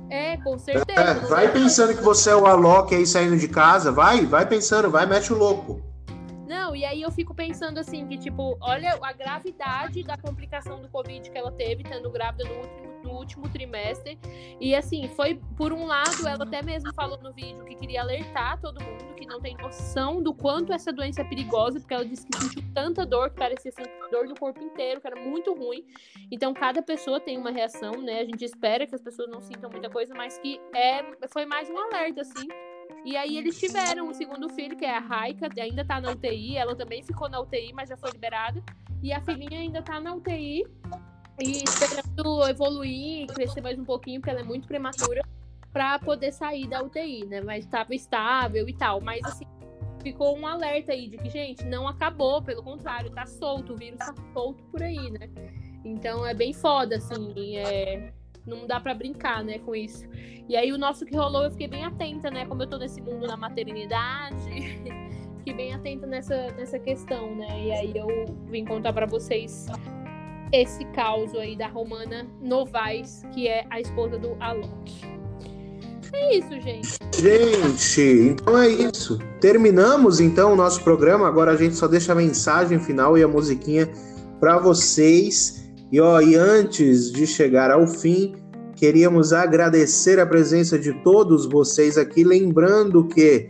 É, 0.10 0.38
com 0.38 0.58
certeza. 0.58 1.00
É, 1.00 1.14
vai 1.28 1.52
pensando 1.52 1.96
que 1.96 2.02
você 2.02 2.30
é 2.30 2.36
o 2.36 2.46
Alok 2.46 2.96
aí 2.96 3.06
saindo 3.06 3.38
de 3.38 3.48
casa, 3.48 3.92
vai, 3.92 4.26
vai 4.26 4.48
pensando, 4.48 4.90
vai, 4.90 5.06
mete 5.06 5.34
o 5.34 5.38
louco. 5.38 5.82
Não, 6.48 6.76
e 6.76 6.86
aí 6.86 7.02
eu 7.02 7.12
fico 7.12 7.34
pensando 7.34 7.80
assim, 7.80 8.08
que 8.08 8.18
tipo, 8.18 8.56
olha 8.62 8.98
a 9.02 9.14
gravidade 9.14 10.04
da 10.04 10.16
complicação 10.16 10.80
do 10.80 10.88
Covid 10.90 11.30
que 11.30 11.38
ela 11.38 11.52
teve, 11.52 11.82
estando 11.84 12.10
grávida 12.12 12.44
no 12.46 12.56
último, 12.56 12.95
no 13.06 13.12
último 13.12 13.48
trimestre. 13.50 14.20
E 14.60 14.76
assim, 14.76 15.08
foi, 15.10 15.40
por 15.56 15.72
um 15.72 15.86
lado, 15.86 16.28
ela 16.28 16.44
até 16.44 16.62
mesmo 16.62 16.94
falou 16.94 17.22
no 17.22 17.32
vídeo 17.32 17.64
que 17.64 17.76
queria 17.76 18.02
alertar 18.02 18.60
todo 18.60 18.84
mundo 18.84 19.06
que 19.16 19.26
não 19.26 19.40
tem 19.40 19.56
noção 19.58 20.22
do 20.22 20.34
quanto 20.34 20.74
essa 20.74 20.92
doença 20.92 21.22
é 21.22 21.24
perigosa, 21.24 21.80
porque 21.80 21.94
ela 21.94 22.06
disse 22.06 22.26
que 22.28 22.38
sentiu 22.38 22.64
tanta 22.74 23.06
dor, 23.06 23.30
que 23.30 23.38
parecia 23.38 23.72
assim, 23.72 23.84
dor 24.12 24.28
no 24.28 24.36
corpo 24.36 24.62
inteiro, 24.62 25.00
que 25.00 25.08
era 25.08 25.16
muito 25.16 25.54
ruim. 25.54 25.84
Então, 26.32 26.54
cada 26.54 26.82
pessoa 26.82 27.20
tem 27.20 27.38
uma 27.38 27.52
reação, 27.52 27.94
né? 28.02 28.20
A 28.20 28.26
gente 28.26 28.44
espera 28.44 28.86
que 28.86 28.96
as 28.96 29.02
pessoas 29.02 29.30
não 29.30 29.42
sintam 29.42 29.70
muita 29.70 29.90
coisa, 29.90 30.14
mas 30.14 30.38
que 30.38 30.60
é, 30.74 31.04
foi 31.28 31.46
mais 31.46 31.70
um 31.70 31.78
alerta, 31.78 32.22
assim, 32.22 32.48
E 33.04 33.16
aí 33.16 33.38
eles 33.38 33.60
tiveram 33.60 34.10
o 34.10 34.14
segundo 34.14 34.50
filho, 34.50 34.76
que 34.76 34.86
é 34.86 34.96
a 34.96 35.00
Raika, 35.00 35.48
ainda 35.60 35.86
tá 35.86 36.02
na 36.02 36.12
UTI, 36.12 36.58
ela 36.58 36.76
também 36.76 37.04
ficou 37.04 37.30
na 37.30 37.40
UTI, 37.40 37.72
mas 37.74 37.90
já 37.90 37.98
foi 37.98 38.12
liberada. 38.12 38.64
E 39.02 39.14
a 39.14 39.22
filhinha 39.22 39.60
ainda 39.60 39.82
tá 39.82 40.00
na 40.00 40.16
UTI 40.16 40.64
e 41.40 41.64
esperando 41.64 42.48
evoluir, 42.48 43.28
crescer 43.28 43.62
mais 43.62 43.78
um 43.78 43.84
pouquinho, 43.84 44.20
porque 44.20 44.30
ela 44.30 44.40
é 44.40 44.44
muito 44.44 44.68
prematura, 44.68 45.22
para 45.74 46.00
poder 46.00 46.32
sair 46.32 46.68
da 46.68 46.82
UTI, 46.82 47.26
né? 47.26 47.42
Mas 47.42 47.66
estava 47.66 47.94
estável 47.94 48.68
e 48.70 48.74
tal. 48.74 49.02
Mas 49.02 49.22
assim, 49.26 49.46
ficou 50.02 50.38
um 50.38 50.48
alerta 50.48 50.94
aí 50.94 51.10
de 51.10 51.18
que, 51.18 51.30
gente, 51.30 51.66
não 51.66 51.88
acabou, 51.88 52.42
pelo 52.42 52.64
contrário, 52.64 53.12
tá 53.12 53.26
solto, 53.26 53.74
o 53.74 53.76
vírus 53.76 54.00
tá 54.00 54.14
solto 54.34 54.64
por 54.66 54.82
aí, 54.82 55.12
né? 55.12 55.30
Então 55.84 56.26
é 56.26 56.34
bem 56.34 56.54
foda, 56.54 56.96
assim, 56.96 57.58
é... 57.58 58.14
não 58.46 58.66
dá 58.66 58.80
para 58.80 58.94
brincar, 58.94 59.44
né, 59.44 59.60
com 59.60 59.76
isso. 59.76 60.08
E 60.48 60.56
aí 60.56 60.72
o 60.72 60.78
nosso 60.78 61.06
que 61.06 61.16
rolou, 61.18 61.44
eu 61.44 61.52
fiquei 61.52 61.68
bem 61.68 61.84
atenta, 61.84 62.32
né? 62.32 62.46
Como 62.46 62.64
eu 62.64 62.68
tô 62.68 62.78
nesse 62.78 63.02
mundo 63.02 63.28
da 63.28 63.36
maternidade, 63.36 64.80
fiquei 65.40 65.54
bem 65.54 65.74
atenta 65.74 66.08
nessa, 66.08 66.52
nessa 66.54 66.80
questão, 66.80 67.36
né? 67.36 67.66
E 67.66 67.72
aí 67.74 67.98
eu 67.98 68.08
vim 68.50 68.64
contar 68.64 68.94
para 68.94 69.06
vocês 69.06 69.68
esse 70.52 70.86
caos 70.86 71.34
aí 71.36 71.58
da 71.58 71.68
Romana 71.68 72.28
Novaes, 72.42 73.24
que 73.34 73.48
é 73.48 73.66
a 73.70 73.80
esposa 73.80 74.18
do 74.18 74.36
Alok. 74.40 74.94
É 76.14 76.38
isso, 76.38 76.62
gente. 76.62 76.98
Gente, 77.14 78.02
então 78.02 78.58
é 78.58 78.70
isso. 78.70 79.20
Terminamos 79.42 80.20
então 80.20 80.54
o 80.54 80.56
nosso 80.56 80.84
programa. 80.84 81.28
Agora 81.28 81.52
a 81.52 81.58
gente 81.58 81.76
só 81.76 81.88
deixa 81.88 82.14
a 82.14 82.16
mensagem 82.16 82.80
final 82.80 83.18
e 83.18 83.24
a 83.24 83.28
musiquinha 83.28 83.92
para 84.40 84.58
vocês. 84.58 85.66
E 85.92 86.00
ó, 86.00 86.22
e 86.22 86.36
antes 86.36 87.12
de 87.12 87.28
chegar 87.28 87.70
ao 87.70 87.86
fim, 87.86 88.36
Queríamos 88.76 89.32
agradecer 89.32 90.20
a 90.20 90.26
presença 90.26 90.78
de 90.78 90.92
todos 91.02 91.46
vocês 91.46 91.98
aqui, 91.98 92.26
lembrando 92.26 93.08
que 93.08 93.48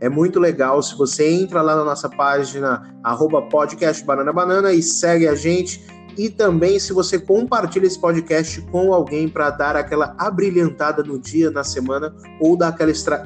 é 0.00 0.08
muito 0.08 0.38
legal 0.38 0.80
se 0.80 0.96
você 0.96 1.28
entra 1.28 1.60
lá 1.60 1.74
na 1.74 1.84
nossa 1.84 2.08
página 2.08 2.96
arroba 3.02 3.42
podcast 3.42 4.04
Banana 4.04 4.32
Banana 4.32 4.72
e 4.72 4.80
segue 4.80 5.26
a 5.26 5.34
gente. 5.34 5.84
E 6.18 6.28
também 6.28 6.80
se 6.80 6.92
você 6.92 7.16
compartilha 7.16 7.86
esse 7.86 7.98
podcast 7.98 8.60
com 8.62 8.92
alguém 8.92 9.28
para 9.28 9.50
dar 9.50 9.76
aquela 9.76 10.16
abrilhantada 10.18 11.04
no 11.04 11.16
dia, 11.16 11.48
na 11.48 11.62
semana, 11.62 12.12
ou 12.40 12.56
dar 12.56 12.68
aquela 12.68 12.90
extra, 12.90 13.24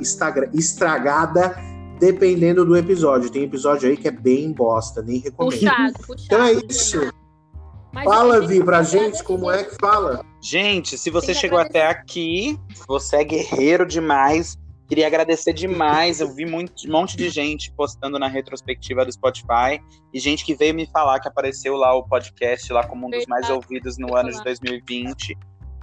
estragada, 0.53 1.57
dependendo 1.99 2.67
do 2.67 2.77
episódio. 2.77 3.31
Tem 3.31 3.45
episódio 3.45 3.89
aí 3.89 3.97
que 3.97 4.09
é 4.09 4.11
bem 4.11 4.53
bosta, 4.53 5.01
nem 5.01 5.19
recomendo. 5.19 5.59
Puxado, 5.59 5.93
puxado. 6.07 6.23
Então 6.27 6.45
é 6.45 6.53
isso. 6.53 7.13
Mas 7.93 8.05
fala, 8.05 8.41
Vi, 8.47 8.63
pra 8.63 8.83
gente 8.83 9.23
como 9.25 9.51
é 9.51 9.65
que 9.65 9.77
fala. 9.77 10.25
Gente, 10.41 10.99
se 10.99 11.09
você 11.09 11.33
chegou 11.33 11.59
até 11.59 11.87
aqui, 11.89 12.59
você 12.87 13.17
é 13.17 13.25
guerreiro 13.25 13.87
demais. 13.87 14.57
Queria 14.93 15.07
agradecer 15.07 15.55
demais. 15.55 16.21
Eu 16.21 16.35
vi 16.35 16.45
muito, 16.45 16.87
um 16.87 16.93
monte 16.93 17.17
de 17.17 17.31
gente 17.31 17.73
postando 17.73 18.19
na 18.19 18.29
retrospectiva 18.29 19.07
do 19.07 19.11
Spotify 19.11 19.81
e 20.13 20.21
gente 20.21 20.45
que 20.45 20.55
veio 20.55 20.75
me 20.75 20.87
falar 20.87 21.19
que 21.19 21.27
apareceu 21.27 21.79
lá 21.79 21.95
o 21.95 22.07
podcast 22.07 22.71
lá 22.71 22.87
como 22.87 23.07
um 23.07 23.11
dos 23.11 23.25
mais 23.25 23.49
ouvidos 23.49 23.97
no 23.97 24.15
ano 24.15 24.31
de 24.31 24.45
2020. 24.45 25.35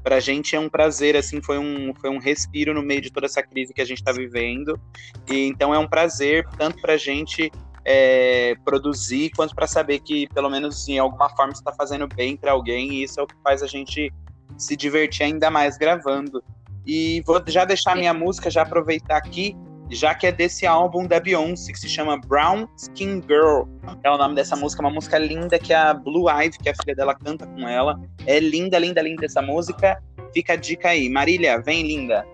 Pra 0.03 0.19
gente 0.19 0.55
é 0.55 0.59
um 0.59 0.69
prazer, 0.69 1.15
assim, 1.15 1.41
foi 1.41 1.57
um, 1.57 1.91
foi 1.99 2.11
um 2.11 2.19
respiro 2.19 2.71
no 2.71 2.83
meio 2.83 3.01
de 3.01 3.09
toda 3.09 3.25
essa 3.25 3.41
crise 3.41 3.73
que 3.73 3.81
a 3.81 3.85
gente 3.85 4.03
tá 4.03 4.11
vivendo. 4.11 4.79
E 5.27 5.47
então 5.47 5.73
é 5.73 5.79
um 5.79 5.87
prazer, 5.87 6.47
tanto 6.55 6.79
pra 6.79 6.95
gente 6.95 7.51
é, 7.83 8.53
produzir, 8.63 9.31
quanto 9.35 9.55
para 9.55 9.65
saber 9.65 10.01
que, 10.01 10.27
pelo 10.27 10.51
menos 10.51 10.87
em 10.87 10.99
alguma 10.99 11.35
forma, 11.35 11.53
está 11.53 11.73
fazendo 11.73 12.07
bem 12.07 12.37
para 12.37 12.51
alguém, 12.51 12.93
e 12.93 13.03
isso 13.05 13.19
é 13.19 13.23
o 13.23 13.25
que 13.25 13.33
faz 13.43 13.63
a 13.63 13.67
gente 13.67 14.13
se 14.55 14.75
divertir 14.75 15.23
ainda 15.23 15.49
mais 15.49 15.79
gravando. 15.79 16.43
E 16.91 17.21
vou 17.23 17.39
já 17.45 17.65
deixar 17.65 17.95
minha 17.95 18.11
música, 18.15 18.49
já 18.49 18.63
aproveitar 18.63 19.17
aqui, 19.17 19.55
já 19.91 20.15
que 20.15 20.25
é 20.25 20.31
desse 20.31 20.65
álbum 20.65 21.05
da 21.05 21.19
Beyoncé, 21.19 21.71
que 21.71 21.79
se 21.79 21.87
chama 21.87 22.17
Brown 22.17 22.67
Skin 22.75 23.21
Girl. 23.27 23.65
É 24.03 24.09
o 24.09 24.17
nome 24.17 24.33
dessa 24.33 24.55
música, 24.55 24.81
uma 24.81 24.89
música 24.89 25.19
linda 25.19 25.59
que 25.59 25.71
a 25.71 25.93
Blue 25.93 26.27
Ivy, 26.27 26.57
que 26.57 26.67
a 26.67 26.73
filha 26.73 26.95
dela 26.95 27.13
canta 27.13 27.45
com 27.45 27.67
ela. 27.67 28.01
É 28.25 28.39
linda, 28.39 28.79
linda, 28.79 29.03
linda 29.03 29.23
essa 29.23 29.39
música. 29.39 30.01
Fica 30.33 30.53
a 30.53 30.55
dica 30.55 30.89
aí. 30.89 31.07
Marília, 31.09 31.61
vem, 31.61 31.83
linda. 31.85 32.25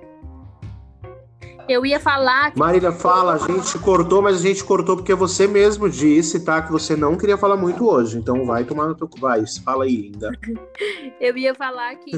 Eu 1.68 1.86
ia 1.86 2.00
falar. 2.00 2.52
Que... 2.52 2.58
Marília, 2.60 2.94
fala, 2.94 3.34
a 3.34 3.38
gente 3.38 3.78
cortou, 3.80 4.22
mas 4.22 4.38
a 4.38 4.42
gente 4.42 4.64
cortou 4.64 4.96
porque 4.96 5.14
você 5.14 5.48
mesmo 5.48 5.90
disse, 5.90 6.46
tá? 6.46 6.62
Que 6.62 6.72
você 6.72 6.96
não 6.96 7.18
queria 7.18 7.38
falar 7.38 7.58
muito 7.58 7.86
hoje. 7.86 8.18
Então 8.18 8.46
vai 8.46 8.64
tomar 8.64 8.88
no 8.88 8.96
teu. 8.96 9.10
Vai, 9.20 9.44
fala 9.66 9.84
aí, 9.84 9.98
linda. 9.98 10.32
Eu 11.20 11.36
ia 11.36 11.54
falar 11.54 11.98
que 11.98 12.12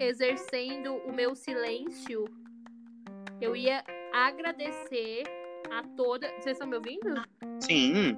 exercendo 0.00 0.94
o 1.06 1.12
meu 1.12 1.34
silêncio, 1.34 2.24
eu 3.40 3.54
ia 3.54 3.84
agradecer 4.12 5.24
a 5.70 5.82
toda. 5.96 6.28
Vocês 6.40 6.56
estão 6.56 6.66
me 6.66 6.76
ouvindo? 6.76 7.22
Sim. 7.60 8.16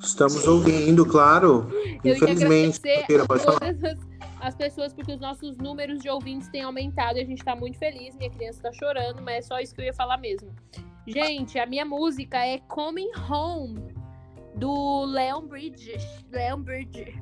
Estamos 0.00 0.46
ouvindo, 0.46 1.04
claro. 1.04 1.68
Eu 2.04 2.14
Infelizmente. 2.14 2.80
Ia 2.84 3.04
agradecer 3.04 3.48
a 3.48 3.52
todas 3.52 3.84
as 3.84 4.12
as 4.42 4.56
pessoas, 4.56 4.92
porque 4.92 5.12
os 5.12 5.20
nossos 5.20 5.56
números 5.56 6.00
de 6.00 6.10
ouvintes 6.10 6.48
têm 6.48 6.62
aumentado 6.62 7.16
e 7.16 7.22
a 7.22 7.24
gente 7.24 7.44
tá 7.44 7.54
muito 7.54 7.78
feliz. 7.78 8.14
Minha 8.16 8.30
criança 8.30 8.60
tá 8.60 8.72
chorando, 8.72 9.22
mas 9.22 9.36
é 9.36 9.42
só 9.42 9.60
isso 9.60 9.72
que 9.72 9.80
eu 9.80 9.84
ia 9.84 9.94
falar 9.94 10.18
mesmo. 10.18 10.52
Gente, 11.06 11.58
a 11.60 11.64
minha 11.64 11.84
música 11.84 12.44
é 12.44 12.58
Coming 12.58 13.12
Home, 13.30 13.94
do 14.56 15.04
Leon 15.04 15.46
Bridges. 15.46 16.04
Leon 16.30 16.60
Bridges. 16.60 17.14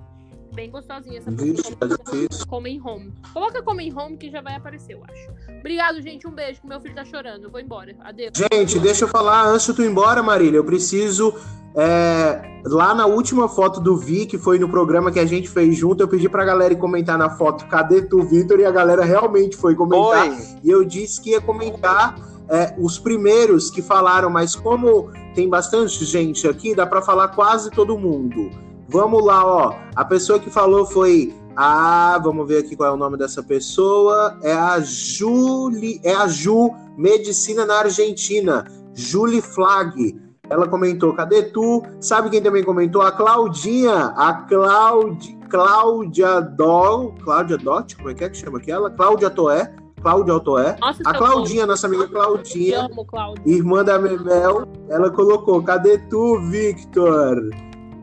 Bem 0.52 0.70
gostosinha 0.70 1.18
essa 1.18 1.30
música. 1.30 1.76
É 1.84 2.46
Coming 2.46 2.80
Home. 2.84 3.12
Coloca 3.32 3.62
Coming 3.62 3.92
Home 3.92 4.16
que 4.16 4.30
já 4.30 4.40
vai 4.40 4.56
aparecer, 4.56 4.94
eu 4.94 5.02
acho. 5.04 5.30
Obrigado, 5.58 6.00
gente. 6.02 6.26
Um 6.26 6.32
beijo, 6.32 6.60
que 6.60 6.66
meu 6.66 6.80
filho 6.80 6.94
tá 6.94 7.04
chorando. 7.04 7.44
Eu 7.44 7.50
vou 7.50 7.60
embora. 7.60 7.94
Adeus. 8.00 8.32
Gente, 8.36 8.78
deixa 8.78 9.04
eu 9.04 9.08
falar 9.08 9.46
antes 9.46 9.66
de 9.66 9.74
tu 9.74 9.82
ir 9.82 9.90
embora, 9.90 10.22
Marília. 10.22 10.58
Eu 10.58 10.64
preciso 10.64 11.34
é, 11.74 12.60
lá 12.64 12.94
na 12.94 13.06
última 13.06 13.48
foto 13.48 13.80
do 13.80 13.96
Vi, 13.96 14.26
que 14.26 14.36
foi 14.36 14.58
no 14.58 14.68
programa 14.68 15.12
que 15.12 15.20
a 15.20 15.26
gente 15.26 15.48
fez 15.48 15.76
junto, 15.76 16.02
eu 16.02 16.08
pedi 16.08 16.28
pra 16.28 16.44
galera 16.44 16.74
comentar 16.74 17.16
na 17.16 17.30
foto 17.30 17.66
cadê 17.66 18.02
tu, 18.02 18.22
Vitor? 18.22 18.58
E 18.58 18.64
a 18.64 18.70
galera 18.70 19.04
realmente 19.04 19.56
foi 19.56 19.74
comentar. 19.74 20.28
Oi. 20.28 20.36
E 20.64 20.70
eu 20.70 20.84
disse 20.84 21.20
que 21.20 21.30
ia 21.30 21.40
comentar 21.40 22.16
é, 22.48 22.74
os 22.78 22.98
primeiros 22.98 23.70
que 23.70 23.80
falaram, 23.80 24.28
mas 24.28 24.56
como 24.56 25.10
tem 25.34 25.48
bastante 25.48 26.04
gente 26.04 26.48
aqui, 26.48 26.74
dá 26.74 26.86
para 26.86 27.00
falar 27.00 27.28
quase 27.28 27.70
todo 27.70 27.96
mundo. 27.96 28.50
Vamos 28.90 29.24
lá, 29.24 29.46
ó. 29.46 29.74
A 29.94 30.04
pessoa 30.04 30.40
que 30.40 30.50
falou 30.50 30.84
foi 30.84 31.32
a. 31.54 32.18
Vamos 32.22 32.48
ver 32.48 32.58
aqui 32.58 32.74
qual 32.74 32.90
é 32.90 32.92
o 32.92 32.96
nome 32.96 33.16
dessa 33.16 33.40
pessoa. 33.40 34.36
É 34.42 34.52
a 34.52 34.80
Julie. 34.80 36.00
É 36.02 36.12
a 36.12 36.26
Ju, 36.26 36.70
Medicina 36.96 37.64
na 37.64 37.78
Argentina. 37.78 38.64
Julie 38.92 39.40
Flag. 39.40 40.20
Ela 40.48 40.66
comentou, 40.66 41.14
cadê 41.14 41.44
tu? 41.44 41.84
Sabe 42.00 42.28
quem 42.28 42.42
também 42.42 42.64
comentou? 42.64 43.02
A 43.02 43.12
Claudinha, 43.12 44.06
a 44.16 44.34
Claudi, 44.34 45.38
Cláudia 45.48 46.40
Dol, 46.40 47.14
Cláudia 47.22 47.56
Dot, 47.56 47.94
como 47.96 48.10
é 48.10 48.14
que 48.14 48.24
é 48.24 48.28
que 48.28 48.36
chama 48.36 48.58
aquela? 48.58 48.90
Cláudia 48.90 49.30
Toé, 49.30 49.72
Cláudia. 50.02 50.34
Nossa, 50.80 51.02
a 51.04 51.14
Claudinha, 51.14 51.62
bom. 51.62 51.68
nossa 51.68 51.86
amiga 51.86 52.08
Claudinha, 52.08 52.78
Eu 52.78 53.18
amo, 53.20 53.34
irmã 53.46 53.84
da 53.84 53.96
Memel, 53.96 54.66
ela 54.88 55.08
colocou, 55.10 55.62
cadê 55.62 55.98
tu, 55.98 56.40
Victor? 56.50 57.48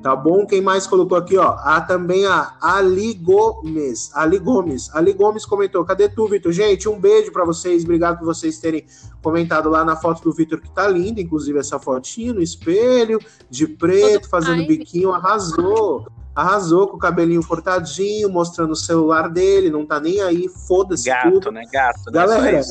Tá 0.08 0.16
bom? 0.16 0.46
Quem 0.46 0.62
mais 0.62 0.88
colocou 0.88 1.18
aqui, 1.18 1.38
ó? 1.38 1.58
Há 1.60 1.82
também 1.82 2.26
a 2.26 2.54
Ali 2.62 3.14
Gomes. 3.14 4.10
Ali 4.16 4.40
Gomes. 4.40 4.90
Ali 4.96 5.12
Gomes 5.12 5.46
comentou. 5.46 5.84
Cadê 5.84 6.08
tu, 6.08 6.26
Vitor? 6.30 6.50
Gente, 6.54 6.88
um 6.88 6.98
beijo 6.98 7.30
para 7.30 7.44
vocês. 7.44 7.84
Obrigado 7.84 8.20
por 8.20 8.24
vocês 8.24 8.58
terem 8.58 8.86
comentado 9.22 9.70
lá 9.70 9.84
na 9.84 9.98
foto 9.98 10.24
do 10.24 10.32
Vitor, 10.32 10.62
que 10.62 10.70
tá 10.70 10.88
linda. 10.88 11.20
Inclusive, 11.20 11.60
essa 11.60 11.78
fotinha 11.78 12.32
no 12.32 12.42
espelho, 12.42 13.20
de 13.50 13.68
preto, 13.68 14.30
fazendo 14.30 14.66
biquinho. 14.66 15.12
Arrasou. 15.12 16.08
Arrasou 16.34 16.88
com 16.88 16.96
o 16.96 17.00
cabelinho 17.00 17.46
cortadinho, 17.46 18.30
mostrando 18.30 18.72
o 18.72 18.78
celular 18.78 19.28
dele. 19.30 19.70
Não 19.70 19.86
tá 19.86 20.00
nem 20.00 20.22
aí. 20.22 20.48
Foda-se 20.48 21.10
Gato, 21.10 21.32
tudo. 21.32 21.52
né? 21.52 21.64
Gato. 21.70 22.06
Né? 22.06 22.12
Galera, 22.14 22.62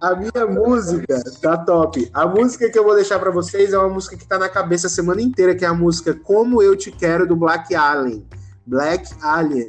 a 0.00 0.14
minha 0.14 0.46
música 0.46 1.22
tá 1.42 1.58
top. 1.58 2.10
A 2.14 2.26
música 2.26 2.70
que 2.70 2.78
eu 2.78 2.84
vou 2.84 2.94
deixar 2.94 3.18
para 3.18 3.30
vocês 3.30 3.72
é 3.72 3.78
uma 3.78 3.90
música 3.90 4.16
que 4.16 4.26
tá 4.26 4.38
na 4.38 4.48
cabeça 4.48 4.86
a 4.86 4.90
semana 4.90 5.20
inteira, 5.20 5.54
que 5.54 5.64
é 5.64 5.68
a 5.68 5.74
música 5.74 6.14
Como 6.14 6.62
Eu 6.62 6.74
Te 6.74 6.90
Quero 6.90 7.26
do 7.26 7.36
Black 7.36 7.74
Alien. 7.74 8.26
Black 8.66 9.10
Alien. 9.20 9.68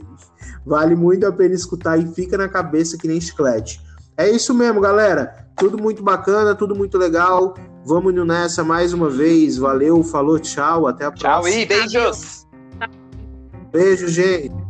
Vale 0.65 0.95
muito 0.95 1.27
a 1.27 1.31
pena 1.31 1.53
escutar 1.53 1.97
e 1.97 2.07
fica 2.13 2.37
na 2.37 2.47
cabeça 2.47 2.97
que 2.97 3.07
nem 3.07 3.19
chiclete. 3.19 3.81
É 4.15 4.29
isso 4.29 4.53
mesmo, 4.53 4.79
galera. 4.79 5.47
Tudo 5.57 5.77
muito 5.77 6.01
bacana, 6.01 6.55
tudo 6.55 6.75
muito 6.75 6.97
legal. 6.97 7.55
Vamos 7.85 8.13
indo 8.13 8.23
nessa 8.23 8.63
mais 8.63 8.93
uma 8.93 9.09
vez. 9.09 9.57
Valeu, 9.57 10.01
falou, 10.03 10.39
tchau, 10.39 10.87
até 10.87 11.05
a 11.05 11.11
próxima. 11.11 11.41
Tchau 11.41 11.47
e 11.49 11.65
beijos. 11.65 12.47
Beijo, 13.71 14.07
gente. 14.07 14.60